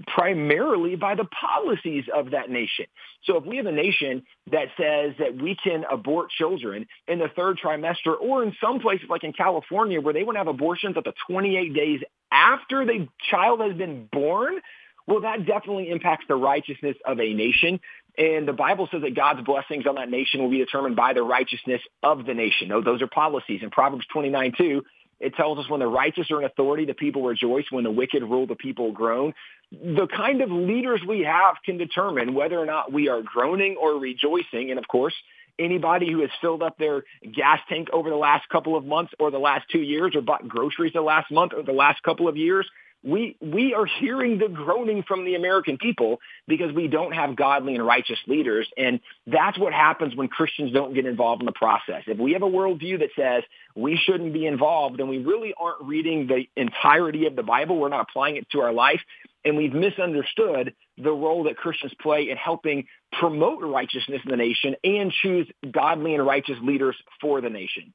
primarily 0.06 0.96
by 0.96 1.14
the 1.14 1.24
policies 1.24 2.04
of 2.14 2.32
that 2.32 2.50
nation. 2.50 2.86
So 3.24 3.36
if 3.36 3.44
we 3.44 3.56
have 3.56 3.66
a 3.66 3.72
nation 3.72 4.24
that 4.50 4.68
says 4.76 5.14
that 5.18 5.40
we 5.40 5.56
can 5.56 5.84
abort 5.90 6.30
children 6.30 6.86
in 7.08 7.18
the 7.18 7.28
third 7.28 7.58
trimester, 7.58 8.14
or 8.20 8.42
in 8.42 8.54
some 8.60 8.80
places 8.80 9.08
like 9.08 9.24
in 9.24 9.32
California 9.32 10.00
where 10.00 10.12
they 10.12 10.22
want 10.22 10.36
to 10.36 10.40
have 10.40 10.48
abortions 10.48 10.96
up 10.96 11.04
to 11.04 11.12
28 11.28 11.74
days 11.74 12.00
after 12.30 12.84
the 12.84 13.08
child 13.30 13.60
has 13.60 13.76
been 13.76 14.08
born, 14.10 14.60
well, 15.06 15.22
that 15.22 15.46
definitely 15.46 15.90
impacts 15.90 16.26
the 16.28 16.36
righteousness 16.36 16.96
of 17.04 17.18
a 17.20 17.34
nation. 17.34 17.80
And 18.16 18.46
the 18.46 18.52
Bible 18.52 18.88
says 18.90 19.02
that 19.02 19.14
God's 19.14 19.42
blessings 19.42 19.86
on 19.86 19.96
that 19.96 20.10
nation 20.10 20.40
will 20.40 20.50
be 20.50 20.58
determined 20.58 20.96
by 20.96 21.12
the 21.12 21.22
righteousness 21.22 21.80
of 22.02 22.26
the 22.26 22.34
nation. 22.34 22.68
No, 22.68 22.82
those 22.82 23.02
are 23.02 23.06
policies. 23.06 23.60
In 23.62 23.70
Proverbs 23.70 24.04
29, 24.12 24.52
2, 24.56 24.82
it 25.20 25.34
tells 25.34 25.58
us 25.58 25.68
when 25.68 25.80
the 25.80 25.86
righteous 25.86 26.30
are 26.30 26.40
in 26.40 26.44
authority, 26.44 26.86
the 26.86 26.94
people 26.94 27.22
rejoice. 27.22 27.64
When 27.70 27.84
the 27.84 27.90
wicked 27.90 28.22
rule, 28.22 28.46
the 28.46 28.56
people 28.56 28.92
groan. 28.92 29.34
The 29.70 30.08
kind 30.14 30.40
of 30.40 30.50
leaders 30.50 31.00
we 31.06 31.20
have 31.20 31.56
can 31.64 31.76
determine 31.76 32.34
whether 32.34 32.58
or 32.58 32.66
not 32.66 32.92
we 32.92 33.08
are 33.08 33.22
groaning 33.22 33.76
or 33.80 33.98
rejoicing. 33.98 34.70
And 34.70 34.78
of 34.78 34.88
course, 34.88 35.14
anybody 35.60 36.10
who 36.10 36.20
has 36.20 36.30
filled 36.40 36.62
up 36.62 36.78
their 36.78 37.04
gas 37.32 37.60
tank 37.68 37.88
over 37.92 38.10
the 38.10 38.16
last 38.16 38.48
couple 38.48 38.76
of 38.76 38.84
months 38.84 39.12
or 39.18 39.30
the 39.30 39.38
last 39.38 39.66
two 39.70 39.80
years 39.80 40.16
or 40.16 40.22
bought 40.22 40.48
groceries 40.48 40.92
the 40.92 41.00
last 41.00 41.30
month 41.30 41.52
or 41.54 41.62
the 41.62 41.72
last 41.72 42.02
couple 42.02 42.26
of 42.26 42.36
years 42.36 42.66
we 43.02 43.36
we 43.40 43.72
are 43.74 43.86
hearing 43.86 44.38
the 44.38 44.48
groaning 44.48 45.02
from 45.02 45.24
the 45.24 45.34
American 45.34 45.78
people 45.78 46.20
because 46.46 46.72
we 46.72 46.86
don't 46.86 47.12
have 47.12 47.34
godly 47.34 47.74
and 47.74 47.84
righteous 47.84 48.18
leaders, 48.26 48.68
and 48.76 49.00
that's 49.26 49.58
what 49.58 49.72
happens 49.72 50.14
when 50.14 50.28
Christians 50.28 50.72
don't 50.72 50.94
get 50.94 51.06
involved 51.06 51.40
in 51.40 51.46
the 51.46 51.52
process. 51.52 52.02
If 52.06 52.18
we 52.18 52.32
have 52.32 52.42
a 52.42 52.48
worldview 52.48 52.98
that 52.98 53.10
says 53.16 53.42
we 53.74 53.96
shouldn't 53.96 54.32
be 54.32 54.46
involved, 54.46 54.98
then 54.98 55.08
we 55.08 55.18
really 55.18 55.54
aren't 55.58 55.82
reading 55.82 56.26
the 56.26 56.44
entirety 56.56 57.26
of 57.26 57.36
the 57.36 57.42
Bible. 57.42 57.78
We're 57.78 57.88
not 57.88 58.06
applying 58.08 58.36
it 58.36 58.50
to 58.50 58.60
our 58.60 58.72
life, 58.72 59.00
and 59.44 59.56
we've 59.56 59.72
misunderstood 59.72 60.74
the 60.98 61.10
role 61.10 61.44
that 61.44 61.56
Christians 61.56 61.92
play 62.00 62.28
in 62.30 62.36
helping 62.36 62.86
promote 63.12 63.62
righteousness 63.62 64.20
in 64.24 64.30
the 64.30 64.36
nation 64.36 64.76
and 64.84 65.12
choose 65.12 65.48
godly 65.70 66.14
and 66.14 66.24
righteous 66.24 66.56
leaders 66.62 66.96
for 67.20 67.40
the 67.40 67.50
nation. 67.50 67.92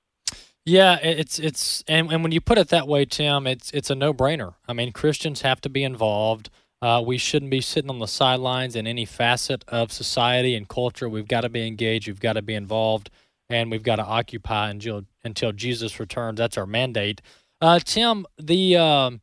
Yeah, 0.65 0.97
it's 1.01 1.37
it's 1.37 1.83
and, 1.87 2.11
and 2.11 2.23
when 2.23 2.31
you 2.31 2.41
put 2.41 2.57
it 2.57 2.69
that 2.69 2.87
way, 2.87 3.05
Tim, 3.05 3.45
it's 3.45 3.69
it's 3.71 3.91
a 3.91 3.95
no 3.95 4.13
brainer. 4.13 4.55
I 4.67 4.73
mean, 4.73 4.91
Christians 4.91 5.41
have 5.41 5.61
to 5.61 5.69
be 5.69 5.83
involved. 5.83 6.49
Uh, 6.81 7.01
we 7.05 7.17
shouldn't 7.17 7.51
be 7.51 7.61
sitting 7.61 7.89
on 7.89 7.99
the 7.99 8.07
sidelines 8.07 8.75
in 8.75 8.85
any 8.85 9.05
facet 9.05 9.63
of 9.67 9.91
society 9.91 10.55
and 10.55 10.67
culture. 10.67 11.07
We've 11.07 11.27
got 11.27 11.41
to 11.41 11.49
be 11.49 11.65
engaged. 11.67 12.07
We've 12.07 12.19
got 12.19 12.33
to 12.33 12.41
be 12.41 12.55
involved, 12.55 13.11
and 13.47 13.69
we've 13.69 13.83
got 13.83 13.97
to 13.97 14.03
occupy 14.03 14.71
until 14.71 15.05
until 15.23 15.51
Jesus 15.51 15.99
returns. 15.99 16.39
That's 16.39 16.57
our 16.57 16.65
mandate. 16.65 17.21
Uh, 17.61 17.79
Tim, 17.79 18.25
the 18.39 18.75
um, 18.75 19.21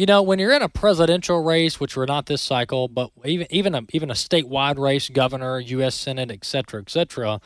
you 0.00 0.06
know 0.06 0.22
when 0.22 0.38
you're 0.38 0.52
in 0.52 0.62
a 0.62 0.68
presidential 0.68 1.42
race, 1.42 1.78
which 1.78 1.96
we're 1.96 2.06
not 2.06 2.26
this 2.26 2.42
cycle, 2.42 2.88
but 2.88 3.10
even 3.24 3.46
even 3.50 3.74
a 3.74 3.82
even 3.92 4.10
a 4.10 4.14
statewide 4.14 4.78
race, 4.78 5.08
governor, 5.08 5.60
U.S. 5.60 5.94
Senate, 5.94 6.30
et 6.30 6.44
cetera, 6.44 6.80
et 6.80 6.90
cetera 6.90 7.40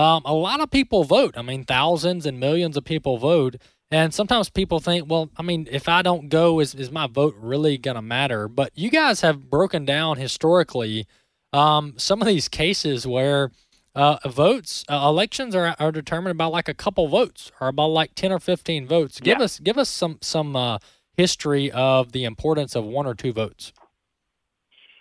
um, 0.00 0.22
a 0.24 0.34
lot 0.34 0.60
of 0.60 0.70
people 0.70 1.04
vote. 1.04 1.36
I 1.36 1.42
mean, 1.42 1.64
thousands 1.64 2.26
and 2.26 2.40
millions 2.40 2.76
of 2.76 2.84
people 2.84 3.18
vote. 3.18 3.56
And 3.90 4.14
sometimes 4.14 4.48
people 4.48 4.78
think, 4.78 5.10
well, 5.10 5.30
I 5.36 5.42
mean, 5.42 5.66
if 5.70 5.88
I 5.88 6.02
don't 6.02 6.28
go, 6.28 6.60
is, 6.60 6.74
is 6.74 6.92
my 6.92 7.06
vote 7.08 7.34
really 7.38 7.76
going 7.76 7.96
to 7.96 8.02
matter? 8.02 8.46
But 8.46 8.70
you 8.74 8.88
guys 8.88 9.20
have 9.22 9.50
broken 9.50 9.84
down 9.84 10.16
historically 10.16 11.06
um, 11.52 11.94
some 11.96 12.22
of 12.22 12.28
these 12.28 12.48
cases 12.48 13.06
where 13.06 13.50
uh, 13.96 14.18
votes, 14.26 14.84
uh, 14.88 15.02
elections 15.04 15.56
are, 15.56 15.74
are 15.80 15.90
determined 15.90 16.38
by 16.38 16.46
like 16.46 16.68
a 16.68 16.74
couple 16.74 17.08
votes 17.08 17.50
or 17.60 17.66
about 17.66 17.88
like 17.88 18.14
10 18.14 18.30
or 18.30 18.38
15 18.38 18.86
votes. 18.86 19.18
Give 19.18 19.38
yeah. 19.38 19.44
us 19.44 19.58
give 19.58 19.76
us 19.76 19.88
some, 19.88 20.18
some 20.22 20.54
uh, 20.54 20.78
history 21.20 21.70
of 21.70 22.12
the 22.12 22.24
importance 22.24 22.74
of 22.74 22.82
one 22.82 23.06
or 23.06 23.14
two 23.14 23.30
votes. 23.30 23.74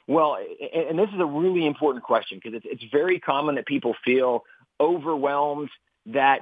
Well, 0.05 0.37
and 0.73 0.99
this 0.99 1.07
is 1.13 1.19
a 1.19 1.25
really 1.25 1.65
important 1.65 2.03
question 2.03 2.41
because 2.43 2.59
it's, 2.65 2.83
very 2.91 3.19
common 3.19 3.55
that 3.55 3.65
people 3.65 3.95
feel 4.03 4.43
overwhelmed 4.79 5.69
that 6.07 6.41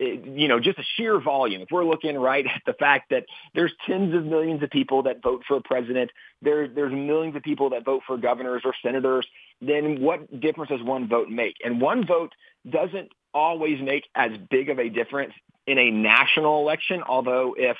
eh, 0.00 0.16
you 0.24 0.48
know, 0.48 0.60
just 0.60 0.78
a 0.78 0.84
sheer 0.96 1.20
volume. 1.20 1.60
If 1.60 1.68
we're 1.70 1.84
looking 1.84 2.16
right 2.16 2.46
at 2.46 2.62
the 2.64 2.72
fact 2.72 3.10
that 3.10 3.24
there's 3.54 3.72
tens 3.86 4.14
of 4.14 4.24
millions 4.24 4.62
of 4.62 4.70
people 4.70 5.02
that 5.02 5.20
vote 5.22 5.42
for 5.46 5.56
a 5.56 5.60
president, 5.60 6.10
there, 6.40 6.68
there's 6.68 6.92
millions 6.92 7.36
of 7.36 7.42
people 7.42 7.70
that 7.70 7.84
vote 7.84 8.02
for 8.06 8.16
governors 8.16 8.62
or 8.64 8.72
senators, 8.82 9.26
then 9.60 10.00
what 10.00 10.40
difference 10.40 10.70
does 10.70 10.82
one 10.82 11.06
vote 11.08 11.28
make? 11.28 11.56
And 11.64 11.80
one 11.80 12.06
vote 12.06 12.32
doesn't 12.70 13.10
always 13.34 13.82
make 13.82 14.04
as 14.14 14.30
big 14.48 14.70
of 14.70 14.78
a 14.78 14.88
difference 14.88 15.34
in 15.66 15.76
a 15.76 15.90
national 15.90 16.60
election, 16.60 17.02
although 17.02 17.54
if 17.58 17.76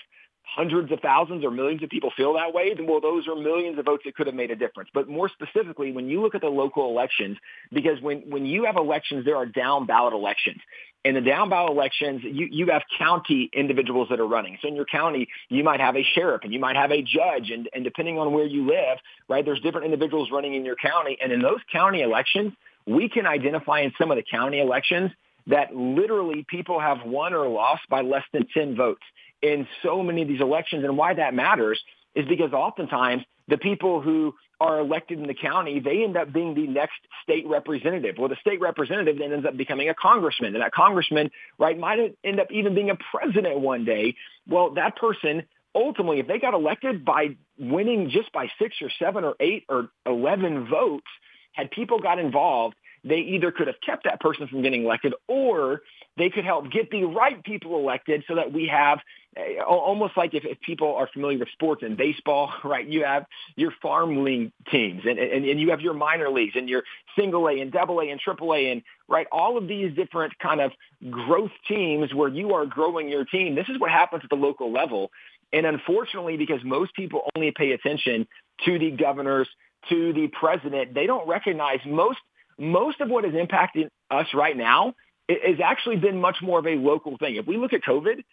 hundreds 0.55 0.91
of 0.91 1.01
thousands 1.01 1.45
or 1.45 1.51
millions 1.51 1.83
of 1.83 1.91
people 1.91 2.11
feel 2.17 2.35
that 2.35 2.53
way, 2.53 2.73
then 2.75 2.87
well, 2.87 3.01
those 3.01 3.29
are 3.29 3.37
millions 3.37 3.79
of 3.79 3.85
votes 3.85 4.03
that 4.05 4.17
could 4.17 4.27
have 4.27 4.35
made 4.35 4.51
a 4.51 4.57
difference. 4.57 4.89
But 4.95 5.09
more 5.09 5.29
specifically, 5.29 5.93
when 5.93 6.09
you 6.09 6.23
look 6.23 6.35
at 6.35 6.41
the 6.41 6.49
local 6.49 6.89
elections, 6.91 7.37
because 7.73 8.01
when, 8.01 8.21
when 8.31 8.47
you 8.47 8.65
have 8.65 8.77
elections, 8.77 9.25
there 9.25 9.37
are 9.37 9.47
down 9.47 9.87
ballot 9.87 10.15
elections. 10.15 10.59
In 11.05 11.15
the 11.15 11.21
down 11.21 11.51
ballot 11.51 11.73
elections, 11.73 12.23
you, 12.25 12.49
you 12.51 12.67
have 12.67 12.83
county 12.99 13.51
individuals 13.53 14.09
that 14.11 14.21
are 14.21 14.27
running. 14.27 14.59
So 14.61 14.69
in 14.69 14.75
your 14.75 14.87
county, 14.87 15.29
you 15.49 15.63
might 15.63 15.81
have 15.81 15.97
a 15.97 16.03
sheriff 16.15 16.41
and 16.45 16.53
you 16.53 16.59
might 16.59 16.77
have 16.77 16.91
a 16.91 17.03
judge. 17.03 17.51
And, 17.51 17.69
and 17.73 17.85
depending 17.85 18.19
on 18.19 18.33
where 18.33 18.47
you 18.47 18.67
live, 18.67 18.99
right, 19.29 19.45
there's 19.45 19.61
different 19.61 19.85
individuals 19.85 20.31
running 20.33 20.55
in 20.55 20.65
your 20.65 20.77
county. 20.77 21.17
And 21.23 21.31
in 21.31 21.41
those 21.41 21.61
county 21.71 22.03
elections, 22.03 22.53
we 22.87 23.09
can 23.09 23.27
identify 23.27 23.81
in 23.81 23.93
some 23.99 24.11
of 24.11 24.17
the 24.17 24.25
county 24.29 24.61
elections 24.61 25.11
that 25.47 25.75
literally 25.75 26.45
people 26.49 26.81
have 26.81 26.99
won 27.05 27.33
or 27.33 27.49
lost 27.49 27.83
by 27.89 28.03
less 28.03 28.25
than 28.33 28.47
10 28.53 28.77
votes 28.77 29.03
in 29.43 29.67
so 29.83 30.03
many 30.03 30.23
of 30.23 30.29
these 30.29 30.41
elections. 30.41 30.85
And 30.85 30.97
why 30.97 31.15
that 31.15 31.35
matters 31.35 31.81
is 32.15 32.27
because 32.27 32.53
oftentimes 32.53 33.23
the 33.47 33.59
people 33.59 34.01
who 34.01 34.35
are 34.61 34.81
elected 34.81 35.21
in 35.21 35.27
the 35.27 35.35
county, 35.35 35.79
they 35.79 36.03
end 36.03 36.17
up 36.17 36.33
being 36.33 36.55
the 36.55 36.67
next 36.67 36.99
state 37.23 37.47
representative. 37.47 38.17
Well, 38.19 38.29
the 38.29 38.37
state 38.41 38.61
representative 38.61 39.19
then 39.19 39.33
ends 39.33 39.47
up 39.47 39.57
becoming 39.57 39.89
a 39.89 39.95
congressman. 39.95 40.55
And 40.55 40.63
that 40.63 40.73
congressman, 40.73 41.31
right, 41.59 41.79
might 41.79 42.17
end 42.25 42.41
up 42.41 42.51
even 42.51 42.75
being 42.75 42.91
a 42.91 42.97
president 43.13 43.61
one 43.61 43.85
day. 43.85 44.17
Well, 44.49 44.71
that 44.75 44.97
person 44.97 45.45
ultimately, 45.75 46.19
if 46.19 46.27
they 46.27 46.39
got 46.39 46.55
elected 46.55 47.05
by 47.05 47.37
winning 47.59 48.11
just 48.11 48.33
by 48.33 48.51
six 48.59 48.77
or 48.83 48.91
seven 48.99 49.25
or 49.25 49.37
eight 49.39 49.65
or 49.69 49.91
11 50.07 50.69
votes, 50.69 51.07
had 51.53 51.71
people 51.71 52.01
got 52.01 52.19
involved, 52.19 52.75
they 53.05 53.19
either 53.19 53.53
could 53.53 53.69
have 53.69 53.81
kept 53.85 54.05
that 54.05 54.21
person 54.21 54.49
from 54.49 54.63
getting 54.63 54.85
elected 54.85 55.15
or 55.29 55.83
they 56.19 56.31
could 56.31 56.45
help 56.45 56.71
get 56.71 56.91
the 56.91 57.05
right 57.05 57.43
people 57.43 57.79
elected 57.79 58.25
so 58.27 58.35
that 58.35 58.53
we 58.53 58.67
have 58.67 58.99
uh, 59.37 59.63
almost 59.63 60.17
like 60.17 60.35
if, 60.35 60.45
if 60.45 60.61
people 60.61 60.97
are 60.97 61.09
familiar 61.13 61.39
with 61.39 61.49
sports 61.53 61.83
and 61.83 61.97
baseball, 61.97 62.53
right? 62.65 62.87
You 62.87 63.05
have 63.05 63.27
your 63.57 63.73
farm 63.83 64.25
league 64.25 64.53
teams 64.71 65.03
and, 65.09 65.19
and, 65.19 65.45
and 65.45 65.61
you 65.61 65.71
have 65.71 65.81
your 65.81 65.95
minor 65.95 66.29
leagues 66.31 66.55
and 66.57 66.69
your 66.69 66.83
single 67.17 67.49
A 67.49 67.61
and 67.61 67.71
double 67.71 68.01
A 68.01 68.11
and 68.11 68.21
triple 68.21 68.53
A 68.53 68.71
and 68.71 68.83
right. 69.07 69.27
All 69.31 69.57
of 69.57 69.69
these 69.69 69.95
different 69.95 70.39
kind 70.39 70.61
of 70.61 70.73
growth 71.11 71.53
teams 71.69 72.13
where 72.13 72.29
you 72.29 72.55
are 72.55 72.67
growing 72.67 73.09
your 73.09 73.25
team. 73.25 73.55
This 73.55 73.69
is 73.69 73.79
what 73.79 73.91
happens 73.91 74.23
at 74.25 74.31
the 74.31 74.37
local 74.37 74.73
level. 74.73 75.11
And 75.53 75.65
unfortunately, 75.65 76.37
because 76.37 76.61
most 76.65 76.95
people 76.95 77.23
only 77.35 77.53
pay 77.53 77.73
attention 77.73 78.27
to 78.65 78.79
the 78.79 78.91
governors, 78.91 79.49
to 79.89 80.13
the 80.13 80.29
president, 80.29 80.95
they 80.95 81.07
don't 81.07 81.27
recognize 81.29 81.81
most 81.87 82.19
most 82.59 83.01
of 83.01 83.09
what 83.09 83.25
is 83.25 83.35
impacting 83.35 83.89
us 84.11 84.27
right 84.35 84.57
now 84.57 84.95
has 85.29 85.61
actually 85.63 85.97
been 85.97 86.21
much 86.21 86.37
more 86.43 86.59
of 86.59 86.67
a 86.67 86.77
local 86.77 87.17
thing. 87.19 87.37
If 87.37 87.47
we 87.47 87.57
look 87.57 87.73
at 87.73 87.83
COVID, 87.83 88.25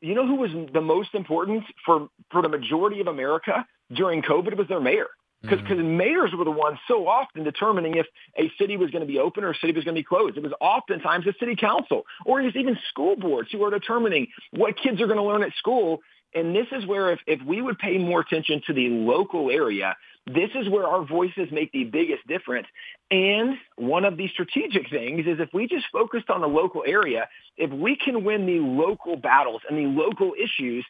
you 0.00 0.14
know 0.14 0.26
who 0.26 0.36
was 0.36 0.50
the 0.72 0.80
most 0.80 1.14
important 1.14 1.64
for, 1.84 2.08
for 2.30 2.42
the 2.42 2.48
majority 2.48 3.00
of 3.00 3.06
America 3.06 3.66
during 3.92 4.22
COVID 4.22 4.48
it 4.48 4.58
was 4.58 4.68
their 4.68 4.80
mayor. 4.80 5.08
Because 5.42 5.60
mm-hmm. 5.60 5.96
mayors 5.96 6.32
were 6.36 6.44
the 6.44 6.50
ones 6.50 6.78
so 6.88 7.06
often 7.06 7.44
determining 7.44 7.96
if 7.96 8.06
a 8.38 8.50
city 8.58 8.76
was 8.76 8.90
going 8.90 9.02
to 9.02 9.06
be 9.06 9.18
open 9.18 9.44
or 9.44 9.50
a 9.50 9.54
city 9.54 9.72
was 9.72 9.84
going 9.84 9.94
to 9.94 10.00
be 10.00 10.04
closed. 10.04 10.36
It 10.36 10.42
was 10.42 10.52
oftentimes 10.60 11.24
the 11.24 11.34
city 11.38 11.54
council 11.54 12.04
or 12.24 12.40
even 12.40 12.76
school 12.88 13.16
boards 13.16 13.50
who 13.52 13.62
are 13.62 13.70
determining 13.70 14.28
what 14.50 14.76
kids 14.76 15.00
are 15.00 15.06
going 15.06 15.18
to 15.18 15.22
learn 15.22 15.42
at 15.42 15.52
school. 15.58 16.00
And 16.34 16.56
this 16.56 16.66
is 16.72 16.86
where 16.86 17.12
if, 17.12 17.20
if 17.26 17.42
we 17.46 17.62
would 17.62 17.78
pay 17.78 17.98
more 17.98 18.20
attention 18.20 18.62
to 18.66 18.72
the 18.72 18.88
local 18.88 19.50
area, 19.50 19.96
this 20.26 20.50
is 20.54 20.68
where 20.68 20.86
our 20.86 21.04
voices 21.04 21.48
make 21.52 21.70
the 21.72 21.84
biggest 21.84 22.26
difference. 22.26 22.66
And 23.10 23.56
one 23.76 24.04
of 24.04 24.16
the 24.16 24.28
strategic 24.28 24.90
things 24.90 25.26
is 25.26 25.38
if 25.38 25.50
we 25.52 25.68
just 25.68 25.86
focused 25.92 26.30
on 26.30 26.40
the 26.40 26.48
local 26.48 26.82
area, 26.86 27.28
if 27.56 27.70
we 27.70 27.96
can 27.96 28.24
win 28.24 28.44
the 28.46 28.58
local 28.58 29.16
battles 29.16 29.62
and 29.68 29.78
the 29.78 29.86
local 29.86 30.32
issues 30.36 30.84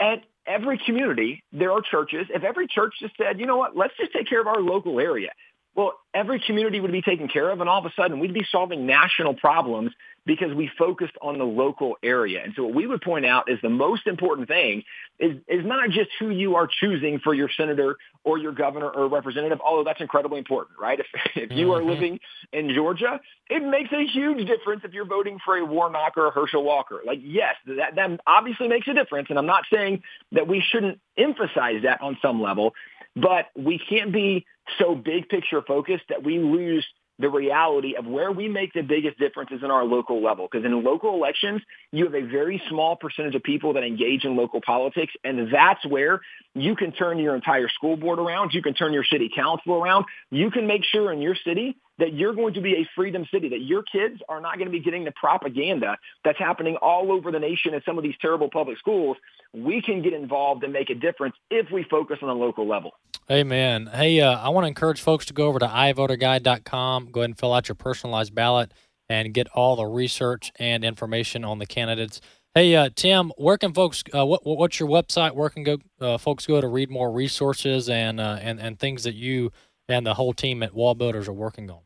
at 0.00 0.22
every 0.46 0.78
community, 0.84 1.42
there 1.52 1.72
are 1.72 1.80
churches. 1.80 2.26
If 2.28 2.44
every 2.44 2.66
church 2.66 2.94
just 3.00 3.16
said, 3.16 3.40
you 3.40 3.46
know 3.46 3.56
what, 3.56 3.76
let's 3.76 3.94
just 3.96 4.12
take 4.12 4.28
care 4.28 4.40
of 4.40 4.46
our 4.46 4.60
local 4.60 5.00
area. 5.00 5.30
Well, 5.74 5.92
every 6.12 6.40
community 6.40 6.80
would 6.80 6.92
be 6.92 7.02
taken 7.02 7.28
care 7.28 7.50
of, 7.50 7.60
and 7.60 7.70
all 7.70 7.78
of 7.78 7.86
a 7.86 7.92
sudden 7.94 8.18
we'd 8.18 8.34
be 8.34 8.46
solving 8.50 8.84
national 8.84 9.34
problems 9.34 9.92
because 10.28 10.54
we 10.54 10.70
focused 10.78 11.14
on 11.22 11.38
the 11.38 11.44
local 11.44 11.96
area. 12.02 12.44
And 12.44 12.52
so 12.54 12.64
what 12.64 12.74
we 12.74 12.86
would 12.86 13.00
point 13.00 13.24
out 13.24 13.50
is 13.50 13.58
the 13.62 13.70
most 13.70 14.06
important 14.06 14.46
thing 14.46 14.84
is, 15.18 15.38
is 15.48 15.64
not 15.64 15.88
just 15.88 16.10
who 16.20 16.28
you 16.28 16.56
are 16.56 16.68
choosing 16.68 17.18
for 17.18 17.32
your 17.32 17.48
senator 17.56 17.96
or 18.24 18.36
your 18.36 18.52
governor 18.52 18.90
or 18.90 19.08
representative, 19.08 19.58
although 19.64 19.84
that's 19.84 20.02
incredibly 20.02 20.38
important, 20.38 20.78
right? 20.78 21.00
If, 21.34 21.50
if 21.50 21.56
you 21.56 21.72
are 21.72 21.80
mm-hmm. 21.80 21.88
living 21.88 22.20
in 22.52 22.74
Georgia, 22.74 23.20
it 23.48 23.64
makes 23.64 23.90
a 23.90 24.04
huge 24.04 24.46
difference 24.46 24.82
if 24.84 24.92
you're 24.92 25.06
voting 25.06 25.38
for 25.42 25.56
a 25.56 25.64
Warnock 25.64 26.18
or 26.18 26.26
a 26.26 26.30
Herschel 26.30 26.62
Walker. 26.62 27.00
Like, 27.06 27.20
yes, 27.22 27.54
that, 27.66 27.94
that 27.96 28.20
obviously 28.26 28.68
makes 28.68 28.86
a 28.86 28.92
difference. 28.92 29.28
And 29.30 29.38
I'm 29.38 29.46
not 29.46 29.64
saying 29.72 30.02
that 30.32 30.46
we 30.46 30.62
shouldn't 30.70 31.00
emphasize 31.16 31.84
that 31.84 32.02
on 32.02 32.18
some 32.20 32.42
level, 32.42 32.74
but 33.16 33.46
we 33.56 33.78
can't 33.78 34.12
be 34.12 34.44
so 34.78 34.94
big 34.94 35.30
picture 35.30 35.62
focused 35.62 36.04
that 36.10 36.22
we 36.22 36.38
lose 36.38 36.86
the 37.18 37.28
reality 37.28 37.96
of 37.96 38.06
where 38.06 38.30
we 38.30 38.48
make 38.48 38.72
the 38.72 38.82
biggest 38.82 39.18
difference 39.18 39.50
is 39.50 39.62
in 39.62 39.70
our 39.70 39.84
local 39.84 40.22
level. 40.22 40.48
Because 40.50 40.64
in 40.64 40.84
local 40.84 41.14
elections, 41.14 41.62
you 41.90 42.04
have 42.04 42.14
a 42.14 42.22
very 42.22 42.62
small 42.68 42.96
percentage 42.96 43.34
of 43.34 43.42
people 43.42 43.72
that 43.72 43.82
engage 43.82 44.24
in 44.24 44.36
local 44.36 44.60
politics. 44.60 45.12
And 45.24 45.52
that's 45.52 45.84
where 45.86 46.20
you 46.54 46.76
can 46.76 46.92
turn 46.92 47.18
your 47.18 47.34
entire 47.34 47.68
school 47.68 47.96
board 47.96 48.18
around. 48.18 48.52
You 48.54 48.62
can 48.62 48.74
turn 48.74 48.92
your 48.92 49.04
city 49.04 49.30
council 49.34 49.74
around. 49.74 50.04
You 50.30 50.50
can 50.50 50.66
make 50.66 50.84
sure 50.84 51.12
in 51.12 51.20
your 51.20 51.36
city 51.44 51.76
that 51.98 52.12
you're 52.12 52.34
going 52.34 52.54
to 52.54 52.60
be 52.60 52.74
a 52.74 52.88
freedom 52.94 53.26
city, 53.32 53.48
that 53.48 53.60
your 53.60 53.82
kids 53.82 54.20
are 54.28 54.40
not 54.40 54.54
going 54.54 54.66
to 54.66 54.72
be 54.72 54.80
getting 54.80 55.04
the 55.04 55.12
propaganda 55.12 55.96
that's 56.24 56.38
happening 56.38 56.76
all 56.76 57.10
over 57.12 57.30
the 57.30 57.38
nation 57.38 57.74
in 57.74 57.82
some 57.84 57.98
of 57.98 58.04
these 58.04 58.14
terrible 58.20 58.48
public 58.50 58.78
schools. 58.78 59.16
We 59.52 59.82
can 59.82 60.02
get 60.02 60.12
involved 60.12 60.64
and 60.64 60.72
make 60.72 60.90
a 60.90 60.94
difference 60.94 61.34
if 61.50 61.70
we 61.70 61.84
focus 61.84 62.18
on 62.22 62.28
the 62.28 62.34
local 62.34 62.68
level. 62.68 62.92
Amen. 63.30 63.90
Hey, 63.92 64.20
uh, 64.20 64.38
I 64.38 64.48
want 64.50 64.64
to 64.64 64.68
encourage 64.68 65.00
folks 65.00 65.26
to 65.26 65.34
go 65.34 65.48
over 65.48 65.58
to 65.58 65.66
ivoterguide.com, 65.66 67.10
go 67.10 67.20
ahead 67.20 67.30
and 67.30 67.38
fill 67.38 67.52
out 67.52 67.68
your 67.68 67.74
personalized 67.74 68.34
ballot, 68.34 68.72
and 69.08 69.34
get 69.34 69.48
all 69.54 69.76
the 69.76 69.86
research 69.86 70.52
and 70.58 70.84
information 70.84 71.44
on 71.44 71.58
the 71.58 71.66
candidates. 71.66 72.20
Hey, 72.54 72.74
uh, 72.74 72.90
Tim, 72.94 73.30
where 73.36 73.58
can 73.58 73.72
folks? 73.74 74.02
Uh, 74.14 74.24
what, 74.24 74.44
what's 74.44 74.80
your 74.80 74.88
website? 74.88 75.34
Where 75.34 75.50
can 75.50 75.62
go 75.62 75.78
uh, 76.00 76.18
folks 76.18 76.46
go 76.46 76.60
to 76.60 76.66
read 76.66 76.90
more 76.90 77.12
resources 77.12 77.88
and 77.88 78.18
uh, 78.18 78.38
and 78.40 78.58
and 78.58 78.78
things 78.78 79.04
that 79.04 79.14
you 79.14 79.52
and 79.88 80.06
the 80.06 80.14
whole 80.14 80.32
team 80.32 80.62
at 80.62 80.74
Wall 80.74 80.94
Builders 80.94 81.28
are 81.28 81.32
working 81.32 81.70
on? 81.70 81.80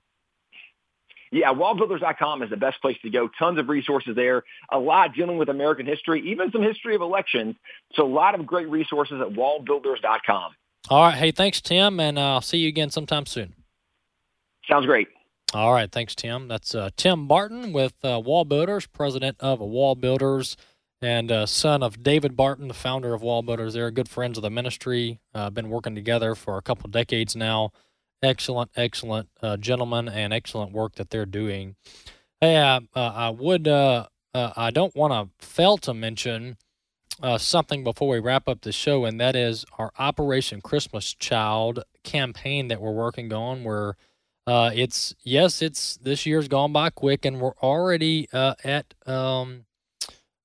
Yeah, 1.32 1.54
wallbuilders.com 1.54 2.42
is 2.42 2.50
the 2.50 2.58
best 2.58 2.80
place 2.82 2.98
to 3.02 3.10
go. 3.10 3.28
Tons 3.38 3.58
of 3.58 3.70
resources 3.70 4.14
there. 4.14 4.44
A 4.70 4.78
lot 4.78 5.14
dealing 5.14 5.38
with 5.38 5.48
American 5.48 5.86
history, 5.86 6.20
even 6.30 6.52
some 6.52 6.62
history 6.62 6.94
of 6.94 7.00
elections. 7.00 7.56
So 7.94 8.04
a 8.04 8.12
lot 8.12 8.38
of 8.38 8.46
great 8.46 8.68
resources 8.68 9.18
at 9.18 9.28
wallbuilders.com. 9.28 10.52
All 10.90 11.02
right. 11.02 11.14
Hey, 11.14 11.30
thanks, 11.30 11.62
Tim, 11.62 11.98
and 12.00 12.18
uh, 12.18 12.34
I'll 12.34 12.40
see 12.42 12.58
you 12.58 12.68
again 12.68 12.90
sometime 12.90 13.24
soon. 13.24 13.54
Sounds 14.68 14.84
great. 14.84 15.08
All 15.54 15.72
right. 15.72 15.90
Thanks, 15.90 16.14
Tim. 16.14 16.48
That's 16.48 16.74
uh, 16.74 16.90
Tim 16.96 17.26
Barton 17.26 17.72
with 17.72 17.94
uh, 18.04 18.20
Wall 18.22 18.44
Builders, 18.44 18.86
president 18.86 19.38
of 19.40 19.60
Wall 19.60 19.94
Builders, 19.94 20.58
and 21.00 21.32
uh, 21.32 21.46
son 21.46 21.82
of 21.82 22.02
David 22.02 22.36
Barton, 22.36 22.68
the 22.68 22.74
founder 22.74 23.14
of 23.14 23.22
Wall 23.22 23.40
Builders. 23.40 23.72
They're 23.72 23.90
good 23.90 24.08
friends 24.08 24.36
of 24.36 24.42
the 24.42 24.50
ministry. 24.50 25.18
Uh, 25.34 25.48
been 25.48 25.70
working 25.70 25.94
together 25.94 26.34
for 26.34 26.58
a 26.58 26.62
couple 26.62 26.90
decades 26.90 27.34
now. 27.34 27.70
Excellent, 28.22 28.70
excellent 28.76 29.28
uh, 29.42 29.56
gentlemen, 29.56 30.08
and 30.08 30.32
excellent 30.32 30.72
work 30.72 30.94
that 30.94 31.10
they're 31.10 31.26
doing. 31.26 31.76
Hey, 32.40 32.58
I, 32.58 32.80
I 32.94 33.30
would. 33.30 33.66
I 33.68 34.70
don't 34.70 34.94
want 34.96 35.12
to 35.12 35.46
fail 35.46 35.76
to 35.78 35.92
mention 35.92 36.56
uh, 37.20 37.38
something 37.38 37.84
before 37.84 38.08
we 38.08 38.18
wrap 38.18 38.48
up 38.48 38.62
the 38.62 38.72
show, 38.72 39.04
and 39.04 39.20
that 39.20 39.36
is 39.36 39.64
our 39.78 39.92
Operation 39.98 40.60
Christmas 40.60 41.14
Child 41.14 41.84
campaign 42.02 42.68
that 42.68 42.80
we're 42.80 42.92
working 42.92 43.32
on. 43.32 43.64
Where 43.64 43.96
uh, 44.46 44.70
it's 44.74 45.14
yes, 45.22 45.62
it's 45.62 45.96
this 45.96 46.26
year's 46.26 46.48
gone 46.48 46.72
by 46.72 46.90
quick, 46.90 47.24
and 47.24 47.40
we're 47.40 47.56
already 47.62 48.28
uh, 48.32 48.54
at 48.64 48.94
um, 49.06 49.66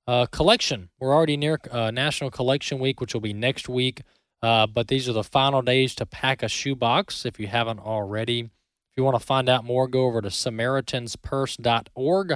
uh, 0.08 0.26
collection. 0.28 0.90
We're 1.00 1.14
already 1.14 1.38
near 1.38 1.60
uh, 1.72 1.92
National 1.92 2.30
Collection 2.30 2.80
Week, 2.80 3.02
which 3.02 3.14
will 3.14 3.22
be 3.22 3.34
next 3.34 3.70
week. 3.70 4.02
Uh, 4.42 4.66
but 4.68 4.88
these 4.88 5.10
are 5.10 5.14
the 5.14 5.24
final 5.24 5.62
days 5.62 5.94
to 5.96 6.06
pack 6.06 6.44
a 6.44 6.48
shoebox 6.48 7.26
if 7.26 7.40
you 7.40 7.48
haven't 7.48 7.80
already. 7.80 8.42
If 8.42 8.96
you 8.96 9.04
want 9.04 9.20
to 9.20 9.26
find 9.26 9.50
out 9.50 9.66
more, 9.66 9.88
go 9.88 10.06
over 10.06 10.22
to 10.22 10.30
SamaritansPurse.org. 10.30 12.36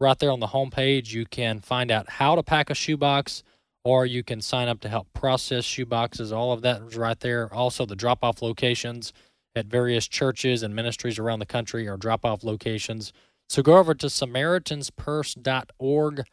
Right 0.00 0.18
there 0.18 0.30
on 0.30 0.40
the 0.40 0.46
homepage, 0.48 1.12
you 1.12 1.26
can 1.26 1.60
find 1.60 1.90
out 1.90 2.08
how 2.10 2.34
to 2.34 2.42
pack 2.42 2.70
a 2.70 2.74
shoebox 2.74 3.42
or 3.84 4.06
you 4.06 4.22
can 4.22 4.40
sign 4.40 4.68
up 4.68 4.80
to 4.80 4.88
help 4.88 5.12
process 5.12 5.64
shoeboxes. 5.64 6.34
All 6.34 6.52
of 6.52 6.62
that 6.62 6.80
is 6.82 6.96
right 6.96 7.20
there. 7.20 7.52
Also, 7.52 7.84
the 7.84 7.96
drop 7.96 8.20
off 8.22 8.40
locations 8.42 9.12
at 9.54 9.66
various 9.66 10.08
churches 10.08 10.62
and 10.62 10.74
ministries 10.74 11.18
around 11.18 11.40
the 11.40 11.46
country 11.46 11.88
are 11.88 11.96
drop 11.96 12.24
off 12.24 12.44
locations. 12.44 13.12
So 13.48 13.60
go 13.62 13.76
over 13.76 13.94
to 13.94 14.06
SamaritansPurse.org. 14.06 16.24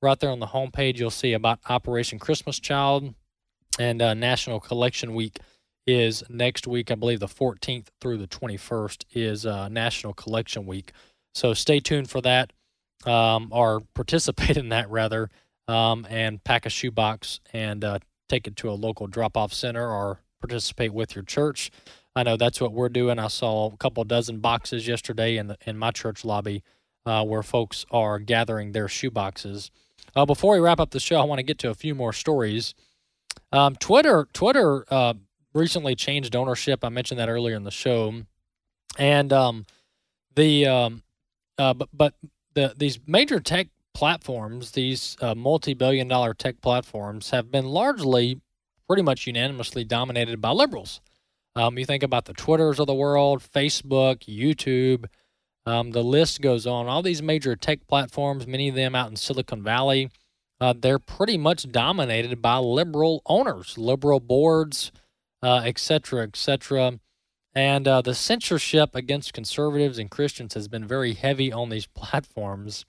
Right 0.00 0.20
there 0.20 0.30
on 0.30 0.38
the 0.38 0.46
homepage, 0.46 0.98
you'll 0.98 1.10
see 1.10 1.32
about 1.32 1.58
Operation 1.68 2.20
Christmas 2.20 2.60
Child 2.60 3.14
and 3.78 4.02
uh, 4.02 4.14
National 4.14 4.60
Collection 4.60 5.14
Week 5.14 5.38
is 5.86 6.22
next 6.28 6.66
week. 6.66 6.90
I 6.90 6.94
believe 6.94 7.20
the 7.20 7.26
14th 7.26 7.86
through 8.00 8.18
the 8.18 8.26
21st 8.26 9.04
is 9.12 9.46
uh, 9.46 9.68
National 9.68 10.12
Collection 10.12 10.66
Week. 10.66 10.92
So 11.34 11.54
stay 11.54 11.80
tuned 11.80 12.10
for 12.10 12.20
that 12.20 12.52
um, 13.06 13.48
or 13.52 13.80
participate 13.94 14.56
in 14.56 14.68
that 14.70 14.90
rather 14.90 15.30
um, 15.66 16.06
and 16.10 16.42
pack 16.44 16.66
a 16.66 16.70
shoebox 16.70 17.40
and 17.52 17.84
uh, 17.84 17.98
take 18.28 18.46
it 18.46 18.56
to 18.56 18.70
a 18.70 18.72
local 18.72 19.06
drop 19.06 19.36
off 19.36 19.52
center 19.52 19.88
or 19.88 20.20
participate 20.40 20.92
with 20.92 21.14
your 21.14 21.24
church. 21.24 21.70
I 22.14 22.22
know 22.24 22.36
that's 22.36 22.60
what 22.60 22.72
we're 22.72 22.88
doing. 22.88 23.18
I 23.18 23.28
saw 23.28 23.72
a 23.72 23.76
couple 23.76 24.02
dozen 24.04 24.40
boxes 24.40 24.88
yesterday 24.88 25.36
in 25.36 25.48
the, 25.48 25.56
in 25.66 25.78
my 25.78 25.90
church 25.90 26.24
lobby 26.24 26.62
uh, 27.06 27.24
where 27.24 27.42
folks 27.42 27.86
are 27.90 28.18
gathering 28.18 28.72
their 28.72 28.86
shoeboxes. 28.86 29.70
Uh, 30.16 30.26
before 30.26 30.54
we 30.54 30.60
wrap 30.60 30.80
up 30.80 30.90
the 30.90 31.00
show, 31.00 31.20
I 31.20 31.24
want 31.24 31.38
to 31.38 31.44
get 31.44 31.58
to 31.60 31.70
a 31.70 31.74
few 31.74 31.94
more 31.94 32.12
stories. 32.12 32.74
Um, 33.52 33.76
Twitter 33.76 34.28
Twitter 34.32 34.84
uh, 34.90 35.14
recently 35.54 35.94
changed 35.94 36.36
ownership. 36.36 36.84
I 36.84 36.88
mentioned 36.88 37.20
that 37.20 37.28
earlier 37.28 37.56
in 37.56 37.64
the 37.64 37.70
show, 37.70 38.22
and 38.98 39.32
um, 39.32 39.66
the 40.34 40.66
um, 40.66 41.02
uh, 41.58 41.74
but 41.74 41.88
but 41.92 42.14
the 42.54 42.74
these 42.76 42.98
major 43.06 43.40
tech 43.40 43.68
platforms, 43.94 44.72
these 44.72 45.16
uh, 45.20 45.34
multi-billion 45.34 46.06
dollar 46.08 46.34
tech 46.34 46.60
platforms, 46.60 47.30
have 47.30 47.50
been 47.50 47.64
largely, 47.64 48.40
pretty 48.86 49.02
much 49.02 49.26
unanimously 49.26 49.84
dominated 49.84 50.40
by 50.40 50.50
liberals. 50.50 51.00
Um, 51.56 51.78
you 51.78 51.84
think 51.84 52.04
about 52.04 52.26
the 52.26 52.34
Twitters 52.34 52.78
of 52.78 52.86
the 52.86 52.94
world, 52.94 53.42
Facebook, 53.42 54.18
YouTube. 54.18 55.06
Um, 55.66 55.90
the 55.90 56.04
list 56.04 56.40
goes 56.40 56.66
on. 56.66 56.86
All 56.86 57.02
these 57.02 57.20
major 57.20 57.56
tech 57.56 57.86
platforms, 57.88 58.46
many 58.46 58.68
of 58.68 58.76
them 58.76 58.94
out 58.94 59.10
in 59.10 59.16
Silicon 59.16 59.62
Valley, 59.62 60.10
uh, 60.60 60.74
they're 60.76 60.98
pretty 60.98 61.38
much 61.38 61.70
dominated 61.70 62.42
by 62.42 62.58
liberal 62.58 63.22
owners, 63.26 63.78
liberal 63.78 64.20
boards, 64.20 64.92
uh, 65.42 65.62
et 65.64 65.78
cetera, 65.78 66.24
et 66.24 66.36
cetera. 66.36 66.98
And 67.54 67.88
uh, 67.88 68.02
the 68.02 68.14
censorship 68.14 68.94
against 68.94 69.32
conservatives 69.32 69.98
and 69.98 70.10
Christians 70.10 70.54
has 70.54 70.68
been 70.68 70.86
very 70.86 71.14
heavy 71.14 71.52
on 71.52 71.70
these 71.70 71.86
platforms. 71.94 72.84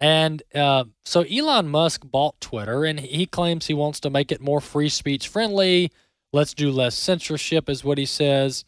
And 0.00 0.42
uh, 0.54 0.84
so 1.04 1.22
Elon 1.22 1.68
Musk 1.68 2.02
bought 2.04 2.40
Twitter, 2.40 2.84
and 2.84 2.98
he 3.00 3.26
claims 3.26 3.66
he 3.66 3.74
wants 3.74 4.00
to 4.00 4.10
make 4.10 4.32
it 4.32 4.40
more 4.40 4.60
free 4.60 4.88
speech 4.88 5.28
friendly. 5.28 5.90
Let's 6.32 6.52
do 6.52 6.70
less 6.70 6.96
censorship, 6.96 7.68
is 7.68 7.84
what 7.84 7.98
he 7.98 8.06
says. 8.06 8.64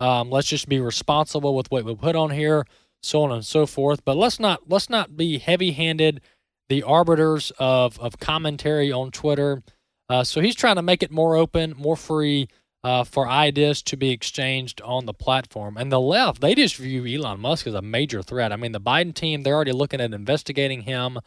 Um, 0.00 0.30
let's 0.30 0.46
just 0.46 0.68
be 0.68 0.78
responsible 0.78 1.56
with 1.56 1.70
what 1.70 1.84
we 1.84 1.94
put 1.96 2.14
on 2.14 2.30
here, 2.30 2.64
so 3.02 3.22
on 3.22 3.32
and 3.32 3.44
so 3.44 3.66
forth. 3.66 4.04
But 4.04 4.16
let's 4.16 4.38
not 4.38 4.68
let's 4.68 4.88
not 4.88 5.16
be 5.16 5.38
heavy 5.38 5.72
handed, 5.72 6.20
the 6.68 6.82
arbiters 6.82 7.52
of 7.58 7.98
of 8.00 8.18
commentary 8.18 8.92
on 8.92 9.10
Twitter. 9.10 9.62
Uh, 10.08 10.24
so 10.24 10.40
he's 10.40 10.54
trying 10.54 10.76
to 10.76 10.82
make 10.82 11.02
it 11.02 11.10
more 11.10 11.36
open, 11.36 11.74
more 11.76 11.96
free 11.96 12.48
uh, 12.84 13.04
for 13.04 13.28
ideas 13.28 13.82
to 13.82 13.96
be 13.96 14.10
exchanged 14.10 14.80
on 14.82 15.06
the 15.06 15.12
platform. 15.12 15.76
And 15.76 15.90
the 15.90 16.00
left, 16.00 16.40
they 16.40 16.54
just 16.54 16.76
view 16.76 17.04
Elon 17.06 17.40
Musk 17.40 17.66
as 17.66 17.74
a 17.74 17.82
major 17.82 18.22
threat. 18.22 18.52
I 18.52 18.56
mean, 18.56 18.72
the 18.72 18.80
Biden 18.80 19.14
team, 19.14 19.42
they're 19.42 19.54
already 19.54 19.72
looking 19.72 20.00
at 20.00 20.14
investigating 20.14 20.82
him, 20.82 21.18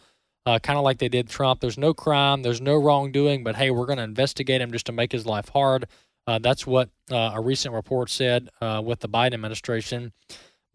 uh, 0.45 0.59
kind 0.59 0.77
of 0.77 0.83
like 0.83 0.97
they 0.97 1.09
did 1.09 1.29
Trump. 1.29 1.59
There's 1.59 1.77
no 1.77 1.93
crime, 1.93 2.41
there's 2.41 2.61
no 2.61 2.77
wrongdoing, 2.77 3.43
but 3.43 3.55
hey, 3.55 3.69
we're 3.69 3.85
going 3.85 3.97
to 3.97 4.03
investigate 4.03 4.61
him 4.61 4.71
just 4.71 4.85
to 4.87 4.91
make 4.91 5.11
his 5.11 5.25
life 5.25 5.49
hard. 5.49 5.87
Uh, 6.25 6.39
that's 6.39 6.65
what 6.65 6.89
uh, 7.11 7.31
a 7.35 7.41
recent 7.41 7.73
report 7.73 8.09
said 8.09 8.49
uh, 8.61 8.81
with 8.83 8.99
the 8.99 9.09
Biden 9.09 9.33
administration. 9.33 10.13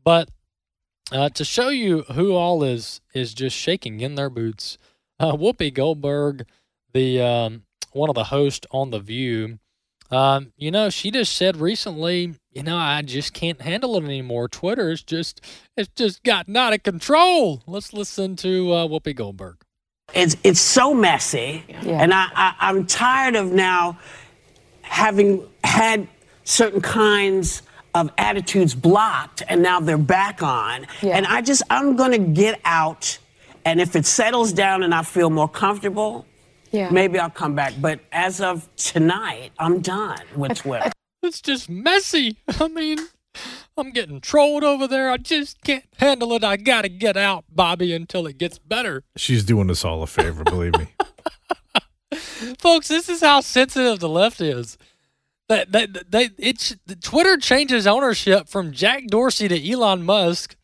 But 0.04 0.28
uh, 1.12 1.28
to 1.30 1.44
show 1.44 1.68
you 1.68 2.02
who 2.12 2.34
all 2.34 2.62
is 2.62 3.00
is 3.14 3.34
just 3.34 3.56
shaking 3.56 4.00
in 4.00 4.14
their 4.14 4.30
boots, 4.30 4.78
Whoopi 5.20 5.72
Goldberg, 5.72 6.46
the 6.92 7.20
um, 7.20 7.62
one 7.92 8.08
of 8.08 8.14
the 8.14 8.24
hosts 8.24 8.66
on 8.70 8.90
The 8.90 9.00
View, 9.00 9.58
um, 10.10 10.52
you 10.56 10.70
know, 10.70 10.88
she 10.90 11.10
just 11.10 11.34
said 11.34 11.56
recently, 11.56 12.34
you 12.52 12.62
know, 12.62 12.76
I 12.76 13.02
just 13.02 13.32
can't 13.32 13.60
handle 13.60 13.96
it 13.96 14.04
anymore. 14.04 14.48
Twitter 14.48 14.90
is 14.90 15.02
just, 15.02 15.40
it's 15.76 15.90
just 15.96 16.22
gotten 16.22 16.56
out 16.56 16.72
of 16.72 16.82
control. 16.82 17.62
Let's 17.66 17.92
listen 17.92 18.36
to 18.36 18.72
uh, 18.72 18.86
Whoopi 18.86 19.14
Goldberg. 19.14 19.56
It's 20.14 20.36
it's 20.44 20.60
so 20.60 20.94
messy, 20.94 21.64
yeah. 21.68 22.00
and 22.00 22.14
I, 22.14 22.28
I 22.32 22.54
I'm 22.60 22.86
tired 22.86 23.34
of 23.34 23.50
now 23.50 23.98
having 24.82 25.44
had 25.64 26.06
certain 26.44 26.80
kinds 26.80 27.62
of 27.96 28.12
attitudes 28.18 28.74
blocked, 28.74 29.42
and 29.48 29.62
now 29.62 29.80
they're 29.80 29.98
back 29.98 30.42
on. 30.42 30.86
Yeah. 31.02 31.16
And 31.16 31.26
I 31.26 31.40
just 31.40 31.62
I'm 31.70 31.96
gonna 31.96 32.18
get 32.18 32.60
out, 32.64 33.18
and 33.64 33.80
if 33.80 33.96
it 33.96 34.06
settles 34.06 34.52
down 34.52 34.82
and 34.82 34.94
I 34.94 35.02
feel 35.02 35.30
more 35.30 35.48
comfortable, 35.48 36.26
yeah. 36.72 36.90
Maybe 36.90 37.18
I'll 37.18 37.30
come 37.30 37.54
back. 37.54 37.74
But 37.80 38.00
as 38.12 38.40
of 38.40 38.68
tonight, 38.76 39.52
I'm 39.58 39.80
done 39.80 40.20
with 40.34 40.58
Twitter. 40.58 40.90
It's 41.22 41.40
just 41.40 41.68
messy. 41.68 42.36
I 42.60 42.68
mean, 42.68 42.98
I'm 43.76 43.92
getting 43.92 44.20
trolled 44.20 44.62
over 44.62 44.86
there. 44.86 45.10
I 45.10 45.16
just 45.16 45.62
can't 45.62 45.84
handle 45.96 46.32
it. 46.34 46.44
I 46.44 46.56
got 46.56 46.82
to 46.82 46.88
get 46.88 47.16
out, 47.16 47.44
Bobby, 47.48 47.92
until 47.92 48.26
it 48.26 48.38
gets 48.38 48.58
better. 48.58 49.04
She's 49.16 49.44
doing 49.44 49.70
us 49.70 49.84
all 49.84 50.02
a 50.02 50.06
favor, 50.06 50.44
believe 50.44 50.74
me. 50.74 50.88
Folks, 52.58 52.88
this 52.88 53.08
is 53.08 53.20
how 53.20 53.40
sensitive 53.40 53.98
the 54.00 54.08
left 54.08 54.40
is. 54.40 54.76
That 55.48 55.70
they, 55.70 55.86
they, 55.86 56.30
it's 56.38 56.74
Twitter 57.02 57.36
changes 57.36 57.86
ownership 57.86 58.48
from 58.48 58.72
Jack 58.72 59.06
Dorsey 59.06 59.46
to 59.46 59.70
Elon 59.70 60.02
Musk, 60.02 60.56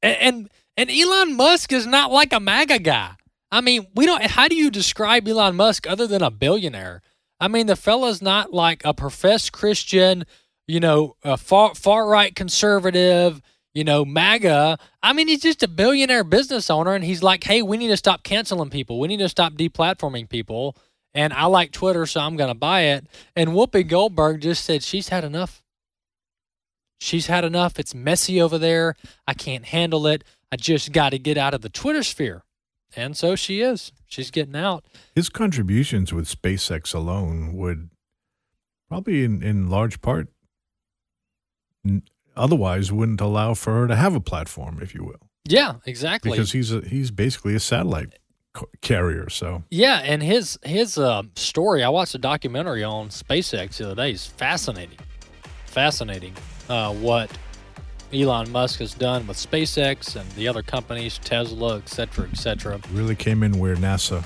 and, 0.00 0.16
and 0.16 0.50
and 0.76 0.90
Elon 0.90 1.36
Musk 1.36 1.72
is 1.72 1.86
not 1.86 2.12
like 2.12 2.32
a 2.32 2.40
MAGA 2.40 2.78
guy. 2.80 3.12
I 3.50 3.60
mean, 3.60 3.86
we 3.94 4.06
don't. 4.06 4.22
How 4.24 4.48
do 4.48 4.54
you 4.54 4.70
describe 4.70 5.26
Elon 5.28 5.56
Musk 5.56 5.86
other 5.86 6.06
than 6.06 6.22
a 6.22 6.30
billionaire? 6.30 7.02
I 7.40 7.48
mean, 7.48 7.66
the 7.66 7.76
fella's 7.76 8.22
not 8.22 8.52
like 8.52 8.82
a 8.84 8.94
professed 8.94 9.52
Christian, 9.52 10.24
you 10.68 10.78
know, 10.78 11.16
a 11.24 11.36
far 11.36 11.74
far 11.74 12.06
right 12.06 12.34
conservative, 12.34 13.42
you 13.74 13.84
know, 13.84 14.04
MAGA. 14.04 14.78
I 15.02 15.12
mean, 15.12 15.28
he's 15.28 15.42
just 15.42 15.62
a 15.62 15.68
billionaire 15.68 16.24
business 16.24 16.70
owner, 16.70 16.94
and 16.94 17.04
he's 17.04 17.22
like, 17.22 17.44
hey, 17.44 17.60
we 17.60 17.76
need 17.76 17.88
to 17.88 17.96
stop 17.96 18.22
canceling 18.22 18.70
people. 18.70 19.00
We 19.00 19.08
need 19.08 19.18
to 19.18 19.28
stop 19.28 19.54
deplatforming 19.54 20.28
people. 20.28 20.76
And 21.14 21.32
I 21.32 21.46
like 21.46 21.72
Twitter, 21.72 22.06
so 22.06 22.20
I'm 22.20 22.36
going 22.36 22.48
to 22.48 22.54
buy 22.54 22.82
it. 22.82 23.06
And 23.36 23.50
Whoopi 23.50 23.86
Goldberg 23.86 24.40
just 24.40 24.64
said 24.64 24.82
she's 24.82 25.08
had 25.08 25.24
enough. 25.24 25.62
She's 27.00 27.26
had 27.26 27.44
enough. 27.44 27.78
It's 27.78 27.94
messy 27.94 28.40
over 28.40 28.58
there. 28.58 28.94
I 29.26 29.34
can't 29.34 29.64
handle 29.66 30.06
it. 30.06 30.24
I 30.50 30.56
just 30.56 30.92
got 30.92 31.10
to 31.10 31.18
get 31.18 31.36
out 31.36 31.52
of 31.52 31.60
the 31.60 31.68
Twitter 31.68 32.02
sphere. 32.02 32.44
And 32.94 33.16
so 33.16 33.36
she 33.36 33.60
is. 33.60 33.92
She's 34.06 34.30
getting 34.30 34.56
out. 34.56 34.84
His 35.14 35.28
contributions 35.28 36.12
with 36.12 36.26
SpaceX 36.26 36.94
alone 36.94 37.54
would 37.54 37.90
probably, 38.88 39.24
in, 39.24 39.42
in 39.42 39.68
large 39.68 40.00
part, 40.00 40.28
n- 41.86 42.02
otherwise 42.36 42.92
wouldn't 42.92 43.20
allow 43.20 43.54
for 43.54 43.72
her 43.72 43.88
to 43.88 43.96
have 43.96 44.14
a 44.14 44.20
platform, 44.20 44.78
if 44.82 44.94
you 44.94 45.04
will. 45.04 45.28
Yeah, 45.44 45.76
exactly. 45.86 46.30
Because 46.30 46.52
he's 46.52 46.72
a, 46.72 46.82
he's 46.82 47.10
basically 47.10 47.54
a 47.54 47.60
satellite 47.60 48.18
carrier. 48.80 49.30
So 49.30 49.62
yeah, 49.70 50.00
and 50.04 50.22
his 50.22 50.58
his 50.62 50.98
uh, 50.98 51.22
story. 51.34 51.82
I 51.82 51.88
watched 51.88 52.14
a 52.14 52.18
documentary 52.18 52.84
on 52.84 53.08
SpaceX 53.08 53.78
the 53.78 53.86
other 53.86 53.94
day. 53.94 54.12
Is 54.12 54.26
fascinating, 54.26 54.98
fascinating. 55.66 56.34
Uh, 56.68 56.94
what 56.94 57.30
Elon 58.12 58.50
Musk 58.50 58.78
has 58.80 58.94
done 58.94 59.26
with 59.26 59.36
SpaceX 59.36 60.16
and 60.16 60.30
the 60.32 60.46
other 60.46 60.62
companies, 60.62 61.18
Tesla, 61.18 61.78
et 61.78 61.88
cetera, 61.88 62.28
et 62.30 62.36
cetera. 62.36 62.78
Really 62.92 63.16
came 63.16 63.42
in 63.42 63.58
where 63.58 63.74
NASA 63.76 64.22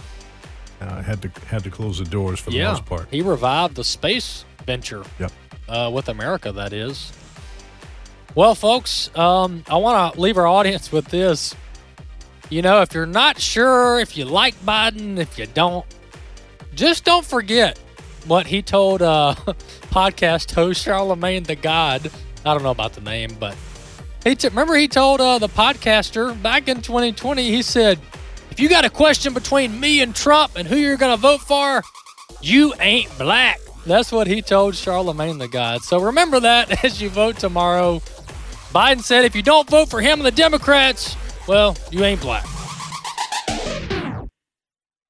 uh, 0.80 1.02
had 1.02 1.22
to 1.22 1.30
had 1.46 1.62
to 1.64 1.70
close 1.70 1.98
the 1.98 2.04
doors 2.04 2.40
for 2.40 2.50
the 2.50 2.56
yeah, 2.56 2.70
most 2.72 2.84
part. 2.84 3.06
He 3.10 3.22
revived 3.22 3.76
the 3.76 3.84
space 3.84 4.44
venture. 4.64 5.04
Yep. 5.18 5.32
Uh, 5.68 5.90
with 5.92 6.08
America, 6.08 6.52
that 6.52 6.72
is. 6.72 7.12
Well, 8.36 8.54
folks, 8.54 9.10
um, 9.16 9.64
I 9.68 9.76
want 9.78 10.14
to 10.14 10.20
leave 10.20 10.36
our 10.36 10.46
audience 10.46 10.92
with 10.92 11.06
this. 11.06 11.56
You 12.48 12.62
know, 12.62 12.80
if 12.80 12.94
you're 12.94 13.06
not 13.06 13.40
sure 13.40 13.98
if 13.98 14.16
you 14.16 14.24
like 14.24 14.54
Biden, 14.64 15.18
if 15.18 15.36
you 15.36 15.46
don't, 15.46 15.84
just 16.74 17.04
don't 17.04 17.24
forget 17.24 17.78
what 18.26 18.46
he 18.46 18.62
told 18.62 19.02
uh, 19.02 19.34
podcast 19.90 20.54
host 20.54 20.84
Charlemagne 20.84 21.42
the 21.42 21.56
God. 21.56 22.10
I 22.44 22.54
don't 22.54 22.62
know 22.62 22.70
about 22.70 22.92
the 22.92 23.00
name, 23.00 23.36
but 23.40 23.56
he 24.22 24.36
t- 24.36 24.48
remember 24.48 24.76
he 24.76 24.86
told 24.86 25.20
uh, 25.20 25.38
the 25.38 25.48
podcaster 25.48 26.40
back 26.40 26.68
in 26.68 26.82
2020. 26.82 27.50
He 27.50 27.62
said, 27.62 27.98
"If 28.52 28.60
you 28.60 28.68
got 28.68 28.84
a 28.84 28.90
question 28.90 29.34
between 29.34 29.80
me 29.80 30.00
and 30.00 30.14
Trump 30.14 30.52
and 30.54 30.68
who 30.68 30.76
you're 30.76 30.96
to 30.96 31.16
vote 31.16 31.40
for, 31.40 31.82
you 32.40 32.74
ain't 32.78 33.16
black." 33.18 33.60
That's 33.86 34.12
what 34.12 34.26
he 34.28 34.42
told 34.42 34.76
Charlemagne 34.76 35.38
the 35.38 35.48
God. 35.48 35.82
So 35.82 35.98
remember 35.98 36.38
that 36.40 36.84
as 36.84 37.00
you 37.02 37.08
vote 37.08 37.38
tomorrow. 37.38 38.00
Biden 38.72 39.02
said, 39.02 39.24
"If 39.24 39.34
you 39.34 39.42
don't 39.42 39.68
vote 39.68 39.88
for 39.88 40.00
him 40.00 40.20
and 40.20 40.26
the 40.26 40.30
Democrats, 40.30 41.16
well, 41.46 41.76
you 41.90 42.04
ain't 42.04 42.20
black." 42.20 42.44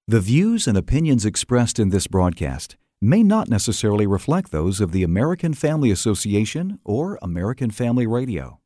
The 0.08 0.20
views 0.20 0.68
and 0.68 0.78
opinions 0.78 1.26
expressed 1.26 1.80
in 1.80 1.88
this 1.88 2.06
broadcast 2.06 2.76
may 3.02 3.22
not 3.22 3.48
necessarily 3.48 4.06
reflect 4.06 4.52
those 4.52 4.80
of 4.80 4.92
the 4.92 5.02
American 5.02 5.52
Family 5.52 5.90
Association 5.90 6.78
or 6.84 7.18
American 7.20 7.70
Family 7.70 8.06
Radio. 8.06 8.60